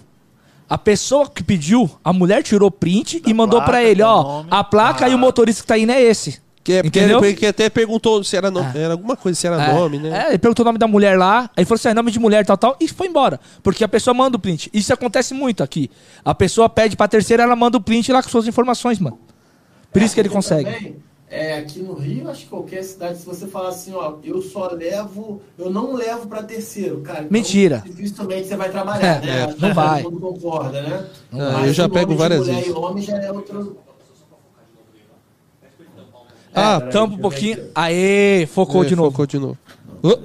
[0.70, 4.48] A pessoa que pediu, a mulher tirou print e mandou placa, pra ele, ó, nome.
[4.52, 6.40] a placa e o motorista que tá indo é esse.
[6.64, 7.20] Que, é, porque Entendeu?
[7.24, 10.26] ele, porque até perguntou se era, no- era alguma coisa, se era É, nome, né?
[10.26, 12.45] É, ele perguntou o nome da mulher lá, aí falou assim, é nome de mulher,
[12.45, 13.39] tal, tal, e foi embora.
[13.64, 14.70] Porque a pessoa manda o print.
[14.72, 15.89] Isso acontece muito aqui.
[16.24, 19.18] A pessoa pede pra terceira, ela manda o print lá com suas informações, mano.
[19.91, 20.72] Por isso que ele consegue.
[20.72, 20.95] também,
[21.34, 24.68] é, aqui no Rio, acho que qualquer cidade, se você falar assim, ó, eu só
[24.72, 27.20] levo, eu não levo pra terceiro, cara.
[27.22, 27.82] então Mentira.
[27.86, 29.53] Dificilmente você vai trabalhar, É, né?
[29.53, 30.03] Que não vai.
[30.03, 31.05] Todo mundo concorda, né?
[31.32, 32.70] Mas Eu já pego várias mulher vezes.
[32.70, 33.78] E homem já é outro.
[36.54, 37.70] Ah, É, Tampa um pouquinho.
[37.74, 39.12] Aê, focou É, de novo.
[39.12, 39.58] Focou de novo.
[40.04, 40.18] Ô,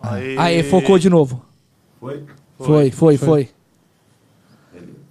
[0.00, 1.44] Aê, Aê, focou de novo.
[2.00, 2.24] Foi?
[2.58, 3.48] Foi, foi, foi.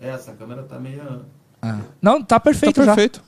[0.02, 1.26] É, Essa câmera tá meio.
[1.62, 1.80] Ah.
[2.02, 2.94] Não, tá tá perfeito, já.
[2.94, 3.24] perfeito.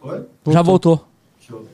[0.00, 0.24] Foi?
[0.48, 1.06] Já voltou.
[1.40, 1.66] Show.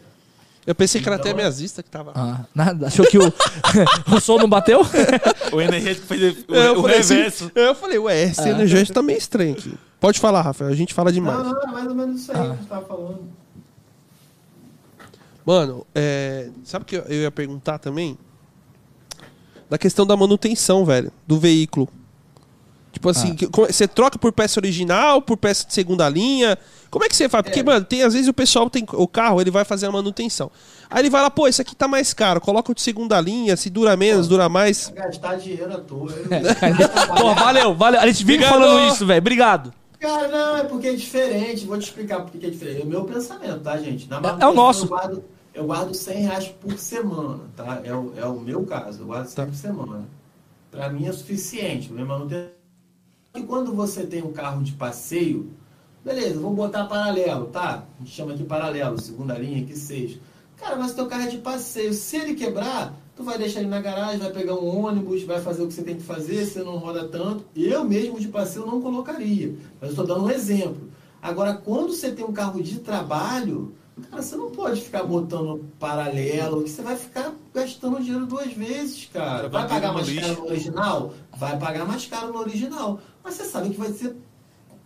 [0.66, 1.42] Eu pensei que era Então, até é.
[1.42, 2.12] minhas vistas que tava.
[2.14, 2.86] Ah, nada.
[2.86, 3.22] Achou que o,
[4.14, 4.80] o som não bateu?
[5.52, 7.50] O energético fez o, eu, o falei assim, reverso.
[7.56, 9.74] eu falei, ué, esse energético tá meio estranho aqui.
[9.98, 11.36] Pode falar, Rafael, a gente fala demais.
[11.38, 13.24] Não, não, é mais ou menos isso aí que a gente tava falando.
[15.51, 18.16] Mano, é, sabe o que eu ia perguntar também?
[19.68, 21.88] Da questão da manutenção, velho, do veículo.
[22.92, 26.57] Tipo assim, como- você troca por peça original, por peça de segunda linha?
[26.88, 27.42] Como é que você faz?
[27.42, 27.62] Porque, É.
[27.64, 30.53] mano, tem, às vezes o pessoal tem o carro, ele vai fazer a manutenção.
[30.88, 33.57] Aí ele vai lá, pô, esse aqui tá mais caro, coloca o de segunda linha,
[33.57, 34.92] se dura menos, dura mais.
[34.94, 36.12] Gastar dinheiro à toa.
[37.20, 38.01] Pô, valeu, valeu.
[38.01, 38.53] A gente vive Obrigado.
[38.53, 39.18] falando isso, velho.
[39.18, 39.72] Obrigado.
[40.01, 41.66] Cara, não, é porque é diferente.
[41.66, 42.80] Vou te explicar por que é diferente.
[42.82, 44.09] É o meu pensamento, tá, gente?
[44.09, 44.84] Na É- é o nosso.
[44.86, 47.80] Eu guardo, eu guardo 100 reais por semana, tá?
[47.84, 49.03] É o, é o meu caso.
[49.03, 50.09] Eu guardo 100 por semana.
[50.70, 51.92] Pra mim é suficiente.
[51.92, 52.51] Minha manutenção.
[53.34, 55.51] E quando você tem um carro de passeio,
[56.05, 57.84] beleza, vou botar paralelo, tá?
[57.98, 60.18] A gente chama aqui paralelo, segunda linha, que seja.
[60.57, 61.92] Cara, mas teu carro é de passeio.
[61.94, 65.62] Se ele quebrar, tu vai deixar ele na garagem, vai pegar um ônibus, vai fazer
[65.62, 67.44] o que você tem que fazer, você não roda tanto.
[67.55, 69.55] Eu mesmo de passeio não colocaria.
[69.80, 70.90] Mas eu estou dando um exemplo.
[71.22, 76.62] Agora, quando você tem um carro de trabalho, cara, você não pode ficar botando paralelo,
[76.62, 79.48] que você vai ficar gastando dinheiro duas vezes, cara.
[79.48, 81.14] Vai pagar mais caro no original?
[81.36, 83.01] Vai pagar mais caro no original.
[83.22, 84.16] Mas você sabe que vai ser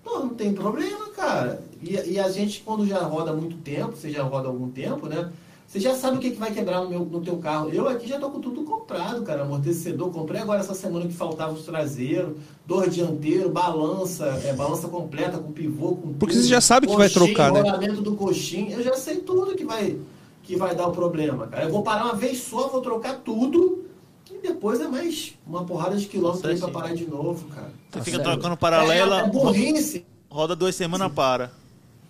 [0.04, 1.62] Pô, não tem problema, cara.
[1.82, 5.08] E, e a gente, quando já roda há muito tempo, você já roda algum tempo,
[5.08, 5.32] né?
[5.74, 7.68] Você já sabe o que, que vai quebrar no, meu, no teu carro.
[7.68, 9.42] Eu aqui já tô com tudo comprado, cara.
[9.42, 15.36] Amortecedor, comprei agora essa semana que faltava os traseiros, dor dianteiro, balança, é, balança completa,
[15.36, 17.60] com pivô, com Porque tudo, você já sabe que vai coxinha, trocar, né?
[17.62, 18.70] rolamento do coxinho.
[18.70, 19.98] Eu já sei tudo que vai,
[20.44, 21.64] que vai dar o problema, cara.
[21.64, 23.84] Eu vou parar uma vez só, vou trocar tudo.
[24.32, 27.72] E depois é mais uma porrada de quilômetros aí pra parar de novo, cara.
[27.90, 28.32] Você fica sério.
[28.32, 30.06] trocando É, paralela, é burrice.
[30.30, 31.50] roda duas semanas, para.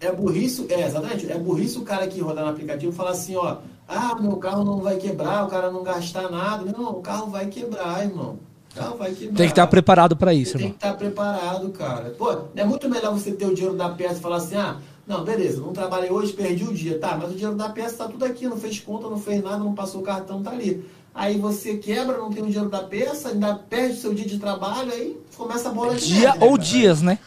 [0.05, 1.31] É burrice, é, exatamente.
[1.31, 3.57] É burrice o cara que roda no aplicativo falar assim, ó,
[3.89, 6.71] ah, meu carro não vai quebrar, o cara não gastar nada.
[6.77, 8.39] Não, o carro vai quebrar, irmão.
[8.73, 9.37] O carro vai quebrar.
[9.37, 10.79] Tem que estar preparado pra isso, Você tem irmão.
[10.79, 12.11] que estar preparado, cara.
[12.19, 15.23] Pô, é muito melhor você ter o dinheiro da peça e falar assim, ah, não,
[15.25, 16.99] beleza, não trabalhei hoje, perdi o dia.
[16.99, 19.59] Tá, mas o dinheiro da peça tá tudo aqui, não fez conta, não fez nada,
[19.59, 20.85] não passou o cartão, tá ali.
[21.15, 24.91] Aí você quebra, não tem o dinheiro da peça, ainda perde seu dia de trabalho,
[24.91, 26.63] aí começa a bola de Dia neve, né, ou cara?
[26.63, 27.19] dias, né?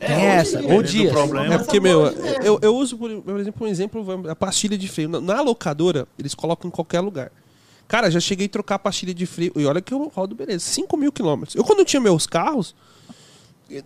[0.00, 0.74] É, Tem essa, dia.
[0.74, 1.12] ou dias.
[1.12, 1.54] problema.
[1.54, 2.06] É porque, meu,
[2.42, 5.08] eu, eu uso, por, por exemplo, um exemplo, a pastilha de freio.
[5.10, 7.30] Na, na locadora, eles colocam em qualquer lugar.
[7.86, 9.52] Cara, já cheguei a trocar a pastilha de freio.
[9.56, 11.54] E olha que eu rodo, beleza, 5 mil quilômetros.
[11.54, 12.74] Eu, quando tinha meus carros,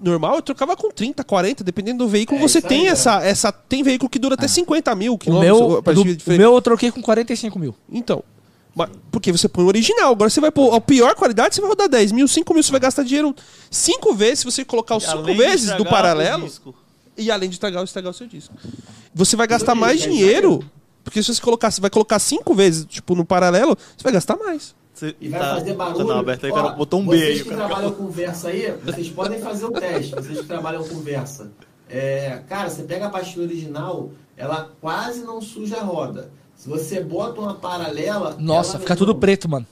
[0.00, 2.38] normal, eu trocava com 30, 40, dependendo do veículo.
[2.38, 2.92] É, você isso aí, tem cara.
[2.92, 3.52] essa, essa.
[3.52, 5.58] Tem veículo que dura até 50 mil O quilômetros.
[5.60, 6.40] meu, a pastilha do- de o freio.
[6.40, 7.74] meu eu troquei com 45 mil.
[7.90, 8.22] Então.
[8.74, 10.12] Mas- Porque você põe o original.
[10.12, 12.70] Agora você vai pôr a pior qualidade, você vai rodar 10 mil, 5 mil, você
[12.72, 13.34] vai gastar dinheiro
[13.70, 16.51] 5 vezes se você colocar os 5 Além de vezes do paralelo.
[17.16, 18.55] E além de estragar, estragar o seu disco.
[19.14, 20.64] Você vai gastar mais é dinheiro.
[21.05, 24.36] Porque se você colocar, você vai colocar cinco vezes, tipo, no paralelo, você vai gastar
[24.36, 24.74] mais.
[24.92, 25.98] Você E vai tá- fazer barulho.
[25.98, 27.20] Tá não, Alberto, aí o Ó, cara botou um B aí.
[27.20, 30.14] Vocês que cara- trabalham com Versa aí, vocês podem fazer o teste.
[30.14, 31.52] Vocês que trabalham com Versa.
[31.90, 36.30] É, cara, você pega a pastilha original, ela quase não suja a roda.
[36.64, 38.36] Se você bota uma paralela.
[38.38, 39.66] Nossa, ela fica não- tudo preto, mano.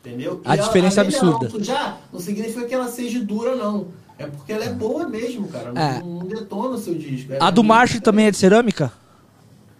[0.00, 0.40] Entendeu?
[0.42, 1.52] A ela- diferença é além dela absurda.
[1.52, 3.88] Não, sujar, não significa que ela seja dura, não.
[4.18, 5.70] É porque ela é boa mesmo, cara.
[5.70, 6.00] Não, É.
[6.02, 7.34] não detona o seu disco.
[7.34, 8.90] É A do Marshall também é de cerâmica?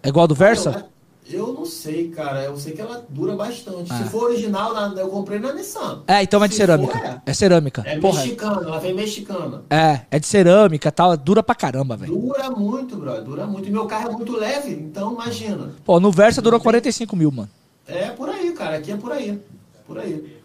[0.02, 0.84] É igual a do Versa?
[1.30, 2.42] Eu não sei, cara.
[2.44, 3.90] Eu sei que ela dura bastante.
[3.92, 3.98] Ah.
[3.98, 6.02] Se for original, na- eu comprei na Nissan.
[6.06, 6.98] É, então é de Se cerâmica.
[6.98, 7.22] for, é.
[7.24, 7.82] É cerâmica.
[7.86, 8.20] É Porra.
[8.22, 9.62] mexicana, ela vem mexicana.
[9.70, 11.16] É, é de cerâmica e tal.
[11.16, 12.12] Dura pra caramba, velho.
[12.14, 13.22] Dura muito, brother.
[13.22, 13.68] Dura muito.
[13.68, 15.70] E meu carro é muito leve, então imagina.
[15.84, 17.48] Pô, no Versa durou 45 mil, mano.
[17.86, 18.76] É por aí, cara.
[18.78, 19.40] Aqui é por aí.
[19.86, 20.38] Por aí.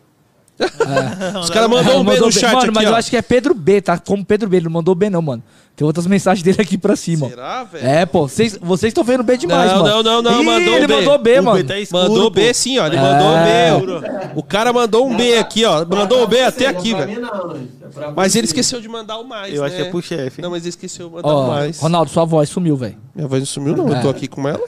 [1.41, 2.89] Os caras mandou um B Mandou no chat Mano, aqui, mas ó.
[2.89, 3.97] eu acho que é Pedro B, tá?
[3.99, 5.43] Como Pedro B, ele não mandou B não, mano.
[5.77, 7.27] Tem outras mensagens dele aqui pra cima.
[7.27, 7.29] ó.
[7.29, 7.85] Será, velho?
[7.85, 10.01] É, pô, vocês vocês estão vendo B demais, Não, mano.
[10.01, 10.95] não, não, não, Ih, mandou ele B.
[10.95, 11.57] mandou B, O mano.
[11.59, 12.29] B tá escuro, Mandou pô.
[12.31, 12.87] B sim, ó.
[12.87, 12.99] Ele É.
[12.99, 14.33] mandou um B.
[14.35, 15.85] O, o cara mandou um B aqui, ó.
[15.85, 17.23] Mandou um B até aqui, velho.
[17.23, 19.53] é Mas ele esqueceu de mandar o mais.
[19.53, 19.67] Eu né?
[19.67, 20.41] acho que é pro chefe.
[20.41, 21.79] Não, mas ele esqueceu de mandar Ó, o mais.
[21.79, 22.97] Ronaldo, sua voz sumiu, velho.
[23.15, 23.87] Minha voz não sumiu, não.
[23.87, 24.65] Eu tô aqui com ela.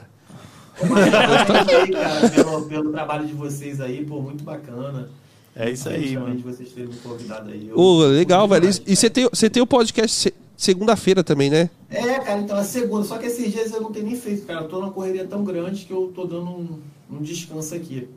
[0.79, 5.09] Aí, cara, pelo, pelo trabalho de vocês aí, pô, muito bacana.
[5.55, 6.39] É isso aí, mano.
[6.39, 7.67] vocês terem me convidado aí.
[7.69, 8.61] Eu- Ô, legal, velho.
[8.61, 8.81] demais.
[8.85, 11.69] E você tem, você tem o podcast se- segunda-feira também, né?
[11.89, 13.05] É, cara, então é segunda.
[13.05, 14.61] Só que esses dias eu não tenho nem feito, cara.
[14.65, 16.79] Eu tô numa correria tão grande que eu tô dando um,
[17.09, 18.09] um descanso aqui.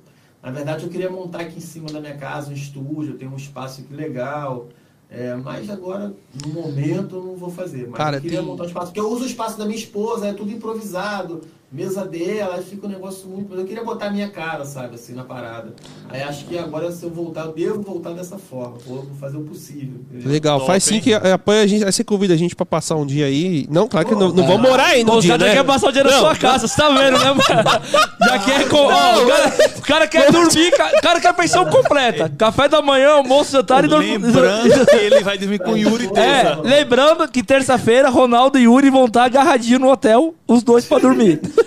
[0.43, 3.31] Na verdade, eu queria montar aqui em cima da minha casa um estúdio, eu tenho
[3.31, 4.66] um espaço aqui legal.
[5.09, 6.12] É, mas agora,
[6.44, 7.86] no momento, eu não vou fazer.
[7.86, 8.86] Mas Cara, eu queria tem- montar um espaço.
[8.86, 11.43] Porque eu uso o espaço da minha esposa, é tudo improvisado.
[11.73, 13.47] Mesa dela, aí fica um negócio muito.
[13.49, 15.73] Mas eu queria botar a minha cara, sabe, assim, na parada.
[16.11, 18.77] Aí acho que agora, se eu voltar, eu devo voltar dessa forma.
[18.86, 20.01] Vou, vou fazer o possível.
[20.11, 20.31] entendeu?
[20.31, 20.59] Legal.
[20.59, 21.01] Top, Faz sim hein?
[21.01, 21.82] que é, apoia a gente.
[21.85, 23.66] Aí você convida a gente pra passar um dia aí.
[23.70, 24.47] Não, claro que não, não É.
[24.47, 25.53] vamos morar Pô, um os dia, caras né?
[25.55, 27.40] querem passar o dinheiro na Não, sua casa, você tá vendo, né, mano?
[28.20, 28.69] Já quer.
[28.69, 28.77] Com...
[28.77, 32.28] Ó, o, cara, o cara quer dormir, o cara quer pensão completa.
[32.36, 34.19] Café da manhã, almoço, jantar e dormir.
[34.19, 36.61] Lembrando que ele vai dormir com o Yuri É, terça.
[36.62, 41.40] lembrando que terça-feira Ronaldo e Yuri vão estar agarradinhos no hotel, os dois pra dormir.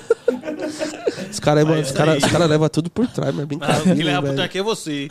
[1.35, 3.95] Os caras É isso cara, cara levam tudo por trás, mas é Ah, brincadeira.
[3.95, 4.43] Quem leva pro velho.
[4.43, 5.07] aqui é você.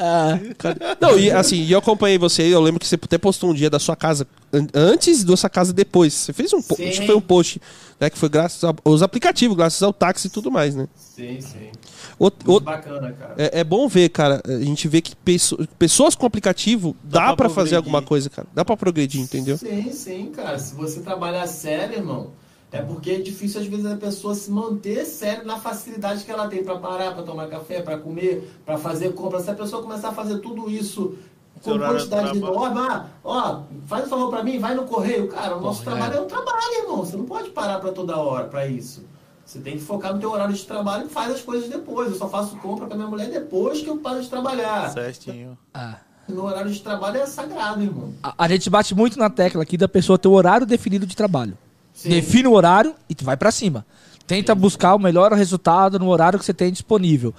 [0.59, 3.51] Cara, Não, e assim, e eu acompanhei você aí, eu lembro que você até postou
[3.51, 6.13] um dia da sua casa an- antes da sua casa depois.
[6.13, 7.61] Você fez um post, acho que foi um post,
[8.01, 8.11] né?
[8.11, 10.87] Que foi graças aos aplicativos, graças ao táxi e tudo mais, né?
[10.97, 11.71] Sim, sim.
[12.19, 13.35] Outro- Muito outro- bacana, cara.
[13.37, 14.41] é, é bom ver, cara.
[14.47, 18.31] A gente vê que pesso- pessoas com aplicativo dá, Dá pra pra fazer alguma coisa,
[18.31, 18.47] cara.
[18.55, 19.57] Dá pra progredir, entendeu?
[19.59, 20.59] Sim, sim, cara.
[20.59, 22.31] Se você trabalhar sério, irmão,
[22.75, 26.49] é porque é difícil às vezes a pessoa se manter sério na facilidade que ela
[26.49, 29.39] tem pra parar, pra tomar café, pra comer, pra fazer compra.
[29.39, 31.17] Se a pessoa começar a fazer tudo isso
[31.63, 35.29] com quantidade de enorme, ah, ó, faz um favor pra mim, vai no correio.
[35.29, 36.21] Cara, o nosso trabalho é.
[36.21, 36.97] um trabalho, irmão.
[36.97, 39.05] Você não pode parar pra toda hora pra isso.
[39.47, 42.11] Você tem que focar no teu horário de trabalho e faz as coisas depois.
[42.11, 44.91] Eu só faço compra com a minha mulher depois que eu paro de trabalhar.
[44.91, 45.57] Certinho.
[45.73, 45.99] Ah.
[46.29, 48.15] Meu horário de trabalho é sagrado, irmão.
[48.21, 51.15] A, a gente bate muito na tecla aqui da pessoa ter o horário definido de
[51.15, 51.57] trabalho.
[51.95, 52.09] Sim.
[52.11, 53.87] Define o horário e tu vai pra cima.
[54.27, 57.33] Tenta buscar o melhor resultado no horário que você tem disponível.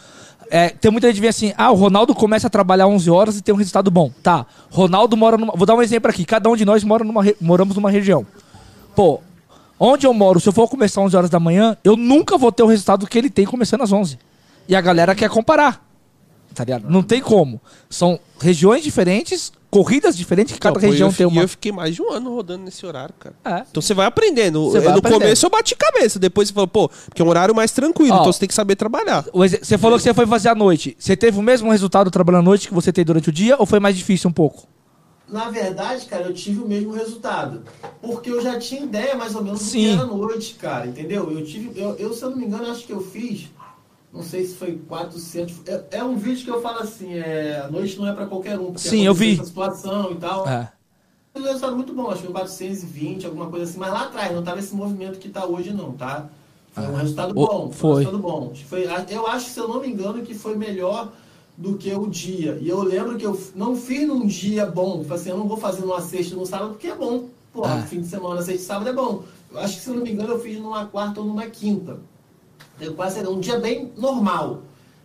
[0.52, 3.38] É, tem muita gente que vê assim, ah, o Ronaldo começa a trabalhar 11 horas
[3.38, 4.12] e tem um resultado bom.
[4.22, 5.54] Tá, Ronaldo mora numa...
[5.56, 6.24] Vou dar um exemplo aqui.
[6.24, 8.26] Cada um de nós mora numa re- moramos numa região.
[8.96, 9.20] Pô,
[9.80, 12.62] onde eu moro, se eu for começar 11 horas da manhã, eu nunca vou ter
[12.64, 14.20] o resultado que ele tem começando às 11.
[14.68, 15.85] E a galera quer comparar.
[16.56, 16.90] Tá ligado?
[16.90, 17.62] Não tem como.
[17.90, 21.42] São regiões diferentes, corridas diferentes, que cada Não, região eu, tem E uma...
[21.42, 23.36] eu fiquei mais de um ano rodando nesse horário, cara.
[23.44, 23.66] É.
[23.70, 24.64] Então você vai aprendendo.
[24.72, 25.22] Você vai no aprendendo.
[25.22, 28.22] começo eu bati cabeça, depois você falou, pô, porque é um horário mais tranquilo, Ó.
[28.22, 29.26] então você tem que saber trabalhar.
[29.34, 30.96] Você falou que você foi fazer à noite.
[30.98, 33.66] Você teve o mesmo resultado trabalhando à noite que você tem durante o dia ou
[33.66, 34.66] foi mais difícil um pouco?
[35.28, 37.64] Na verdade, cara, eu tive o mesmo resultado.
[38.02, 39.80] Porque eu já tinha ideia mais ou menos do Sim.
[39.80, 41.32] que era a noite, cara, entendeu?
[41.32, 43.50] Eu tive, eu, eu, se eu não me engano, acho que eu fiz,
[44.16, 45.56] não sei se foi 400.
[45.68, 48.58] É, é um vídeo que eu falo assim, é, a noite não é pra qualquer
[48.58, 48.76] um.
[48.78, 49.34] Sim, eu vi.
[49.34, 50.48] Essa situação e tal.
[50.48, 50.72] É.
[51.36, 54.42] Um resultado muito bom, acho que foi 420, alguma coisa assim, mas lá atrás não
[54.42, 56.30] tava esse movimento que tá hoje, não, tá?
[56.72, 57.90] Foi um resultado O- bom, foi.
[57.92, 58.54] um resultado bom.
[58.70, 61.12] Foi, eu acho, se eu não me engano, que foi melhor
[61.58, 62.58] do que o dia.
[62.62, 65.58] E eu lembro que eu não fiz num dia bom, tipo assim, eu não vou
[65.58, 67.26] fazer numa sexta no sábado porque é bom.
[67.52, 67.82] Pô, Ah.
[67.82, 69.24] fim de semana, sexta e sábado é bom.
[69.52, 71.98] Eu acho que, se eu não me engano, eu fiz numa quarta ou numa quinta.
[72.80, 74.62] Eu quase um dia bem normal.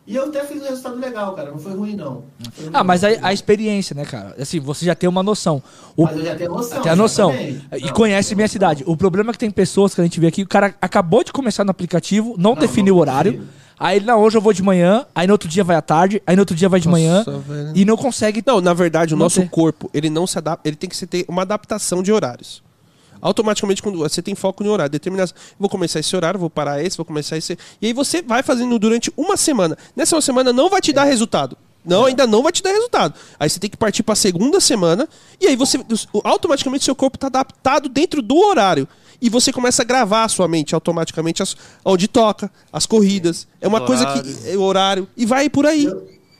[0.06, 1.50] E eu até fiz um resultado legal, cara.
[1.52, 2.24] Não foi ruim, não.
[2.52, 4.34] Foi ruim, Ah, mas a, a experiência, né, cara?
[4.40, 5.62] Assim, você já tem uma noção.
[5.96, 6.82] O, Mas eu já tenho noção.
[6.82, 7.32] tem a noção.
[7.32, 8.82] E Não, conhece minha cidade.
[8.86, 11.32] O problema é que tem pessoas que a gente vê aqui, o cara acabou de
[11.32, 13.32] começar no aplicativo, não, Não, definiu não o horário.
[13.32, 13.52] definiu.
[13.78, 16.20] Aí ele, não, hoje eu vou de manhã, aí no outro dia vai à tarde,
[16.26, 17.72] aí no outro dia vai de manhã Nossa, velho.
[17.74, 18.42] e não consegue.
[18.44, 19.48] Não, na verdade, o nosso ter.
[19.48, 22.62] corpo, ele não se adapta, ele tem que se ter uma adaptação de horários.
[23.20, 26.96] Automaticamente, quando você tem foco no horário, determinação, vou começar esse horário, vou parar esse,
[26.96, 27.58] vou começar esse.
[27.80, 29.76] E aí você vai fazendo durante uma semana.
[29.94, 31.56] Nessa uma semana não vai te dar resultado.
[31.84, 33.14] Não, ainda não vai te dar resultado.
[33.38, 35.08] Aí você tem que partir para a segunda semana
[35.40, 35.78] e aí você
[36.24, 38.86] automaticamente seu corpo está adaptado dentro do horário.
[39.22, 43.46] E você começa a gravar a sua mente automaticamente as, onde toca, as corridas.
[43.60, 45.88] É uma coisa que é o horário e vai por aí.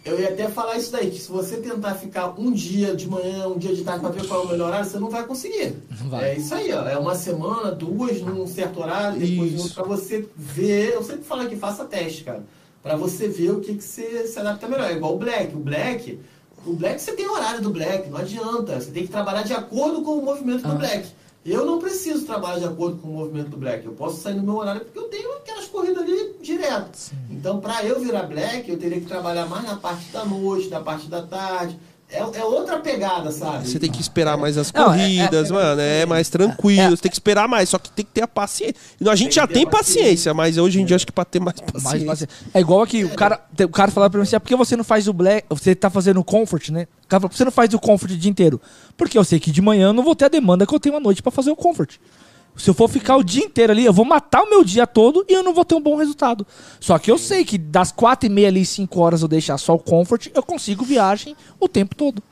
[0.04, 3.46] Eu, ia até falar isso daí, que se você tentar ficar um dia de manhã,
[3.48, 5.74] um dia de tarde para ver qual é o melhor horário, você não vai conseguir.
[5.90, 6.30] Vai.
[6.30, 6.88] É isso aí, ó.
[6.88, 9.74] É uma semana, duas num certo horário, depois Isso.
[9.74, 10.94] pra você ver.
[10.94, 12.42] Eu sempre falo que faça teste, cara.
[12.82, 14.90] Pra você ver o que, que você se adapta melhor.
[14.90, 15.54] É igual o Black.
[15.54, 16.18] O Black,
[16.64, 18.80] o Black você tem horário do Black, não adianta.
[18.80, 20.70] Você tem que trabalhar de acordo com o movimento Ah.
[20.70, 21.06] do Black.
[21.44, 23.86] Eu não preciso trabalhar de acordo com o movimento do Black.
[23.86, 27.12] Eu posso sair no meu horário porque eu tenho aquelas corridas ali direto.
[27.30, 30.80] Então, para eu virar Black, eu teria que trabalhar mais na parte da noite, na
[30.80, 31.78] parte da tarde.
[32.12, 33.68] É, é outra pegada, sabe?
[33.68, 35.80] Você tem que esperar mais as Não, é- corridas, é- mano.
[35.80, 36.80] É mais tranquilo.
[36.82, 36.90] É.
[36.90, 37.68] Você tem que esperar mais.
[37.68, 38.74] Só que tem que ter a paciência.
[39.00, 40.02] E A gente Tem já tem paciência.
[40.02, 42.06] paciência, mas hoje em dia acho que pra ter mais Mais paciência.
[42.06, 42.28] paciência.
[42.52, 44.76] É igual aqui, o cara, o cara falava pra mim assim, ah, por que você
[44.76, 46.88] não faz o black, você tá fazendo o comfort, né?
[47.04, 48.60] O cara falou, por que você não faz o comfort o dia inteiro?
[48.96, 50.96] Porque eu sei que de manhã eu não vou ter a demanda que eu tenho
[50.96, 51.96] à noite pra fazer o comfort.
[52.56, 55.24] Se eu for ficar o dia inteiro ali, eu vou matar o meu dia todo
[55.28, 56.46] e eu não vou ter um bom resultado.
[56.78, 59.74] Só que eu sei que das quatro e meia ali, cinco horas eu deixar só
[59.74, 62.22] o comfort, eu consigo viagem o tempo todo.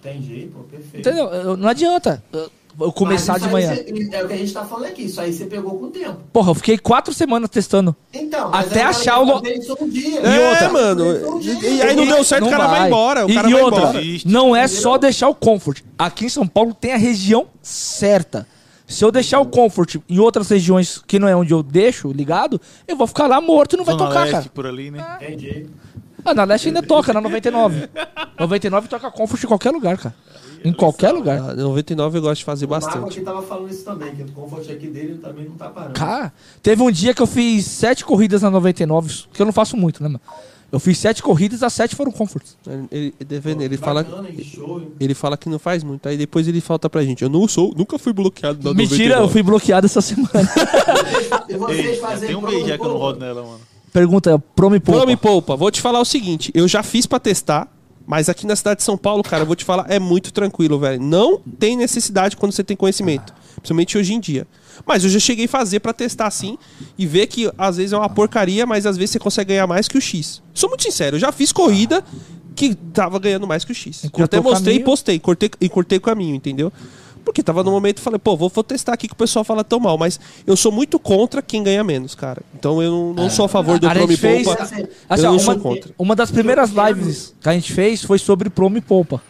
[0.00, 0.98] Entendi, pô, perfeito.
[1.08, 1.26] Entendeu?
[1.32, 2.50] Eu- Não adianta eu-
[2.80, 3.74] eu começar Mas de isso manhã.
[3.74, 5.02] você- é o que a gente tá falando aqui.
[5.04, 6.18] Isso aí você pegou com o tempo.
[6.32, 7.96] Porra, eu fiquei quatro semanas testando.
[8.12, 10.20] Então, mas Até aí achar o lo- fazer isso um dia.
[10.20, 10.68] E É, outra?
[10.68, 11.40] mano.
[11.42, 13.26] E, e aí não deu certo, o cara vai, embora.
[13.26, 14.02] O E- cara e vai outra, embora.
[14.26, 15.80] Não é só deixar o comfort.
[15.98, 18.46] Aqui em São Paulo tem a região certa.
[18.86, 22.60] Se eu deixar o comfort em outras regiões que não é onde eu deixo ligado,
[22.86, 24.48] eu vou ficar lá morto e não vai Zona tocar, Leste, cara.
[24.54, 25.18] por ali, né?
[25.20, 25.66] Entendi.
[26.24, 27.88] Ah, na Leste ainda toca, na 99.
[28.38, 30.14] 99 toca comfort em qualquer lugar, cara.
[30.64, 31.38] Em qualquer lugar.
[31.50, 33.06] Ah, 99 eu gosto de fazer O bastante.
[33.08, 35.92] aqui tava falando isso também, que o comfort aqui dele também não tá parando.
[35.92, 36.32] Cara,
[36.62, 40.02] teve um dia que eu fiz sete corridas na 99, que eu não faço muito,
[40.02, 40.20] né, mano?
[40.76, 42.54] Eu fiz sete corridas, as sete foram comforts.
[42.92, 44.06] Ele, ele, ele, Pô, fala,
[45.00, 46.06] ele fala que não faz muito.
[46.06, 47.22] Aí depois ele falta pra gente.
[47.22, 49.32] Eu não sou, nunca fui bloqueado na Mentira, eu 99.
[49.32, 50.28] fui bloqueado essa semana.
[51.48, 53.60] Ei, tem um mês já que eu não rodo nela, mano.
[53.90, 55.00] Pergunta, Promo e Poupa.
[55.00, 55.56] Pô, me poupa.
[55.56, 57.66] Vou te falar o seguinte, eu já fiz pra testar,
[58.06, 60.78] mas aqui na cidade de São Paulo, cara, eu vou te falar, é muito tranquilo,
[60.78, 61.00] velho.
[61.02, 64.46] Não tem necessidade quando você tem conhecimento, principalmente hoje em dia.
[64.84, 66.58] Mas eu já cheguei a fazer pra testar assim
[66.98, 69.88] e ver que às vezes é uma porcaria, mas às vezes você consegue ganhar mais
[69.88, 70.42] que o X.
[70.52, 72.04] Sou muito sincero, eu já fiz corrida
[72.54, 74.04] que tava ganhando mais que o X.
[74.04, 76.72] E Eu até mostrei e postei, cortei, e cortei o caminho, entendeu?
[77.24, 79.80] Porque tava no momento, falei, pô, vou, vou testar aqui que o pessoal fala tão
[79.80, 82.40] mal, mas eu sou muito contra quem ganha menos, cara.
[82.56, 84.62] Então eu não, não sou a favor do A gente Promo e fez- Poupa.
[84.62, 84.80] Assim,
[85.24, 85.90] eu ó, não sou uma, contra.
[85.98, 89.20] uma das primeiras lives que a gente fez foi sobre promo e poupa.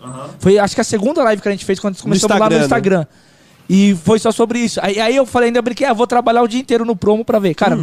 [0.00, 0.30] Aham.
[0.38, 3.00] Foi, acho que a segunda live que a gente fez quando começamos lá no Instagram,
[3.00, 3.06] né?
[3.72, 4.80] E foi só sobre isso.
[4.82, 7.38] Aí, aí eu falei, ainda brinquei, ah, vou trabalhar o dia inteiro no promo pra
[7.38, 7.54] ver.
[7.54, 7.78] Cara,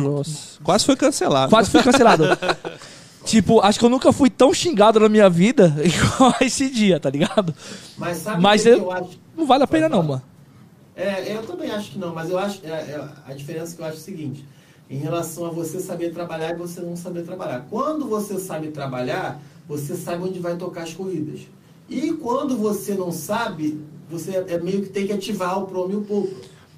[0.62, 1.50] Quase foi cancelado.
[1.50, 2.26] quase fui cancelado.
[3.24, 7.10] tipo, acho que eu nunca fui tão xingado na minha vida igual esse dia, tá
[7.10, 7.56] ligado?
[7.98, 9.18] Mas sabe Mas eu- eu acho?
[9.38, 10.22] Não vale a pena não, mano.
[10.94, 12.60] É, eu também acho que não, mas eu acho.
[12.66, 14.44] é, é, a diferença que eu acho é o seguinte:
[14.90, 17.66] em relação a você saber trabalhar e você não saber trabalhar.
[17.70, 19.40] Quando você sabe trabalhar,
[19.70, 21.42] você sabe onde vai tocar as corridas.
[21.88, 25.96] E quando você não sabe, você é meio que tem que ativar o promo e
[25.98, 26.34] o pouco.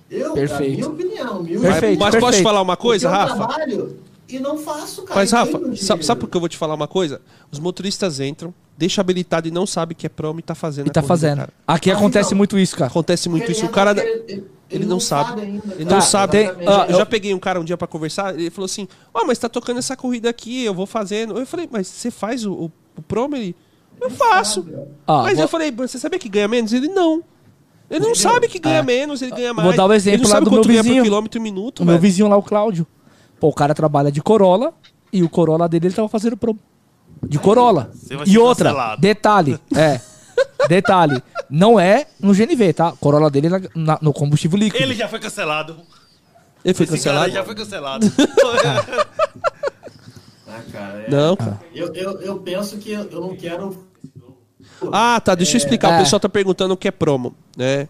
[0.10, 0.74] Eu, Perfeito.
[0.76, 3.36] minha opinião, mil Mas, Perfeito, mas posso te falar uma coisa, eu Rafa?
[3.36, 3.98] trabalho
[4.28, 5.20] e não faço, cara.
[5.20, 7.22] Mas, Rafa, sabe, sabe por que eu vou te falar uma coisa?
[7.52, 10.90] Os motoristas entram, deixa habilitado e não sabe que é promo e tá fazendo E
[10.90, 11.38] tá corrida, fazendo.
[11.38, 11.54] cara.
[11.68, 12.38] Aqui Ah, acontece então.
[12.38, 12.90] muito isso, cara.
[12.90, 13.62] Acontece muito isso.
[13.62, 13.92] O ele cara.
[13.92, 15.42] entra, ele, ele não sabe.
[15.42, 15.96] ainda, Ele cara.
[15.96, 16.32] não sabe.
[16.32, 16.70] tem- Exatamente.
[16.70, 19.38] ah, Eu já peguei um cara um dia pra conversar, ele falou assim: Ó, mas
[19.38, 21.38] tá tocando essa corrida aqui, eu vou fazendo.
[21.38, 23.36] Eu falei, mas você faz o, o, o promo?
[23.36, 23.56] Ele.
[24.02, 24.66] Eu faço.
[25.06, 26.72] Ah, mas vou- eu falei, você sabia que ganha menos?
[26.74, 27.24] Ele não.
[27.90, 28.84] Ele não sabe que ganha É.
[28.84, 29.76] menos, ele ganha Vou mais.
[29.76, 30.96] dar o exemplo ele não lá sabe do meu vizinho.
[30.98, 32.02] por quilômetro e minuto, O meu velho.
[32.02, 32.86] vizinho lá, o Cláudio.
[33.40, 34.74] Pô, o cara trabalha de Corolla
[35.12, 36.60] e o Corolla dele ele tava fazendo promo.
[37.24, 37.92] De Corolla.
[38.28, 39.02] E outra, cancelado.
[39.02, 40.00] detalhe, é.
[40.70, 42.94] detalhe, não é no GNV, tá?
[43.00, 44.82] Corolla dele é na- na- no combustível líquido.
[44.84, 45.76] Ele já foi cancelado.
[46.64, 47.22] Ele foi Esse cancelado?
[47.22, 48.06] cara já foi cancelado.
[50.48, 51.60] Ah, cara, é- Não, cara.
[51.74, 53.86] Eu, eu, eu penso que eu não quero.
[54.92, 55.92] Ah, tá, deixa eu explicar.
[55.94, 55.96] É.
[55.98, 57.88] O pessoal tá perguntando o que é promo, né?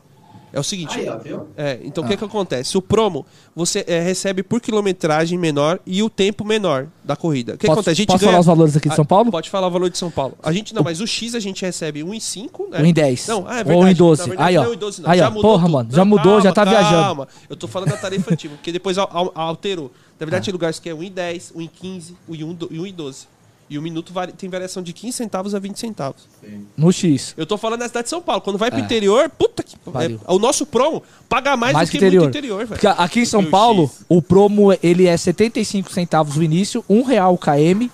[0.52, 0.98] É o seguinte.
[1.00, 1.48] Aí, ó, viu?
[1.56, 2.76] É, então o que que acontece?
[2.76, 3.24] O promo,
[3.56, 7.54] você é, recebe por quilometragem menor e o tempo menor da corrida.
[7.54, 7.92] O que Posso- acontece?
[7.92, 8.32] A gente posso ganha...
[8.32, 9.30] falar os valores aqui de São Ah, Paulo?
[9.30, 10.36] Pode falar o valor de São Paulo.
[10.42, 12.80] A gente não, mas o X a gente recebe 1,5, né?
[12.82, 13.28] 1,10.
[13.28, 14.00] Não, ah, é Ou verdade.
[14.02, 14.18] 1,12.
[14.18, 14.64] Na verdade, Aí, ó.
[14.64, 15.10] não, 1,12 não.
[15.12, 15.30] Aí, já ó.
[15.32, 15.72] mudou Porra, tudo.
[15.72, 17.04] mano, já mudou, já tá viajando.
[17.04, 19.92] Calma, eu tô falando da tarifa antiga, porque depois al- al- alterou.
[20.20, 23.28] Na verdade, tem lugares que é 1,10, 1,15 e 1,12.
[23.70, 26.28] E o minuto vari- tem variação de 15 centavos a 20 centavos.
[26.76, 27.36] No X.
[27.38, 28.42] Eu tô falando na cidade de São Paulo.
[28.42, 28.84] Quando vai pro É.
[28.84, 29.78] interior, puta que.
[29.78, 30.20] Pariu.
[30.28, 32.24] é- o nosso promo paga mais, Mais do que interior.
[32.24, 32.70] muito interior, velho.
[32.70, 34.06] Porque aqui em São Paulo, X.
[34.10, 37.92] o promo ele é 75 centavos o início, um real o KM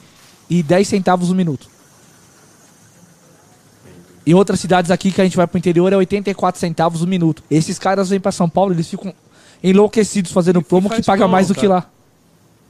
[0.50, 1.68] e 10 centavos o minuto.
[4.26, 7.44] Em outras cidades aqui que a gente vai pro interior é 84 centavos o minuto.
[7.52, 9.14] Esses caras vêm pra São Paulo, eles ficam
[9.64, 11.90] enlouquecidos fazendo promo que paga promo, mais do que lá.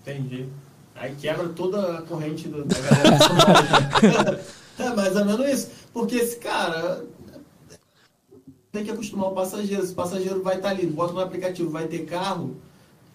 [0.02, 0.48] Entendi.
[1.06, 4.40] Aí quebra toda a corrente do- da galera Paulo.
[4.80, 5.69] é mais ou menos isso.
[5.94, 7.03] Porque esse cara
[8.72, 9.86] tem que acostumar o passageiro.
[9.86, 12.56] Se o passageiro vai estar ali, bota no aplicativo, vai ter carro,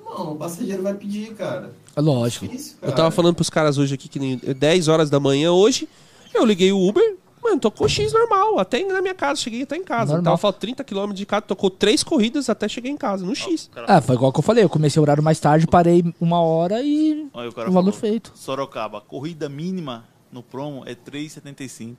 [0.02, 1.72] não, o passageiro vai pedir, cara.
[1.94, 2.46] É Lógico.
[2.46, 2.92] Difícil, cara.
[2.92, 5.88] Eu tava falando pros caras hoje aqui que nem 10 horas da manhã hoje,
[6.32, 7.16] eu liguei o Uber,
[7.51, 10.12] mano, tocou X normal, até na minha casa, cheguei até em casa.
[10.14, 10.22] Normal.
[10.24, 13.70] Tava faltando 30 km de casa, tocou três corridas até cheguei em casa, no X.
[13.89, 14.64] É, foi igual que eu falei.
[14.64, 17.93] Eu comecei o horário mais tarde, parei uma hora e Olha o cara o valor
[17.93, 18.01] falou.
[18.01, 18.32] feito.
[18.35, 21.97] Sorocaba, corrida mínima no promo é 3,75.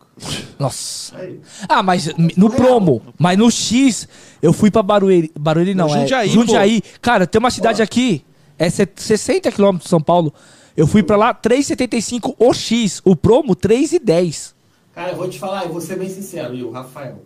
[0.57, 1.18] Nossa.
[1.18, 1.40] Aí.
[1.68, 4.07] Ah, mas no promo, mas no X,
[4.41, 5.32] eu fui pra Barueri.
[5.38, 6.82] Barueri não, No é Jundiaí, Jundiaí.
[7.02, 8.23] Cara, tem uma cidade aqui,
[8.57, 10.34] é se- 60 quilômetros de São Paulo.
[10.78, 13.02] Eu fui pra lá, 3,75 o X.
[13.03, 14.53] O promo, 3,10.
[14.93, 17.23] Cara, eu vou te falar, eu vou ser bem sincero, eu, Rafael.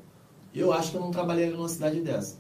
[0.54, 2.38] Eu acho que eu não trabalharia numa cidade dessa.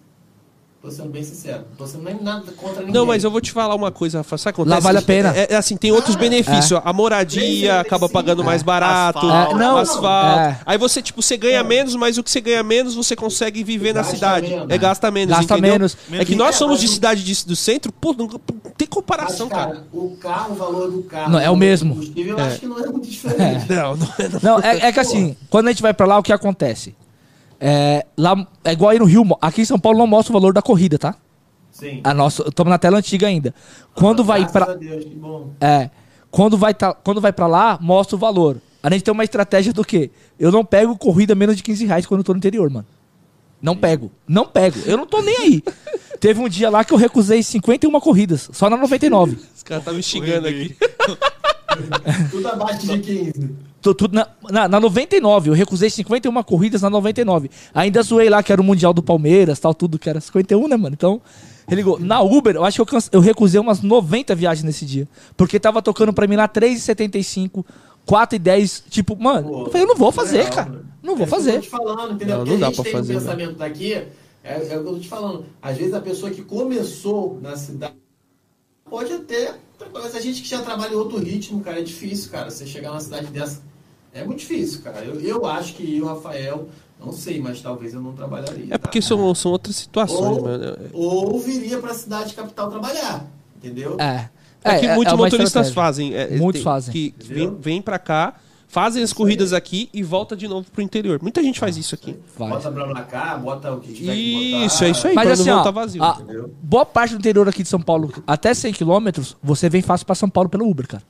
[0.86, 1.64] Tô sendo bem sincero.
[1.76, 2.94] Tô sendo nem nada contra ninguém.
[2.94, 4.38] Não, mas eu vou te falar uma coisa, Rafa.
[4.38, 4.76] Sabe o que acontece?
[4.76, 5.34] Lá vale a pena.
[5.36, 6.80] É, é assim, tem outros Ah, benefícios.
[6.86, 8.66] A moradia 3,75, acaba pagando mais é.
[8.66, 9.18] barato.
[9.18, 9.56] Asfalto.
[9.56, 10.40] É, não, asfalto.
[10.42, 10.60] é.
[10.64, 11.64] Aí você, tipo, você ganha É.
[11.64, 14.48] menos, mas o que você ganha menos, você consegue viver na Gasta cidade.
[14.48, 14.70] menos.
[14.70, 15.72] É, gasta menos, Gasta entendeu?
[15.72, 15.98] menos.
[16.12, 18.38] É que nós É, somos de cidade de- do centro, pô, não, não
[18.78, 19.84] tem Mas, comparação, cara.
[19.92, 21.32] o carro, o valor do carro.
[21.32, 21.96] Não, é o mesmo.
[21.96, 23.66] combustível, Eu acho que não é muito diferente.
[23.74, 24.40] Não, não é não.
[24.44, 26.96] Não, é, é que assim, quando a gente vai pra lá, o que acontece?
[27.60, 30.54] É, lá, é igual aí no Rio, aqui em São Paulo não mostra o valor
[30.54, 31.16] da corrida, tá?
[31.72, 32.02] Sim.
[32.04, 33.54] A nossa, estamos na tela antiga ainda.
[33.94, 34.72] Quando vai Graças pra.
[34.72, 35.52] a Deus, que bom.
[35.60, 35.90] É.
[36.32, 38.62] Quando vai, tá, quando vai pra lá, mostra o valor.
[38.82, 40.12] A gente tem uma estratégia do quê?
[40.40, 42.86] Eu não pego corrida menos de 15 reais quando eu tô no interior, mano.
[43.62, 44.12] Não pego.
[44.28, 44.78] Não pego.
[44.86, 45.64] Eu não tô nem aí.
[46.20, 49.38] Teve um dia lá que eu recusei 51 corridas, só na 99.
[49.56, 50.76] Os caras tá me xingando aqui.
[52.32, 53.56] Tudo abaixo de 15.
[53.86, 55.52] Tô tudo na, na, na 99.
[55.52, 57.52] Eu recusei 51 corridas na 99.
[57.72, 60.76] Ainda zoei lá que era o Mundial do Palmeiras, tal, tudo que era 51, né,
[60.76, 60.96] mano?
[60.98, 61.22] Então,
[61.68, 62.00] ele ligou.
[62.00, 65.08] Na Uber, eu acho que eu, canse- eu recusei umas 90 viagens nesse dia.
[65.38, 67.64] Porque tava tocando pra mim lá 3,75,
[68.08, 68.82] 4,10.
[68.90, 70.70] Tipo, mano, Pô, eu falei, eu não vou fazer, legal, cara.
[70.72, 70.80] né?
[71.04, 71.54] Não vou É fazer.
[71.54, 72.38] tô te falando, entendeu?
[72.38, 73.22] Não, Porque não dá a gente pra tem fazer, um né?
[73.22, 74.08] pensamento daqui, é,
[74.44, 75.46] é o que eu tô te falando.
[75.62, 77.94] Às vezes a pessoa que começou na cidade
[78.90, 79.54] pode até.
[79.94, 82.50] Mas a gente que já trabalha em outro ritmo, cara, é difícil, cara.
[82.50, 83.62] Você chegar numa cidade dessa.
[84.16, 85.04] É muito difícil, cara.
[85.04, 86.68] Eu, eu acho que eu, Rafael,
[87.00, 88.68] não sei, mas talvez eu não trabalharia.
[88.74, 89.08] É porque tá?
[89.08, 90.78] são, são outras situações, ou, mano.
[90.94, 93.26] ou viria pra cidade capital trabalhar.
[93.58, 93.98] Entendeu?
[94.00, 94.30] É.
[94.64, 95.74] É, que muitos uma motoristas estratégia.
[95.76, 96.16] fazem.
[96.16, 96.92] é, Muitos tem- fazem.
[96.94, 98.34] Que que vem, vem pra cá,
[98.68, 101.20] fazem as corridas aqui e volta de novo pro interior.
[101.22, 102.16] Muita gente faz isso aqui.
[102.36, 102.50] Vai.
[102.50, 104.66] Bota pra cá, bota o que tiver que.
[104.66, 106.04] Isso, é isso aí, Mas assim, não ó, vazio.
[106.04, 106.52] a- Entendeu?
[106.64, 110.16] boa parte do interior aqui de São Paulo, até 100 quilômetros, você vem fácil pra
[110.16, 111.04] São Paulo pelo Uber, cara.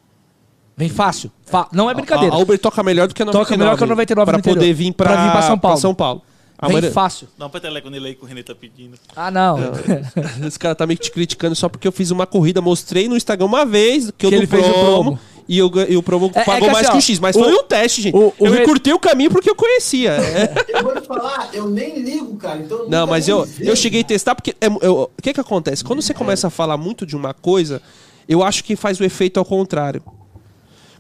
[0.78, 1.32] Vem fácil.
[1.46, 2.34] Fa- não é brincadeira.
[2.34, 3.46] A, a Uber toca melhor do que a 99.
[3.46, 4.58] Toca melhor que a 99 Pra no interior.
[4.60, 5.78] poder vir pra, Pra vir pra São Paulo.
[5.78, 6.22] São Paulo.
[6.58, 7.28] A Vem fácil.
[7.38, 8.98] Dá um peteleco nele aí que o René tá pedindo.
[9.16, 9.58] Ah, não.
[10.48, 13.16] Esse cara tá meio que te criticando só porque eu fiz uma corrida, mostrei no
[13.18, 15.20] Instagram uma vez que eu Que ele fez o promo.
[15.48, 17.36] E, eu, e o promo É- é pagou que mais assim, que o X, mas
[17.36, 18.16] o- foi um teste, gente.
[18.16, 20.12] o- o eu re- encurtei o caminho porque eu conhecia.
[20.14, 20.54] É.
[20.80, 22.58] Eu vou te falar, eu nem ligo, cara.
[22.60, 24.56] Então Não, mas eu, eu cheguei a testar porque.
[24.60, 25.84] é- eu- O que que acontece?
[25.84, 27.80] Quando você começa a falar muito de uma coisa,
[28.28, 30.02] eu acho que faz o efeito ao contrário.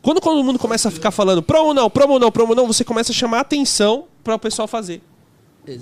[0.05, 3.11] Quando todo mundo começa a ficar falando promo não, promo não, promo não, você começa
[3.11, 5.01] a chamar atenção para o pessoal fazer.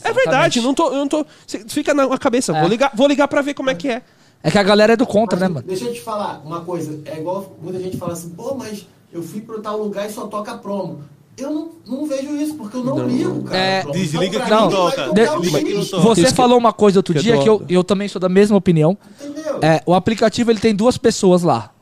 [0.02, 1.26] É verdade, não tô, eu não tô.
[1.68, 2.62] Fica na cabeça, É.
[2.62, 4.02] vou ligar, vou ligar para ver como é que é.
[4.42, 5.68] É que a galera é do contra, Mas, né, mano?
[5.68, 7.02] Deixa eu te falar uma coisa.
[7.04, 10.26] É igual muita gente fala assim, pô, mas eu fui pro tal lugar e só
[10.28, 11.04] toca promo.
[11.38, 13.58] Eu não, não vejo isso, porque eu não, ligo, cara.
[13.58, 15.08] É, desliga que não toca.
[15.08, 16.02] não.
[16.02, 18.98] Você falou uma coisa outro que dia que eu, eu também sou da mesma opinião.
[19.20, 19.60] Entendeu?
[19.62, 21.74] É, o aplicativo ele tem duas pessoas lá.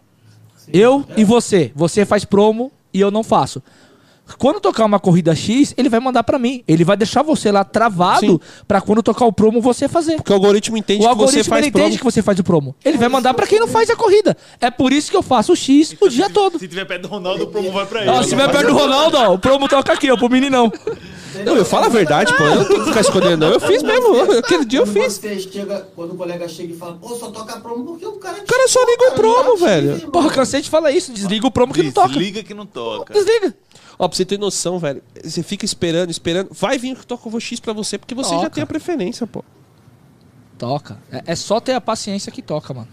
[0.73, 1.71] Eu e você.
[1.75, 3.61] Você faz promo e eu não faço.
[4.37, 6.63] Quando tocar uma corrida X, ele vai mandar pra mim.
[6.67, 10.15] Ele vai deixar você lá travado pra quando tocar o promo você fazer.
[10.15, 11.85] Porque o algoritmo entende O que você algoritmo faz ele promo.
[11.87, 12.75] entende que você faz o promo.
[12.83, 14.37] Ele vai mandar pra quem não faz a corrida.
[14.59, 16.57] É por isso que eu faço o X o dia todo.
[16.57, 18.09] Se tiver perto do Ronaldo, o promo vai pra ele.
[18.09, 20.71] Ó, se tiver perto do Ronaldo, ó, o promo toca aqui, ó, pro meninão.
[21.45, 22.43] Não, eu falo a verdade, pô.
[22.43, 23.53] Eu não tenho que ficar escondendo, não.
[23.53, 24.33] Eu fiz mesmo.
[24.37, 25.13] Aquele dia eu Quando fiz.
[25.13, 28.37] Você chega, quando o colega chega e fala, pô, só toca promo porque o cara.
[28.37, 30.11] O cara só liga o promo, velho.
[30.11, 31.11] Porra, cansei de falar isso.
[31.13, 32.09] Desliga o promo que não toca.
[32.09, 33.13] Desliga que não toca.
[33.13, 33.53] Desliga.
[33.99, 35.01] Ó, pra você ter noção, velho.
[35.23, 36.49] Você fica esperando, esperando.
[36.51, 38.49] Vai vir que toca o X pra você, porque você já Toca.
[38.51, 39.43] tem a preferência, pô.
[40.57, 40.97] Toca.
[41.11, 42.87] É, é só ter a paciência que toca, mano.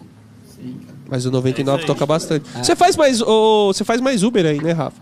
[0.54, 0.98] Sim, cara.
[1.08, 2.48] Mas o 99 É toca bastante.
[2.62, 3.20] Você faz mais.
[3.22, 5.00] ô, Você faz mais Uber aí, né, Rafa?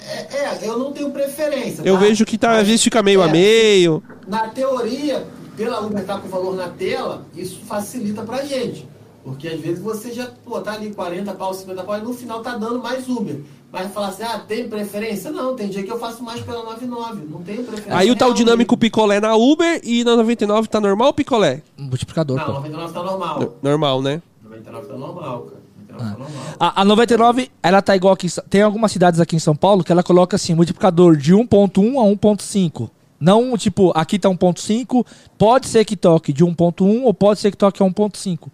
[0.00, 1.82] É, é, eu não tenho preferência.
[1.82, 2.00] Eu tá?
[2.00, 4.02] vejo que tá, às vezes fica meio a é, meio.
[4.26, 5.26] Na teoria,
[5.56, 8.88] pela Uber estar com o valor na tela, isso facilita pra gente.
[9.26, 12.42] Porque às vezes você já, pô, tá ali 40 pau, 50 pau, e no final
[12.42, 13.40] tá dando mais Uber.
[13.72, 15.32] Mas falar assim, ah, tem preferência?
[15.32, 17.26] Não, tem dia que eu faço mais pela 99.
[17.28, 17.96] Não tenho preferência.
[17.96, 21.60] Aí o tal real dinâmico picolé na Uber e na 99 tá normal ou picolé?
[21.76, 22.52] Multiplicador, Não, pô.
[22.52, 23.54] 99 tá normal.
[23.60, 24.22] Normal, né?
[24.44, 25.66] 99 tá normal, cara.
[25.98, 26.28] Falou mal.
[26.60, 28.28] A, a 99, ela tá igual aqui.
[28.48, 32.16] Tem algumas cidades aqui em São Paulo que ela coloca assim, multiplicador de 1.1 a
[32.16, 32.88] 1.5.
[33.18, 35.04] Não, tipo, aqui tá 1.5,
[35.36, 38.48] pode ser que toque de 1.1 ou pode ser que toque a 1.5.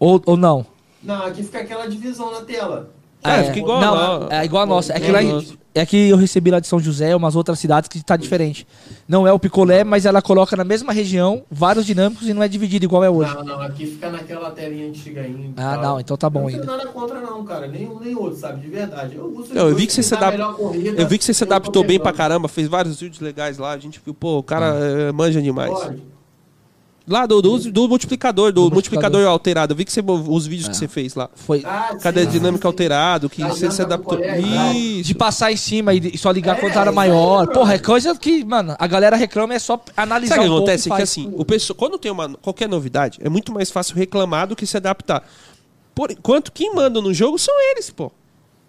[0.00, 0.66] Ou, ou não.
[1.02, 2.90] Não, aqui fica aquela divisão na tela.
[3.22, 4.94] É, fica igual não, a- é igual a nossa.
[4.94, 5.20] É que, É lá,
[5.74, 8.66] é que eu recebi lá de São José, umas outras cidades que tá diferente.
[9.06, 12.48] Não é o picolé, mas ela coloca na mesma região vários dinâmicos e não é
[12.48, 13.34] dividido igual é hoje.
[13.34, 15.52] Não, não, aqui fica naquela telinha antiga ainda.
[15.62, 15.82] Ah, tal.
[15.82, 16.58] não, então tá bom Eu ainda.
[16.60, 17.68] Não tenho nada contra não, cara.
[17.68, 18.62] Nem um nem outro, sabe?
[18.62, 19.16] De verdade.
[19.16, 21.24] Eu, uso Não, eu vi que você se dá adap- melhor corrida, Eu vi que
[21.26, 23.72] você se eu adaptou bem pra caramba, fez vários vídeos legais lá.
[23.72, 25.70] A gente viu, pô, o cara eh, manja demais.
[25.78, 26.09] Pode.
[27.10, 29.10] Lá do, do, do multiplicador, do, Do multiplicador.
[29.20, 29.26] multiplicador.
[29.26, 29.72] alterado.
[29.72, 30.78] Eu vi que você, os vídeos que É.
[30.78, 31.28] você fez lá.
[31.34, 32.66] Foi Ah, Cadê a dinâmica sim.
[32.68, 33.28] alterado?
[33.28, 34.16] Que A você se adaptou.
[34.18, 34.36] tá?
[34.36, 35.02] Isso.
[35.08, 37.40] de passar em cima e, só ligar É, quando era maior.
[37.46, 37.52] mano.
[37.52, 40.82] Porra, é coisa que, mano, a galera reclama é só analisar Sabe o que acontece?
[40.82, 41.02] É que faz.
[41.02, 44.64] assim, o pessoal, quando tem uma, qualquer novidade, é muito mais fácil reclamar do que
[44.64, 45.28] se adaptar.
[45.92, 48.12] Por enquanto, quem manda no jogo são eles, pô.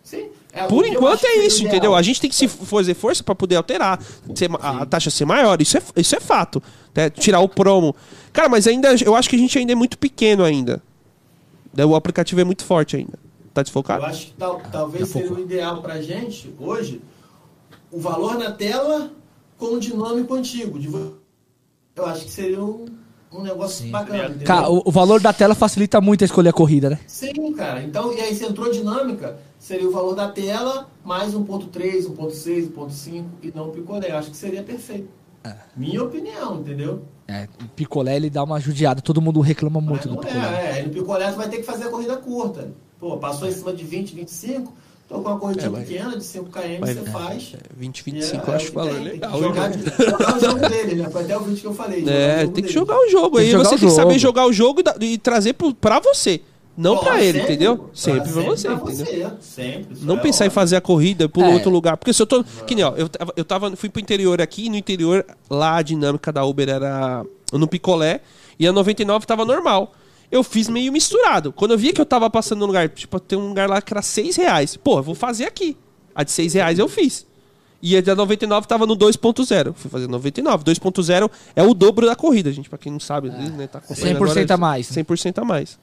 [0.04, 0.30] Sim.
[0.54, 1.68] É, Por eu enquanto é isso, ideal.
[1.76, 1.96] entendeu?
[1.96, 4.04] A gente tem que se fazer força pra poder alterar,
[4.36, 6.62] ser a, a taxa ser maior, isso é, isso é fato.
[6.94, 7.10] né?
[7.10, 7.96] Tirar o promo.
[8.34, 10.82] Cara, mas ainda eu acho que a gente ainda é muito pequeno ainda.
[11.74, 13.18] Daí O aplicativo é muito forte ainda.
[13.54, 14.06] Tá Eu desfocado?
[14.06, 17.02] acho que tal- talvez a seria o ideal pra gente, hoje,
[17.92, 19.12] o valor na tela
[19.58, 20.78] com o dinâmico antigo.
[20.80, 21.16] de vo-
[21.96, 22.86] Eu acho que seria um,
[23.34, 24.48] um negócio bacana, entendeu?
[24.48, 27.00] Cara, o, o valor da tela facilita muito a escolher a corrida, né?
[27.08, 27.82] Sim, cara.
[27.82, 33.26] Então, e aí se entrou dinâmica, seria o valor da tela mais 1.3, 1.6, 1.5
[33.44, 34.12] e não o picolé.
[34.12, 35.08] Acho que seria perfeito.
[35.44, 35.54] É.
[35.76, 37.04] Minha opinião, entendeu?
[37.28, 40.76] É, o picolé ele dá uma judiada, todo mundo reclama muito Mas do não picolé.
[40.76, 40.84] é, é.
[40.84, 42.74] No picolé tu vai ter que fazer a corrida curta.
[43.00, 44.74] Pô, passou em cima de 20, 25,
[45.12, 47.56] tô com uma corridinha É, mas- pequena de 5 km, mas- você faz.
[47.78, 49.32] 20, E 25 é- eu é acho o que valor tem, tem legal.
[49.32, 49.78] que jogar, né?
[50.10, 51.10] jogar o jogo dele, né?
[51.10, 52.06] Foi até o vídeo que eu falei.
[52.10, 52.74] É, tem que dele.
[52.74, 53.38] jogar o jogo.
[53.38, 56.42] Aí você tem que saber jogar o jogo e, e trazer pro, pra você.
[56.78, 57.78] Não Pô, pra ele, sempre, entendeu?
[57.78, 57.86] pô.
[57.94, 59.30] Sempre pra você, pra entendeu?
[59.30, 59.94] você, Sempre.
[59.94, 60.56] isso Não é pensar em óbvio.
[60.56, 61.50] fazer a corrida por É.
[61.50, 61.98] outro lugar.
[61.98, 62.44] Porque se eu tô.
[62.66, 63.76] Que nem, ó, eu tava, eu tava.
[63.76, 68.22] Fui pro interior aqui, e no interior, lá a dinâmica da Uber era no picolé
[68.58, 69.94] e a 99 tava normal.
[70.32, 71.52] Eu fiz meio misturado.
[71.52, 73.94] Quando eu vi que eu tava passando num lugar, tipo, tem um lugar lá que
[73.94, 74.78] era 6 reais.
[74.78, 75.78] Pô, eu vou fazer aqui.
[76.16, 77.26] A de 6 reais eu fiz.
[77.82, 79.74] E a da 99 tava no 2.0.
[79.74, 80.64] Fui fazer 99.
[80.64, 82.70] 2.0 é o dobro da corrida, gente.
[82.70, 83.68] Pra quem não sabe, né?
[83.68, 84.88] Tá acompanhando 100% agora, a mais.
[84.88, 85.80] 100% a mais.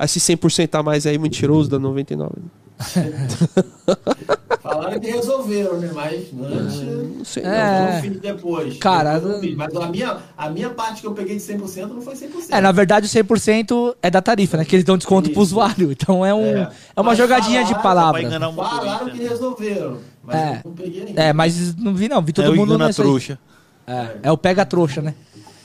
[0.00, 2.32] Esse 100% a mais aí, mentiroso da 99.
[4.62, 5.90] Falaram que resolveram, né?
[5.94, 6.80] Mas antes.
[6.80, 8.02] Não sei, É.
[8.02, 8.10] não.
[8.18, 8.78] Depois.
[8.78, 9.54] Cara, Depois.
[9.56, 12.28] Mas a minha, a minha parte que eu peguei de 100% não foi 100%.
[12.50, 14.64] É, na verdade o 100% é da tarifa, né?
[14.64, 15.52] Que eles dão desconto pro Isso.
[15.54, 15.92] usuário.
[15.92, 16.70] Então é, um, É.
[16.96, 18.22] é, uma Mas jogadinha de falaram, Pra palavra.
[18.22, 19.98] enganar o Falaram que resolveram.
[20.22, 20.60] Mas É.
[20.64, 21.22] eu não peguei ainda.
[21.22, 22.94] É, mas não vi não, vi todo é o mundo aí.
[22.94, 23.38] trouxa.
[23.86, 25.14] É, é o pega trouxa, né?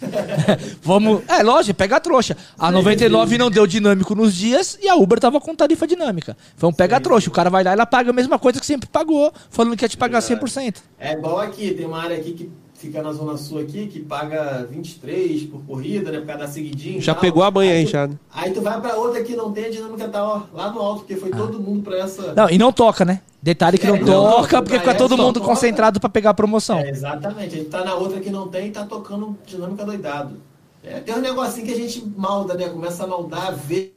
[0.82, 1.22] Vamos.
[1.28, 2.36] É, lógico, pega trouxa.
[2.58, 6.36] A 99 não deu dinâmico nos dias e a Uber tava com tarifa dinâmica.
[6.56, 7.30] Foi um pega trouxa.
[7.30, 9.86] O cara vai lá e ela paga a mesma coisa que sempre pagou, falando que
[9.86, 10.78] ia te pagar 100%.
[11.00, 12.50] É igual aqui, tem uma área aqui que
[12.80, 16.20] fica na zona sul aqui, que paga 23 por corrida, né?
[16.20, 17.02] Por causa da seguidinha.
[17.02, 17.22] Já tal.
[17.22, 18.08] pegou a banha aí, tu- já.
[18.08, 18.16] né?
[18.32, 21.00] Aí tu vai pra outra que não tem, a dinâmica tá ó, lá no alto,
[21.00, 22.32] porque foi todo mundo pra essa.
[22.32, 22.34] Ah.
[22.36, 23.22] Não, e não toca, né?
[23.42, 25.46] Detalhe que É, não não toca, toca, porque fica é, todo mundo toca.
[25.46, 26.80] concentrado pra pegar a promoção.
[26.80, 27.56] É, exatamente.
[27.56, 30.38] A gente tá na outra que não tem e tá tocando dinâmica doidado.
[30.84, 32.70] É, tem um negocinho que a gente malda, né?
[32.70, 33.96] Começa a maldar, ver,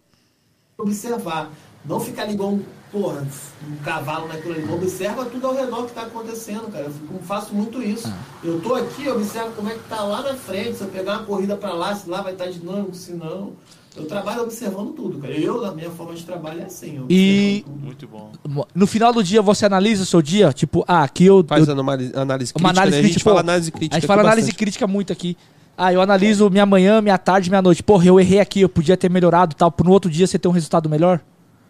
[0.79, 1.51] observar.
[1.85, 3.27] Não ficar ali igual um, porra,
[3.69, 4.73] um cavalo naquilo ali.
[4.73, 6.85] Observa tudo ao redor que tá acontecendo, cara.
[6.85, 8.07] Eu faço muito isso.
[8.09, 8.19] Ah.
[8.45, 10.77] Eu tô aqui, observo como é que tá lá na frente.
[10.77, 13.53] Se eu pegar uma corrida pra lá, se lá vai estar dinâmico, se não.
[13.95, 15.35] Eu trabalho observando tudo, cara.
[15.35, 16.97] Eu, na minha forma de trabalho, é assim.
[16.97, 17.79] eu E- tudo.
[17.79, 18.33] Muito bom.
[18.75, 21.45] No final do dia você analisa o seu dia, tipo, ah, aqui eu.
[21.47, 22.99] Faz eu análise, análise uma crítica, análise né?
[22.99, 23.97] A gente crítica, fala análise crítica.
[23.97, 24.59] A gente fala análise bastante.
[24.59, 25.37] crítica muito aqui.
[25.77, 27.83] Ah, eu analiso minha manhã, minha tarde, minha noite.
[27.83, 29.71] Porra, eu errei aqui, eu podia ter melhorado e tal.
[29.71, 31.21] Pro no outro dia você ter um resultado melhor?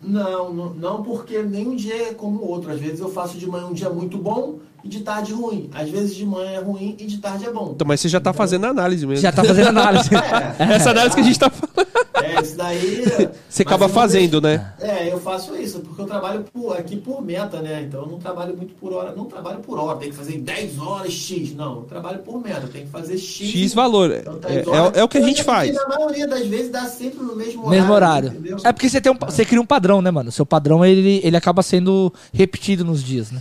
[0.02, 2.70] Não, não, não porque nenhum dia é como o outro.
[2.72, 5.70] Às vezes eu faço de manhã um dia muito bom e de tarde ruim.
[5.74, 7.72] Às vezes de manhã é ruim e de tarde é bom.
[7.74, 9.22] Então, mas você já tá fazendo análise mesmo.
[9.22, 10.10] Já tá fazendo análise.
[10.58, 11.88] É, Essa análise que a gente tá falando.
[12.22, 13.02] é isso daí.
[13.48, 14.72] Você acaba fazendo, deixo- né?
[14.80, 17.82] É, eu faço isso, porque eu trabalho por, aqui por meta, né?
[17.86, 19.14] Então eu não trabalho muito por hora.
[19.14, 21.54] Não trabalho por hora, tem que fazer 10 horas X.
[21.54, 23.50] Não, eu trabalho por meta, tem que fazer X.
[23.50, 24.10] X valor.
[24.10, 24.92] É, Então, é, 10 horas.
[24.98, 25.74] é o que a gente E faz.
[25.74, 27.70] Na maioria das vezes dá sempre no mesmo horário.
[27.80, 28.28] Mesmo horário.
[28.30, 28.56] entendeu?
[28.64, 30.32] É porque você, tem um, você cria um padrão, né, mano?
[30.32, 33.40] Seu padrão, ele, ele acaba sendo repetido nos dias, né?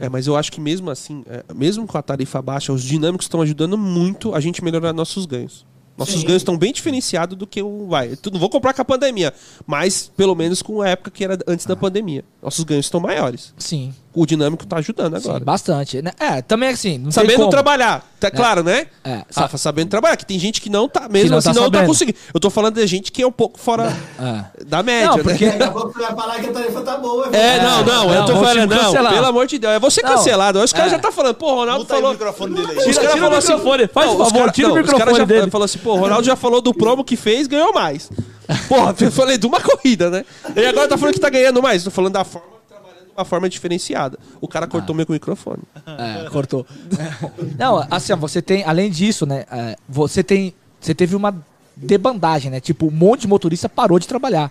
[0.00, 3.26] É, mas eu acho que mesmo assim, é, mesmo com a tarifa baixa, os dinâmicos
[3.26, 5.66] estão ajudando muito a gente melhorar nossos ganhos.
[5.96, 6.26] Nossos Sim.
[6.26, 7.86] ganhos estão bem diferenciados do que o.
[7.86, 9.32] Vai, não vou comprar com a pandemia,
[9.64, 12.24] mas pelo menos com a época que era antes da pandemia.
[12.42, 13.54] Nossos ganhos estão maiores.
[13.56, 13.94] Sim.
[14.14, 15.44] O dinâmico tá ajudando Sim, agora.
[15.44, 16.00] bastante.
[16.02, 16.12] né?
[16.20, 17.50] É, também assim, não tem Sabendo como.
[17.50, 18.86] trabalhar, tá claro, né?
[19.04, 19.22] É,
[19.56, 21.86] sabendo trabalhar, que tem gente que não tá, mesmo não assim, tá não tá sabendo.
[21.88, 22.18] conseguindo.
[22.32, 23.92] Eu tô falando de gente que é um pouco fora
[24.58, 24.64] É.
[24.64, 25.22] da média, Não, né?
[25.22, 27.28] porque- Daqui a pouco você vai falar que a tarefa tá boa.
[27.34, 30.58] É, não, não, eu tô falando, não, pelo amor de Deus, é você cancelado.
[30.60, 30.96] Os caras é.
[30.96, 32.12] já tá falando, pô, Ronaldo Muta aí o falou.
[32.14, 32.76] microfone dele aí.
[32.90, 34.74] Os caras tira falou o assim, microfone, faz não, favor, os cara- tira o não,
[34.76, 35.50] os microfone caras já dele.
[35.50, 38.10] falou assim, pô, o Ronaldo já falou do promo que fez, ganhou mais.
[38.68, 40.24] Porra, eu falei de uma corrida, né?
[40.54, 41.82] E agora tá falando que tá ganhando mais.
[41.82, 42.46] Tô falando da forma,
[43.16, 44.18] uma forma diferenciada.
[44.40, 45.62] O cara cortou meu microfone.
[45.86, 46.66] É, cortou.
[47.58, 49.44] Não, assim, ó, você tem, além disso, né?
[49.50, 50.54] é, você tem.
[50.80, 51.34] Você teve uma
[51.76, 52.60] debandagem, né?
[52.60, 54.50] Tipo, um monte de motorista parou de trabalhar.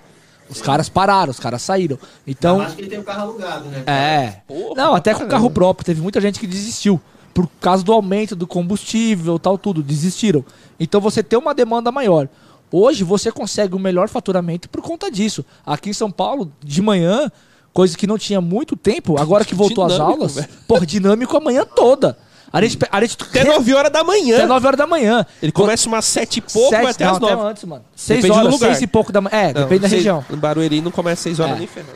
[0.50, 1.98] Os caras pararam, os caras saíram.
[2.28, 2.62] Então.
[2.62, 3.84] Acho que ele tem o carro alugado, né?
[3.86, 4.42] É.
[4.48, 5.32] Porra, Não, até com caramba.
[5.36, 5.86] carro próprio.
[5.86, 7.00] Teve muita gente que desistiu.
[7.34, 9.82] Por causa do aumento do combustível tal, tudo.
[9.82, 10.44] Desistiram.
[10.80, 12.28] Então você tem uma demanda maior.
[12.72, 15.46] Hoje você consegue o melhor faturamento por conta disso.
[15.66, 17.32] Aqui em São Paulo, de manhã,
[17.74, 20.48] coisa que não tinha muito tempo, agora que voltou às aulas, velho.
[20.68, 22.18] por dinâmico a manhã toda.
[22.52, 24.36] A gente, a gente Até 9 horas da manhã.
[24.38, 25.26] até 9 horas da manhã.
[25.42, 27.42] Ele começa umas 7 e pouco, Sete- até não, as 9.
[27.50, 27.84] antes, mano.
[27.96, 28.68] 6 Depende do horas, lugar.
[28.68, 29.36] 6 e pouco da manhã.
[29.36, 30.24] É, Não, depende da seis- região.
[30.30, 31.58] No Barueri não começa 6 horas É.
[31.58, 31.94] nem ferrando.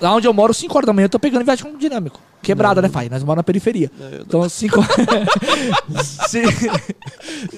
[0.00, 2.20] Lá onde eu moro, 5 horas da manhã, eu tô pegando viagem com dinâmico.
[2.46, 3.08] Quebrada, né, pai?
[3.08, 3.90] Nós moramos na periferia.
[4.20, 4.80] Então, 5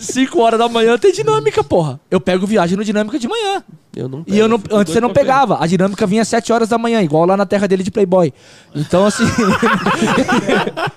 [0.01, 2.01] 5 horas da manhã tem dinâmica, porra.
[2.10, 3.62] Eu pego viagem no dinâmica de manhã.
[3.94, 5.62] Eu não E eu não, antes você não pegava.
[5.62, 8.32] A dinâmica vinha às 7 horas da manhã, igual lá na terra dele de Playboy.
[8.74, 9.24] Então, assim.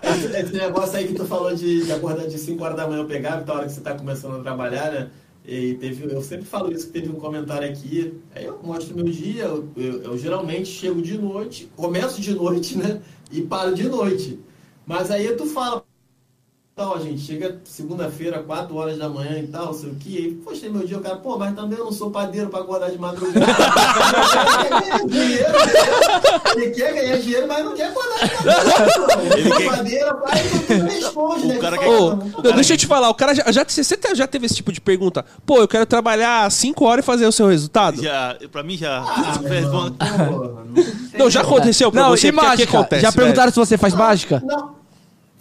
[0.03, 2.99] Esse, esse negócio aí que tu falou de, de acordar de 5 horas da manhã
[2.99, 5.07] eu pegava, da hora que você tá começando a trabalhar, né?
[5.45, 8.13] E teve, eu sempre falo isso, que teve um comentário aqui.
[8.35, 12.77] Aí eu mostro meu dia, eu, eu- eu geralmente chego de noite, começo de noite,
[12.77, 13.01] né?
[13.31, 14.39] E paro de noite.
[14.85, 15.83] Mas aí tu fala,
[16.81, 20.69] tal, gente, chega segunda-feira, 4 horas da manhã e tal, sei o que, aí postei
[20.69, 23.45] meu dia, o cara, pô, mas também eu não sou padeiro pra acordar de madrugada.
[23.45, 25.45] Ele quer ganhar dinheiro,
[26.55, 29.37] Ele quer ganhar dinheiro, mas não quer acordar de madrugada.
[29.37, 31.57] Ele quer padeiro, vai, tu não responde, né?
[31.59, 33.83] cara quer- fala, Ô, não, não, deixa eu te falar, o cara já, já, você
[34.15, 35.23] já teve esse tipo de pergunta?
[35.45, 38.01] Pô, eu quero trabalhar 5 horas e fazer o seu resultado?
[38.01, 39.01] Já, pra mim já.
[39.01, 42.31] Ah, não tem Não, já aconteceu pra não, você?
[42.31, 42.53] mágica?
[42.53, 43.21] o que acontece, Já velho?
[43.21, 44.41] perguntaram se você faz mágica?
[44.43, 44.80] Não.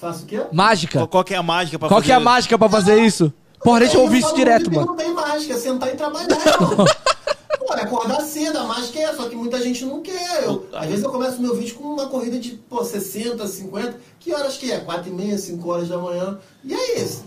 [0.01, 0.41] Faço o quê?
[0.51, 1.07] Mágica?
[1.07, 2.07] Qual, que é a mágica pra Qual fazer?
[2.07, 3.33] que é a mágica pra fazer isso?
[3.63, 4.87] Porra, deixa eu ouvir isso direto, mano.
[4.89, 6.87] Não tem mágica, é sentar e trabalhar, irmão.
[7.67, 10.45] Pô, é acordar cedo, a mágica é, só que muita gente não quer.
[10.45, 13.97] Eu, às vezes eu começo meu vídeo com uma corrida de, pô, 60, 50.
[14.19, 14.81] Que horas que é?
[14.81, 16.39] 4 e meia, 5 horas da manhã.
[16.65, 17.25] E é isso.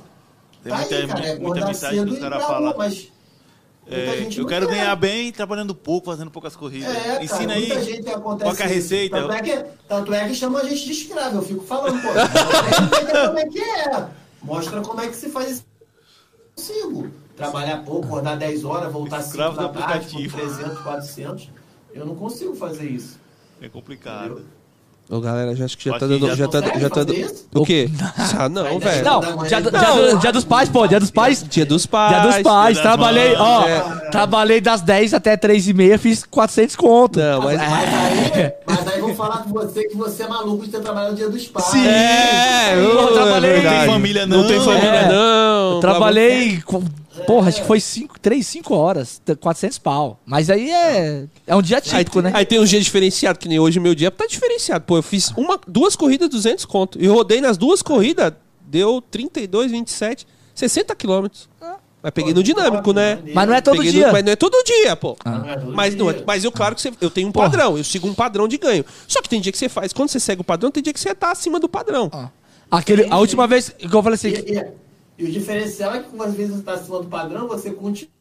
[0.64, 2.74] Tem Tá muita- aí, cara, é muita acordar mensagem cedo que e pra rua, falam.
[2.78, 3.08] mas
[3.86, 4.76] É, eu quero quer.
[4.76, 6.96] ganhar bem trabalhando pouco, fazendo poucas corridas.
[6.96, 7.84] É, cara, Ensina aí.
[7.84, 9.22] gente acontece Qual é a receita?
[9.22, 11.38] Tanto é, que, tanto é que chama a gente de escravo.
[11.38, 14.08] Eu fico falando, pô, mostra como é que é.
[14.42, 15.66] Mostra como é que se faz isso.
[16.56, 17.12] Consigo.
[17.36, 20.38] Trabalhar pouco, acordar 10 horas, voltar 5 Escravo da tarde, com aplicativo.
[20.38, 21.50] 300, 400.
[21.94, 23.20] Eu não consigo fazer isso.
[23.62, 24.46] É complicado.
[25.10, 26.28] Ô, galera, já acho que já tá dando.
[26.28, 27.26] já Já tá, já tá dando.
[27.54, 27.88] O quê?
[28.40, 29.04] Ah, não, Vai, velho.
[29.06, 29.80] Não, dia, do- Não.
[29.80, 31.46] dia do- dia dos pais, pô, dia dos pais.
[31.48, 32.10] Dia dos pais.
[32.16, 33.80] Dia dos pais, Dia das trabalhei, ó, é.
[34.10, 37.20] trabalhei das 10 até 3 e meia, fiz 400 conto.
[37.20, 37.60] Não, mas.
[37.62, 37.68] É.
[37.68, 41.12] Mas aí, mas aí vão falar com você que você é maluco de ter trabalhado
[41.12, 41.66] no dia dos pais.
[41.68, 41.86] Sim.
[41.86, 43.62] É, Pô, ô, trabalhei- é.
[43.64, 44.48] Não tem família, Não não.
[44.48, 45.08] tem família, É.
[45.10, 45.74] não.
[45.74, 46.82] Eu trabalhei, com,
[47.28, 47.80] porra, acho que foi
[48.22, 50.20] 3, 5 horas, t- 400 pau.
[50.26, 52.32] Mas aí é, é um dia Aí, típico, né?
[52.34, 54.84] aí tem um dia diferenciado, que nem hoje meu dia tá diferenciado.
[54.86, 57.02] Pô, eu fiz uma, duas corridas, 200 conto.
[57.02, 58.34] E rodei nas duas corridas,
[58.66, 60.26] deu 32, 27,
[60.56, 61.50] 60 quilômetros.
[62.02, 63.18] Mas peguei no dinâmico, né?
[63.34, 64.08] Mas não é todo Peguei dia.
[64.08, 65.16] No, mas não é todo dia, pô.
[65.26, 67.50] Não é todo Mas, não é- mas eu, claro que você- eu tenho um Porra.
[67.50, 68.84] padrão, eu sigo um padrão de ganho.
[69.08, 71.00] Só que tem dia que você faz, quando você segue o padrão, tem dia que
[71.00, 72.10] você tá acima do padrão.
[72.12, 72.28] Ó,
[72.70, 74.68] Aquele, a última vez que eu falei assim, E, e-
[75.18, 78.12] e o diferencial é que às vezes você está acima do padrão, você continua.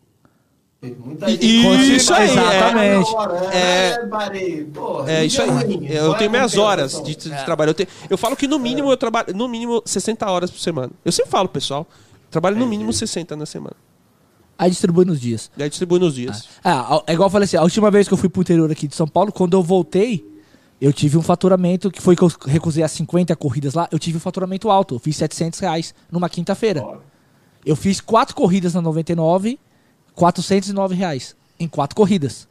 [1.05, 3.15] Muita E- gente isso aí, parar exatamente.
[3.15, 4.65] hora, É- é, parei.
[4.65, 5.49] Porra, É que isso aí.
[5.49, 5.87] ruim.
[5.87, 7.71] Eu Qual é tenho minhas horas de, de trabalho.
[7.71, 10.91] Eu, tenho- eu falo que no mínimo eu trabalho, no mínimo 60 horas por semana.
[11.05, 11.87] Eu sempre falo, pessoal,
[12.33, 13.77] trabalho no mínimo 60 na semana.
[14.59, 15.51] aí distribui nos dias.
[15.59, 16.49] Aí distribui nos dias.
[16.65, 18.87] Ah, é igual eu falei assim, a última vez que eu fui pro interior aqui
[18.89, 20.25] de São Paulo, quando eu voltei,
[20.83, 24.17] eu tive um faturamento, que foi que eu recusei as 50 corridas lá, eu tive
[24.17, 26.99] um faturamento alto, eu fiz 700 reais numa quinta-feira.
[27.65, 29.61] Eu fiz quatro corridas na 99,
[30.17, 32.49] 409 reais em quatro corridas.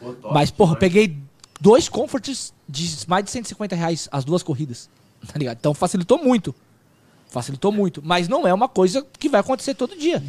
[0.00, 0.80] Top, Mas, porra, eu top.
[0.80, 1.16] peguei
[1.60, 4.90] dois comforts de mais de 150 reais as duas corridas.
[5.30, 5.58] Tá ligado?
[5.58, 6.52] Então facilitou muito.
[7.30, 8.02] Facilitou muito.
[8.04, 10.22] Mas não é uma coisa que vai acontecer todo dia.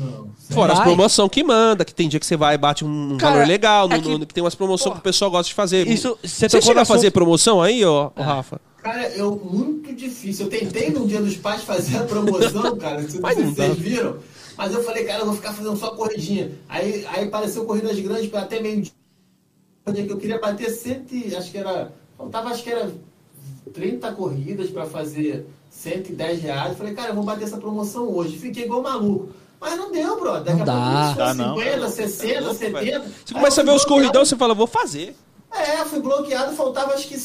[0.52, 3.34] Fora as promoção que manda, que tem dia que você vai e bate um, Cara,
[3.36, 4.96] valor legal, no- é que- no- que, tem umas promoções Porra.
[4.96, 5.88] que o pessoal gosta de fazer.
[5.88, 8.62] Isso, você você chega a fazer assunto- promoção aí, ó, ó, Rafa?
[8.84, 10.46] Cara, eu muito difícil.
[10.46, 13.02] Eu tentei no dia dos pais fazer a promoção, cara.
[13.08, 14.18] Se Mas não não vocês viram.
[14.58, 16.52] Mas eu falei, cara, eu vou ficar fazendo só corridinha.
[16.70, 18.92] Aí, aí apareceu corridas grandes para até meio dia.
[20.06, 21.92] que eu queria bater cento, e- acho que era.
[22.18, 22.92] Faltava acho que era
[23.74, 25.46] 30 corridas pra fazer
[25.82, 26.78] 110 reais.
[26.78, 28.38] Falei, cara, eu vou bater essa promoção hoje.
[28.38, 29.30] Fiquei igual maluco.
[29.60, 30.40] Mas não deu, bro.
[30.40, 31.04] Daqui Não a dá.
[31.06, 31.58] pouco Dá foi não.
[31.58, 32.80] 50, 60, louco, 70.
[32.80, 33.02] velho.
[33.04, 35.16] Aí Você começa a eu ver os corridão, você fala, vou fazer.
[35.52, 37.18] É, fui bloqueado, faltava acho que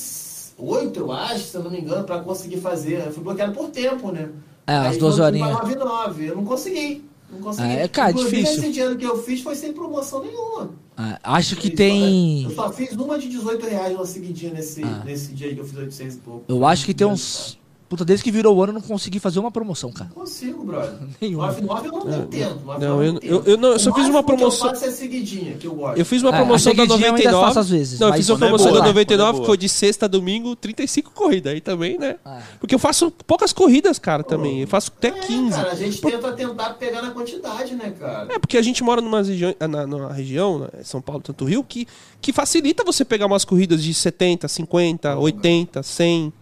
[0.58, 3.06] oito, eu acho, se eu não me engano, pra conseguir fazer.
[3.06, 4.30] Eu fui bloqueado por tempo, né?
[4.66, 5.48] É, Aí duas quando fui horinhas.
[5.50, 7.04] pra 99, eu não consegui.
[7.30, 7.68] Não consegui.
[7.68, 8.62] É, cara, Inclusive, difícil.
[8.62, 10.70] esse dinheiro que eu fiz foi sem promoção nenhuma.
[10.96, 12.52] Ah, acho que Eu tem.
[12.54, 15.02] só fiz uma de 18 reais uma seguidinha nesse, Ah.
[15.04, 16.44] nesse dia aí que eu fiz 800 e pouco.
[16.48, 17.58] Eu acho que tem uns.
[17.88, 20.10] Puta, desde que virou o ano eu não consegui fazer uma promoção, cara.
[20.10, 20.92] Não consigo, brother.
[21.22, 21.46] Nenhuma.
[21.46, 22.60] 99 eu não, nem tento.
[22.64, 24.84] 99 não, eu- eu- eu não- eu só fiz uma máximo que promoção- Eu faço
[24.86, 25.96] é seguidinha, que eu gosto.
[25.98, 27.46] Eu fiz uma É, promoção da seguidinha eu ainda 99.
[27.46, 29.36] faço às vezes, não, eu fiz uma é promoção boa, da quando é 99 que
[29.38, 29.46] boa.
[29.46, 32.16] foi de sexta a domingo, 35 corridas aí também, né?
[32.24, 32.40] Ah.
[32.58, 34.62] Porque eu faço poucas corridas, cara, também.
[34.62, 35.50] Eu faço até É, 15.
[35.56, 38.26] cara, a gente tenta tentar pegar na quantidade, né, cara?
[38.34, 41.62] É, porque a gente mora numa região, na, numa região, né, São Paulo, tanto Rio,
[41.62, 41.86] que,
[42.20, 46.32] que facilita você pegar umas corridas de 70, 50, 80, 100,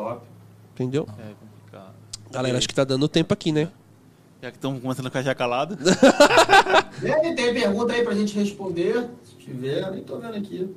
[0.00, 0.22] Top.
[0.74, 1.06] entendeu?
[1.18, 1.94] É complicado.
[2.30, 3.68] Galera, acho que tá dando tempo aqui, né?
[4.42, 5.76] Já que estamos começando a ficar já calado.
[7.02, 9.08] Aí, tem pergunta aí pra gente responder?
[9.24, 10.74] Se tiver, nem tô vendo aqui.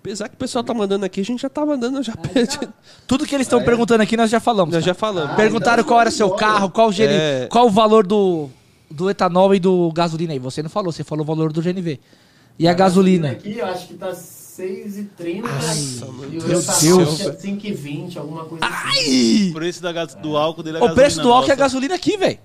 [0.00, 2.12] Apesar que o pessoal tá mandando aqui, a gente já tá mandando, já,
[3.06, 3.64] Tudo que eles estão é?
[3.64, 4.74] perguntando aqui nós já falamos.
[4.74, 5.30] nós já falamos.
[5.30, 7.46] Ah, Perguntaram então qual era seu carro, qual o gene, É.
[7.48, 8.48] qual o valor do,
[8.90, 10.40] do etanol e do gasolina aí.
[10.40, 12.00] Você não falou, você falou o valor do GNV.
[12.58, 13.30] E a gasolina?
[13.30, 14.12] Aqui, eu acho que tá
[14.58, 15.40] 6,30.
[15.42, 17.00] Nossa, e meu o Deus que céu.
[17.00, 18.98] é 5,20, alguma coisa assim.
[18.98, 19.50] Ai!
[19.50, 21.56] O preço da do álcool dele é O preço do álcool é a nossa.
[21.56, 22.38] gasolina aqui, velho.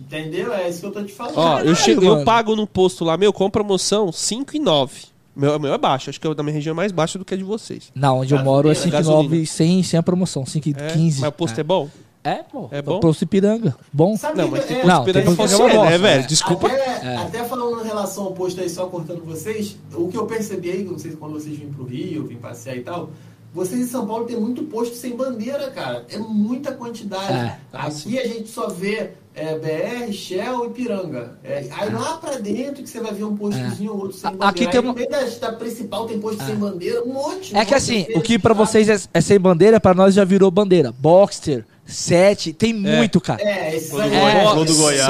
[0.00, 0.52] Entendeu?
[0.52, 1.38] É isso que eu tô te falando.
[1.38, 5.12] Ó, eu, chego, eu pago no posto lá, meu, com promoção 5 e 9.
[5.34, 7.32] Meu, meu é baixo, acho que o da minha região é mais baixo do que
[7.32, 7.90] a de vocês.
[7.94, 11.20] Não, onde eu moro é Gasolina, 5,9 sem, sem a promoção, 5,15.
[11.20, 11.88] Mas o posto é, bom?
[12.24, 12.68] É, pô.
[12.70, 13.00] É bom?
[13.00, 13.74] Posto Ipiranga.
[13.92, 14.16] Bom.
[14.16, 16.22] Sabe Não, que- mas tem é, posto Não, Piranga que é uma né, velho?
[16.22, 16.26] é.
[16.26, 16.66] Desculpa.
[16.68, 20.70] Até, até falando em relação ao posto aí, só cortando vocês, o que eu percebi
[20.70, 23.10] aí, não sei se quando vocês vêm pro Rio, vêm passear e tal,
[23.54, 26.04] vocês em São Paulo tem muito posto sem bandeira, cara.
[26.10, 27.32] É muita quantidade.
[27.32, 27.56] É.
[27.72, 31.38] Ah, Aqui a gente só vê é, BR, Shell e Piranga.
[31.44, 34.48] É, aí lá pra dentro que você vai ver um postozinho ou outro sem bandeira.
[34.48, 37.56] aqui tem no uma- meio da, da principal tem posto sem bandeira, um monte.
[37.56, 38.54] É que assim, o que sabe?
[38.54, 40.92] vocês é, é sem bandeira, pra nós já virou bandeira.
[40.98, 43.42] Boxster, 7, tem muito, cara.
[43.42, 44.50] É, esse Flor do É.
[44.52, 45.08] Flor do Goiás.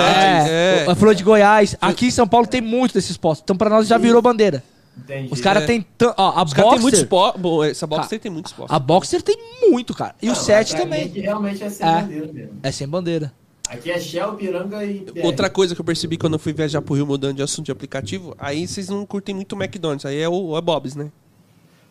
[0.48, 0.90] É, É.
[0.90, 1.77] a Flor de Goiás.
[1.81, 3.43] Aqui em São Paulo tem muito desses postos.
[3.44, 4.62] Então pra nós já virou bandeira.
[5.04, 5.28] Entendi.
[5.32, 5.66] Os caras É.
[5.66, 5.86] têm.
[5.98, 7.08] tan- Ó, a Os muitos Boxster.
[7.08, 7.40] postos.
[7.42, 8.54] Bom, essa Cara, Boxster tem muitos.
[8.68, 9.36] A Boxer tem
[9.68, 10.14] muito, cara.
[10.22, 11.04] E o Não, 7 pra mim também.
[11.06, 12.00] Aqui realmente é sem É.
[12.02, 12.58] bandeira mesmo.
[12.62, 13.32] É sem bandeira.
[13.68, 15.24] Aqui é Shell, Piranga e BR.
[15.24, 17.72] Outra coisa que eu percebi quando eu fui viajar pro Rio mudando de assunto de
[17.72, 21.10] aplicativo, aí vocês não curtem muito o McDonald's, aí é o é Bob's, né?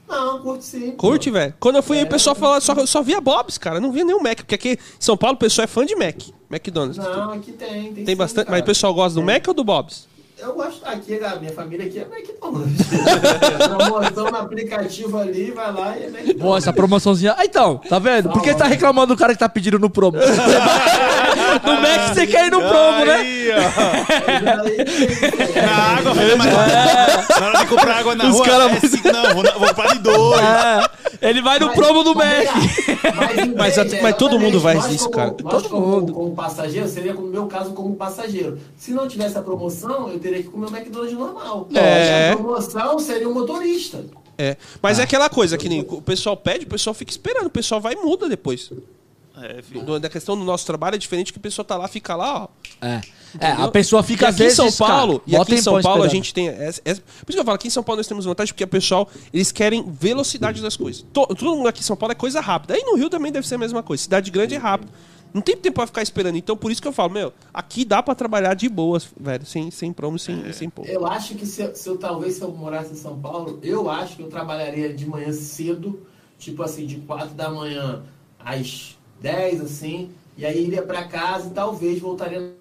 [0.07, 0.91] Não, curte sim.
[0.91, 1.53] Curte, velho?
[1.59, 2.09] Quando eu fui aí, o É.
[2.09, 5.15] pessoal falava, só, só via Bob's, cara, não via nenhum Mac, porque aqui em São
[5.15, 6.17] Paulo o pessoal é fã de Mac,
[6.51, 6.97] McDonald's.
[6.97, 7.69] Não, aqui tem.
[7.83, 8.57] Tem, Tem sim, bastante, cara.
[8.57, 9.35] mas o pessoal gosta do Tem.
[9.35, 10.07] Mac ou do Bob's?
[10.41, 10.81] Eu gosto.
[10.85, 12.88] Aqui, a minha família aqui é McDonald's.
[13.68, 16.41] Promoção no aplicativo ali, vai lá e é McDonald's.
[16.41, 17.35] Boa, essa promoçãozinha.
[17.38, 18.30] Ah, então, tá vendo?
[18.30, 20.18] Por que tá reclamando do cara que tá pedindo no promo?
[21.63, 23.18] no Mac você quer ir no promo, né?
[25.61, 26.53] Na água, velho, mas
[27.39, 29.93] na hora de comprar água na Os rua, cara- é cinco, não, vou, vou comprar
[29.93, 30.41] de dois.
[31.22, 32.27] É, ele vai no Mas- promo do Mac.
[33.55, 35.31] Mas, Mas mas todo mundo nós isso, como- cara.
[35.31, 36.13] Todo como, mundo.
[36.13, 38.57] como passageiro, seria no meu caso como passageiro.
[38.77, 41.68] Se não tivesse a promoção, eu teria que comer o McDonald's normal.
[41.74, 42.32] É.
[42.32, 44.03] A promoção seria o motorista.
[44.38, 44.58] É.
[44.82, 47.80] Mas é aquela coisa que nem o pessoal pede, o pessoal fica esperando, o pessoal
[47.80, 48.72] vai e muda depois.
[49.41, 49.99] É, filho.
[49.99, 52.48] Da questão do nosso trabalho é diferente que a pessoa tá lá, fica lá, ó.
[52.86, 53.02] É.
[53.40, 54.60] É, a pessoa fica e às aqui vezes.
[54.60, 56.49] em São Paulo, cara, e aqui em São Paulo a gente tem.
[56.49, 58.64] essa- essa- por isso que eu falo, aqui em São Paulo nós temos vantagem, porque
[58.66, 61.06] o pessoal, eles querem velocidade das coisas.
[61.14, 62.74] To- todo mundo aqui em São Paulo é coisa rápida.
[62.74, 64.03] Aí no Rio também deve ser a mesma coisa.
[64.03, 64.91] Cidade grande é rápido.
[65.34, 66.38] Não tem tempo pra ficar esperando.
[66.38, 69.45] Então por isso que eu falo, meu, aqui dá pra trabalhar de boas, velho.
[69.45, 70.90] Sem, sem promo, sem, sem pouco.
[70.90, 73.90] Eu acho que se, eu- se eu talvez se eu morasse em São Paulo, eu
[73.90, 75.99] acho que eu trabalharia de manhã cedo,
[76.38, 78.03] tipo assim, de 4 da manhã
[78.40, 82.53] às 10, assim, e aí iria pra casa e talvez voltaria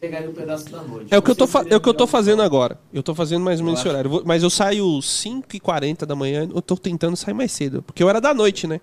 [0.00, 1.14] pegaria um pedaço da noite.
[1.14, 2.76] É o que eu tô, é o que eu tô fazendo agora.
[2.92, 4.22] Eu tô fazendo mais ou menos Eu esse horário.
[4.24, 7.82] Mas eu saio 5h40 da manhã, eu tô tentando sair mais cedo.
[7.82, 8.80] Porque eu era da noite, né?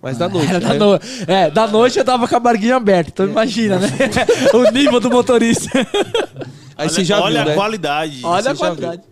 [0.00, 0.48] Mas da noite.
[0.48, 0.78] Era da né?
[0.78, 1.00] no...
[1.26, 3.88] É, da noite eu tava com a barguinha aberta, então imagina, né?
[4.54, 5.68] o nível do motorista.
[5.76, 7.54] Aí olha você já olha viu, a né?
[7.54, 8.20] qualidade.
[8.22, 9.02] Olha a qualidade.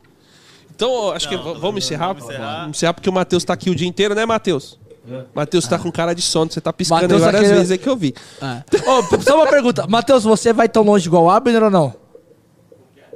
[0.74, 2.08] Então, acho que Não, v- não, vamos encerrar?
[2.08, 2.60] vamos encerrar.
[2.60, 4.78] Vamos encerrar porque o Matheus tá aqui o dia inteiro, né, Matheus?
[5.10, 5.22] É.
[5.34, 7.72] Matheus tá com cara de sono, você tá piscando Matheus aí tá várias querendo- vezes
[7.72, 8.14] aí que eu vi.
[8.42, 8.90] É.
[8.90, 9.86] Ô, só uma pergunta.
[9.88, 11.94] Matheus, você vai tão longe igual o Abner ou não?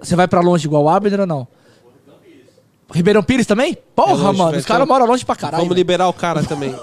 [0.03, 1.47] Você vai pra longe igual o Abner ou não?
[2.93, 3.77] Ribeirão Pires também?
[3.95, 5.59] Porra, É longe, mano, os caras moram longe pra caralho.
[5.59, 5.79] Vamos velho.
[5.79, 6.75] liberar o cara também.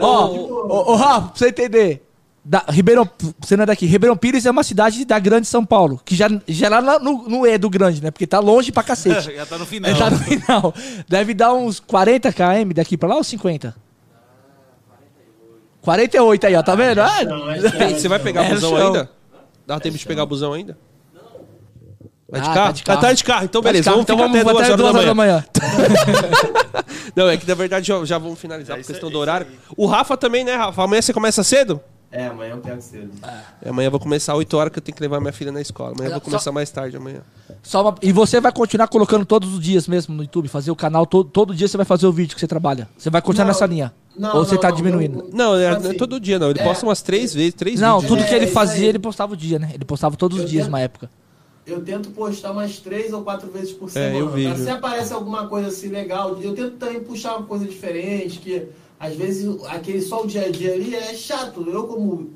[0.00, 2.06] Ó, ô, ô, Rafa, pra você entender.
[2.44, 3.08] Da, Ribeirão,
[3.40, 3.86] você não é daqui.
[3.86, 6.00] Ribeirão Pires é uma cidade da grande São Paulo.
[6.04, 8.10] Que já, já lá na- no, no E do grande, né?
[8.10, 9.30] Porque tá longe pra cacete.
[9.36, 9.90] Já tá no final.
[9.90, 10.74] É, tá no final.
[11.08, 13.76] Deve dar uns 40 km daqui pra lá ou 50?
[15.82, 17.00] 48 aí, ó, tá vendo?
[17.00, 19.10] Ah, Não, é chão, Você vai é pegar É, busão ainda?
[19.66, 20.76] Dá tempo de pegar busão ainda?
[22.32, 22.66] Vai de Ah, carro?
[22.66, 22.98] tá de carro.
[22.98, 23.44] Ah, tá de carro.
[23.44, 23.84] Então, Tá de beleza.
[23.90, 25.44] carro, Vamos ficar até vamos duas até horas duas da manhã.
[25.44, 25.44] manhã.
[27.14, 29.20] Não, é que na verdade já, já vamos finalizar É por questão aí, do é
[29.20, 29.46] horário.
[29.76, 30.82] O Rafa também, né, Rafa?
[30.82, 31.80] Amanhã você começa cedo?
[32.10, 33.10] É, amanhã eu pego cedo.
[33.62, 35.60] É, Amanhã eu vou começar 8 horas que eu tenho que levar minha filha na
[35.62, 35.92] escola.
[35.92, 37.20] Amanhã eu vou Só- começar mais tarde amanhã.
[37.62, 40.76] Só uma- E você vai continuar colocando todos os dias mesmo no YouTube, fazer o
[40.76, 42.86] canal, todo, todo dia você vai fazer o vídeo que você trabalha.
[42.98, 43.92] Você vai continuar Não, nessa linha?
[44.16, 45.30] não, Ou você não, tá não, diminuindo?
[45.32, 46.50] Não, é, Assim, não é todo dia, não.
[46.50, 46.64] Ele é.
[46.64, 48.10] posta umas três vezes, três Não, vídeos.
[48.18, 49.70] tudo que É, ele isso fazia, ele postava o dia, né?
[49.72, 51.10] Ele postava todos os dias tento- uma época.
[51.64, 54.18] Eu tento postar umas três ou quatro vezes por É, semana.
[54.18, 54.50] eu vejo.
[54.50, 54.56] Tá?
[54.56, 58.66] Se aparece alguma coisa assim legal, eu tento também puxar uma coisa diferente, que
[58.98, 61.64] às vezes aquele só o dia a dia ali é chato.
[61.68, 62.30] Eu como,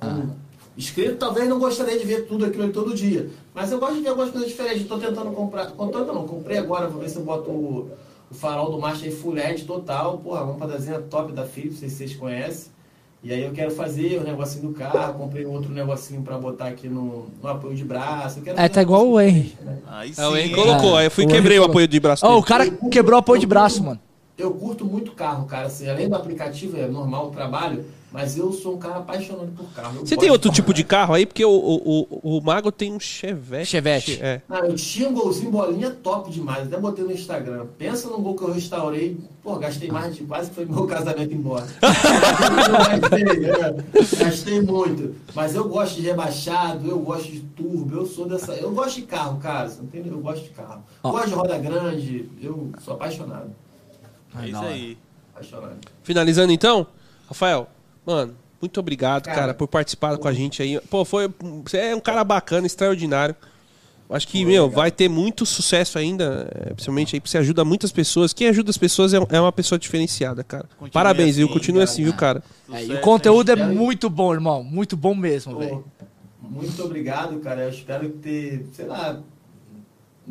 [0.00, 0.36] como
[0.76, 3.30] inscrito talvez não gostaria de ver tudo aquilo ali todo dia.
[3.54, 4.82] Mas eu gosto de ver algumas coisas diferentes.
[4.82, 5.66] Estou tentando comprar.
[5.70, 7.90] Tentando não, comprei agora, vou ver se eu boto o,
[8.30, 10.18] o farol do Marcha aí Full LED total.
[10.18, 12.72] Porra, uma lâmpadazinha top da Philips, não sei se vocês conhecem.
[13.24, 16.66] E aí eu quero fazer o negocinho do carro, comprei um outro negocinho pra botar
[16.66, 18.40] aqui no, no apoio de braço.
[18.40, 19.56] Eu quero É, tá igual o Henry.
[19.62, 19.78] né?
[19.86, 20.20] Aí sim.
[20.20, 22.30] É, o Henry colocou, aí eu fui o quebrei Henry o apoio de braço Ó,
[22.30, 22.40] dele.
[22.40, 24.00] o cara quebrou o apoio de braço, mano.
[24.36, 25.66] Eu curto muito carro, cara.
[25.66, 29.64] Assim, além do aplicativo, é normal o trabalho, mas eu sou um cara apaixonado por
[29.72, 29.96] carro.
[29.96, 31.24] Eu Você tem outro de tipo de carro aí?
[31.24, 33.70] Porque o, o, o, o Mago tem um Chevette.
[33.70, 34.18] Chevette.
[34.20, 34.42] É.
[34.48, 37.66] Ah, eu tinha um golzinho bolinha top demais, até botei no Instagram.
[37.78, 41.32] Pensa num gol que eu restaurei, pô, gastei mais de quase que foi meu casamento
[41.32, 41.66] embora.
[43.00, 45.14] gastei, é, gastei muito.
[45.34, 48.52] Mas eu gosto de rebaixado, eu gosto de turbo, eu sou dessa.
[48.52, 50.12] Eu gosto de carro, cara, entendeu?
[50.12, 50.82] Eu gosto de carro.
[51.02, 51.10] Ó.
[51.10, 53.50] Gosto de roda grande, eu sou apaixonado.
[54.38, 54.98] É isso aí.
[55.34, 55.76] Apaixonado.
[56.02, 56.86] Finalizando então,
[57.26, 57.68] Rafael,
[58.04, 60.80] mano, muito obrigado, cara, Cara, por participar com a gente aí.
[60.88, 61.28] Pô, foi,
[61.64, 63.34] você é um cara bacana, extraordinário.
[64.08, 67.90] Acho que, meu, vai ter muito sucesso ainda, é, principalmente aí, porque você ajuda muitas
[67.90, 68.34] pessoas.
[68.34, 70.64] Quem ajuda as pessoas é, é uma pessoa diferenciada, cara.
[70.78, 71.46] Continue Parabéns, viu?
[71.46, 71.90] assim, Continue cara.
[71.90, 72.42] assim, viu, cara?
[72.70, 74.62] É, e Sucesso, o conteúdo é muito bom, irmão.
[74.62, 75.84] Muito bom mesmo, velho.
[76.42, 77.62] muito obrigado, cara.
[77.62, 79.18] Eu espero ter, sei lá,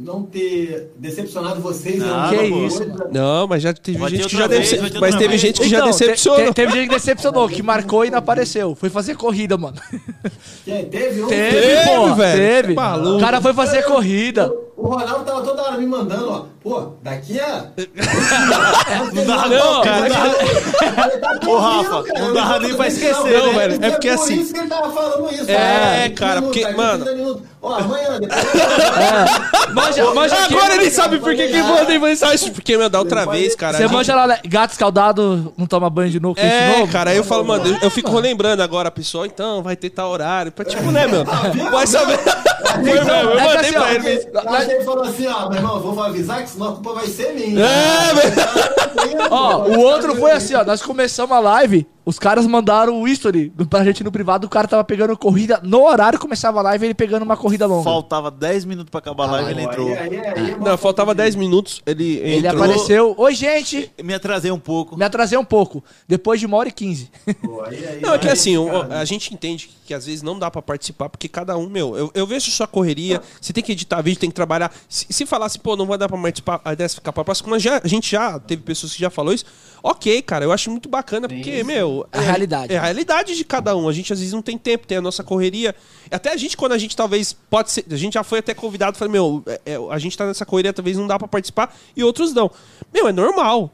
[0.03, 1.97] não ter decepcionado vocês.
[1.99, 2.83] Não, que coisa.
[2.83, 2.93] isso.
[3.11, 5.41] Não, mas já teve Vai gente que já vez, decep- ter Mas teve vez.
[5.41, 6.45] gente que já Então, decepcionou.
[6.47, 8.75] te- teve gente que decepcionou, que marcou e não apareceu.
[8.75, 9.77] Foi fazer corrida, mano.
[10.65, 10.85] Quem?
[10.85, 11.27] Teve um?
[11.27, 12.15] Teve, Teve, pô.
[12.15, 12.37] velho.
[12.37, 12.73] Teve.
[12.73, 13.09] É.
[13.15, 14.51] O cara foi fazer corrida.
[14.81, 16.45] O Ronaldo tava toda hora me mandando, ó.
[16.63, 17.65] Pô, daqui a.
[19.13, 21.39] Não dá Não, não, cara, cara.
[21.47, 23.59] Ô, Rafa, não dá nem pra esquecer, Não, né?
[23.67, 25.49] velho, é porque por assim- isso que ele tava falando isso.
[25.49, 27.43] É, cara, porque, mano- 30 minutos.
[27.61, 28.43] Ó, amanhã, depois.
[29.73, 30.55] Manja, manja aqui.
[30.55, 32.51] Agora ele sabe por que que mandei mensagem.
[32.51, 33.77] Porque, meu, da outra vez, cara.
[33.77, 34.39] Você gente- manja lá, né?
[34.45, 36.91] gato escaldado, não toma banho de novo, É, novo?
[36.91, 38.21] cara, aí eu falo, mano, eu, fico mano.
[38.21, 40.51] lembrando agora a pessoa, então, vai ter tal horário.
[40.51, 41.23] Pra, tipo, né, meu?
[41.71, 42.19] Vai saber.
[42.73, 44.29] Foi, meu, eu É mandei assim, pra ele.
[44.45, 47.33] mas- ele falou assim, ó, meu irmão, vou avisar que senão a culpa vai ser
[47.33, 47.65] minha.
[47.65, 49.27] É, velho.
[49.29, 50.63] Ó, o outro foi assim, ó.
[50.63, 54.67] Nós começamos a live, os caras mandaram o history pra gente no privado, o cara
[54.67, 57.83] tava pegando corrida no horário, começava a live, ele pegando uma corrida longa.
[57.83, 59.87] Faltava 10 minutos pra acabar a live, ele entrou.
[59.89, 62.63] Aí, aí, aí, Não, faltava falta de- 10 minutos, ele Ele entrou.
[62.63, 63.15] apareceu.
[63.17, 63.91] Oi, gente!
[64.03, 64.97] Me atrasei um pouco.
[64.97, 65.83] Me atrasei um pouco.
[66.07, 67.09] Depois de uma hora e quinze.
[68.01, 70.61] Não, é que aí, assim, cara, a gente entende que às vezes não dá pra
[70.61, 74.19] participar, porque cada um, meu, eu, eu vejo sua correria, você tem que editar vídeo,
[74.19, 74.71] tem que trabalhar.
[74.87, 77.49] Se, se falasse, pô, não vai dar pra participar, a ideia é ficar pra próxima,
[77.51, 79.45] mas já, a gente já teve pessoas que já falou isso.
[79.83, 81.63] Ok, cara, eu acho muito bacana, porque, sim.
[81.63, 82.07] meu.
[82.11, 82.73] É a realidade.
[82.73, 83.89] É a realidade de cada um.
[83.89, 85.75] A gente às vezes não tem tempo, tem a nossa correria.
[86.11, 87.85] Até a gente, quando a gente talvez pode ser.
[87.89, 90.71] A gente já foi até convidado, falei, meu, é- é, a gente tá nessa correria,
[90.71, 92.51] talvez não dá pra participar, e outros não.
[92.93, 93.71] Meu, é normal.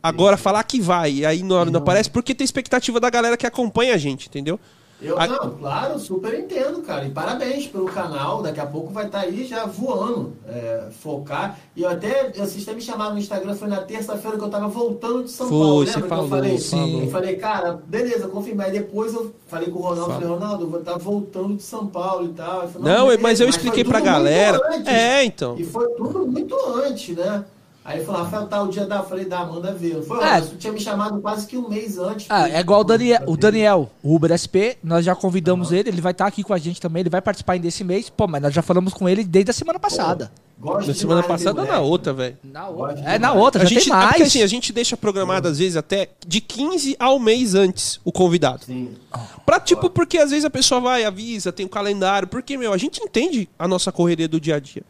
[0.00, 3.36] Agora, falar que vai, e aí na hora não aparece, porque tem expectativa da galera
[3.36, 4.58] que acompanha a gente, entendeu?
[5.00, 7.04] Eu, A- não, claro, super entendo, cara.
[7.04, 8.42] E parabéns pelo canal.
[8.42, 10.32] Daqui a pouco vai estar aí já voando.
[10.48, 11.56] é, focar.
[11.76, 14.66] E eu até, vocês até me chamaram no Instagram, foi na terça-feira que eu tava
[14.66, 15.86] voltando de São Foi, Paulo.
[15.86, 16.58] você Lembra que falou, eu falei?
[16.58, 17.02] falou.
[17.02, 18.66] Eu falei, cara, beleza, confirmei.
[18.66, 21.86] Aí depois eu falei com o Ronaldo, falei, Ronaldo, eu vou estar voltando de São
[21.86, 22.66] Paulo e tal.
[22.68, 24.60] Falou, Não, beleza, mas eu expliquei tudo pra galera.
[24.84, 25.54] É, então.
[25.58, 27.44] E foi tudo muito antes, né?
[27.88, 28.96] Aí falou, Rafael, tá o dia da.
[28.96, 29.94] Eu falei, dá, manda ver.
[29.94, 30.42] Não Foi, É.
[30.58, 32.26] Tinha me chamado quase que um mês antes.
[32.28, 36.02] Ah, é igual o Daniel, o Daniel, o Uber SP, nós já convidamos ele, ele
[36.02, 38.10] vai estar aqui com a gente também, ele vai participar ainda desse mês.
[38.10, 40.30] Pô, mas nós já falamos com ele desde a semana passada.
[40.60, 42.36] Gosto Na semana passada ou na outra, velho?
[42.44, 43.00] Na outra.
[43.06, 44.28] É, na outra, A gente, tem é porque, mais.
[44.28, 48.64] assim, a gente deixa programado, às vezes, até de 15 ao mês antes o convidado.
[48.66, 48.90] Sim.
[49.46, 52.28] Pra, tipo, porque às vezes a pessoa vai, avisa, tem o calendário.
[52.28, 54.82] Porque, meu, a gente entende a nossa correria do dia a dia.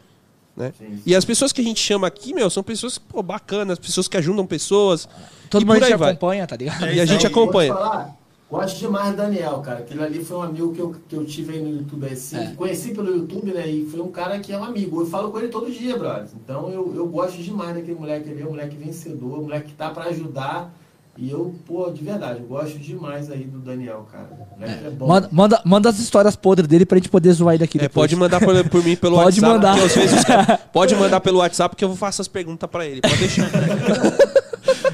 [0.59, 0.72] Né?
[0.78, 1.02] Sim, sim.
[1.06, 4.16] E as pessoas que a gente chama aqui, meu, são pessoas, pô, bacanas, pessoas que
[4.16, 5.09] ajudam pessoas.
[5.48, 6.10] Todo e mundo te vai.
[6.10, 6.85] acompanha, tá ligado?
[6.86, 7.32] É E a gente aí.
[7.32, 7.72] acompanha.
[7.72, 8.18] Falar,
[8.51, 9.80] Gosto demais do Daniel, cara.
[9.80, 12.52] Aquele ali foi um amigo que eu, que eu tive aí no YouTube, assim, É.
[12.56, 13.68] conheci pelo YouTube, né?
[13.68, 15.02] E foi um cara que é um amigo.
[15.02, 16.28] Eu falo com ele todo dia, brother.
[16.43, 19.74] Então eu, eu gosto demais daquele moleque ali, é um moleque vencedor, um moleque que
[19.74, 20.72] tá pra ajudar.
[21.20, 24.28] E eu, pô, de verdade, eu gosto demais aí do Daniel, cara.
[24.60, 25.08] É, bom.
[25.08, 28.04] Manda, manda, manda as histórias podres dele pra gente poder zoar ele daqui É, depois.
[28.04, 29.52] pode mandar por, por mim pelo Pode WhatsApp.
[29.52, 29.84] mandar.
[29.84, 30.24] às vezes
[30.72, 33.00] pode mandar pelo WhatsApp que eu faço as perguntas pra ele.
[33.00, 33.48] Pode deixar.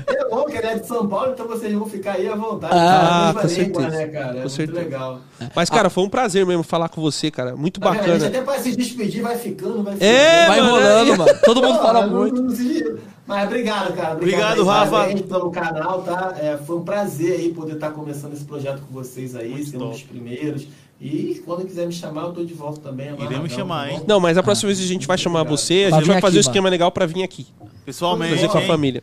[0.06, 2.72] É bom que ele é de São Paulo, então vocês vão ficar aí à vontade.
[2.74, 3.88] Ah, Fala a com língua, certeza.
[3.90, 4.24] né, cara?
[4.24, 4.78] É Com muito certeza.
[4.80, 5.20] legal.
[5.54, 7.54] Mas, cara, foi um prazer mesmo falar com você, cara.
[7.56, 8.00] Muito Tá vendo?
[8.00, 8.26] A gente bacana.
[8.38, 10.08] até para se despedir, vai ficando, vai ficando.
[10.10, 11.38] É, Vai mano, enrolando, é- mano.
[11.44, 12.42] Todo mundo fala não- muito.
[12.42, 12.96] não se-
[13.26, 14.14] Mas obrigado, cara.
[14.16, 14.90] Obrigado, aí, Rafa.
[14.90, 16.34] Parabéns pelo canal, tá?
[16.38, 19.84] É, foi um prazer aí poder estar começando esse projeto com vocês aí, Muito sendo
[19.84, 20.00] um top.
[20.00, 20.68] dos primeiros.
[21.00, 23.08] E quando quiser me chamar, eu tô de volta também.
[23.08, 24.02] amarradão, Iremos chamar, tá hein?
[24.06, 26.38] Não, mas a próxima vez a gente vai chamar você, a Pra gente vai fazer
[26.38, 27.46] aqui, um esquema legal pra vir aqui.
[27.84, 28.34] Pessoalmente.
[28.36, 29.02] Fazer com a família.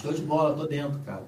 [0.00, 1.22] Show de bola, tô dentro, cara.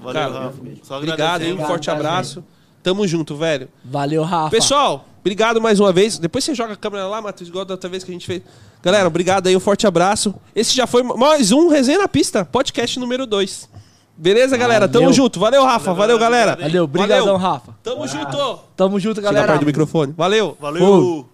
[0.00, 0.58] Valeu, Cara, Rafa.
[0.82, 1.52] Só Obrigado, hein?
[1.54, 2.42] Um forte tá, abraço.
[2.82, 3.68] Tamo junto, velho.
[3.84, 4.50] Valeu, Rafa.
[4.50, 6.18] Pessoal, obrigado mais uma vez.
[6.18, 8.42] Depois você joga a câmera lá, Matheus, igual da outra vez que a gente fez.
[8.82, 10.34] Galera, obrigado aí, um forte abraço.
[10.54, 13.68] Esse já foi mais um Resenha na Pista, podcast número 2.
[14.16, 14.88] Beleza, galera?
[14.88, 15.16] Tamo Valeu.
[15.16, 15.38] junto.
[15.38, 15.92] Valeu, Rafa.
[15.94, 16.56] Valeu, Valeu, galera.
[16.60, 17.36] Valeu, brigadão, Valeu.
[17.36, 17.74] Rafa.
[17.82, 18.58] Tamo junto.
[18.76, 19.46] Tamo junto, Chega galera.
[19.46, 20.12] perto do microfone.
[20.16, 20.56] Valeu.
[20.60, 21.28] Valeu.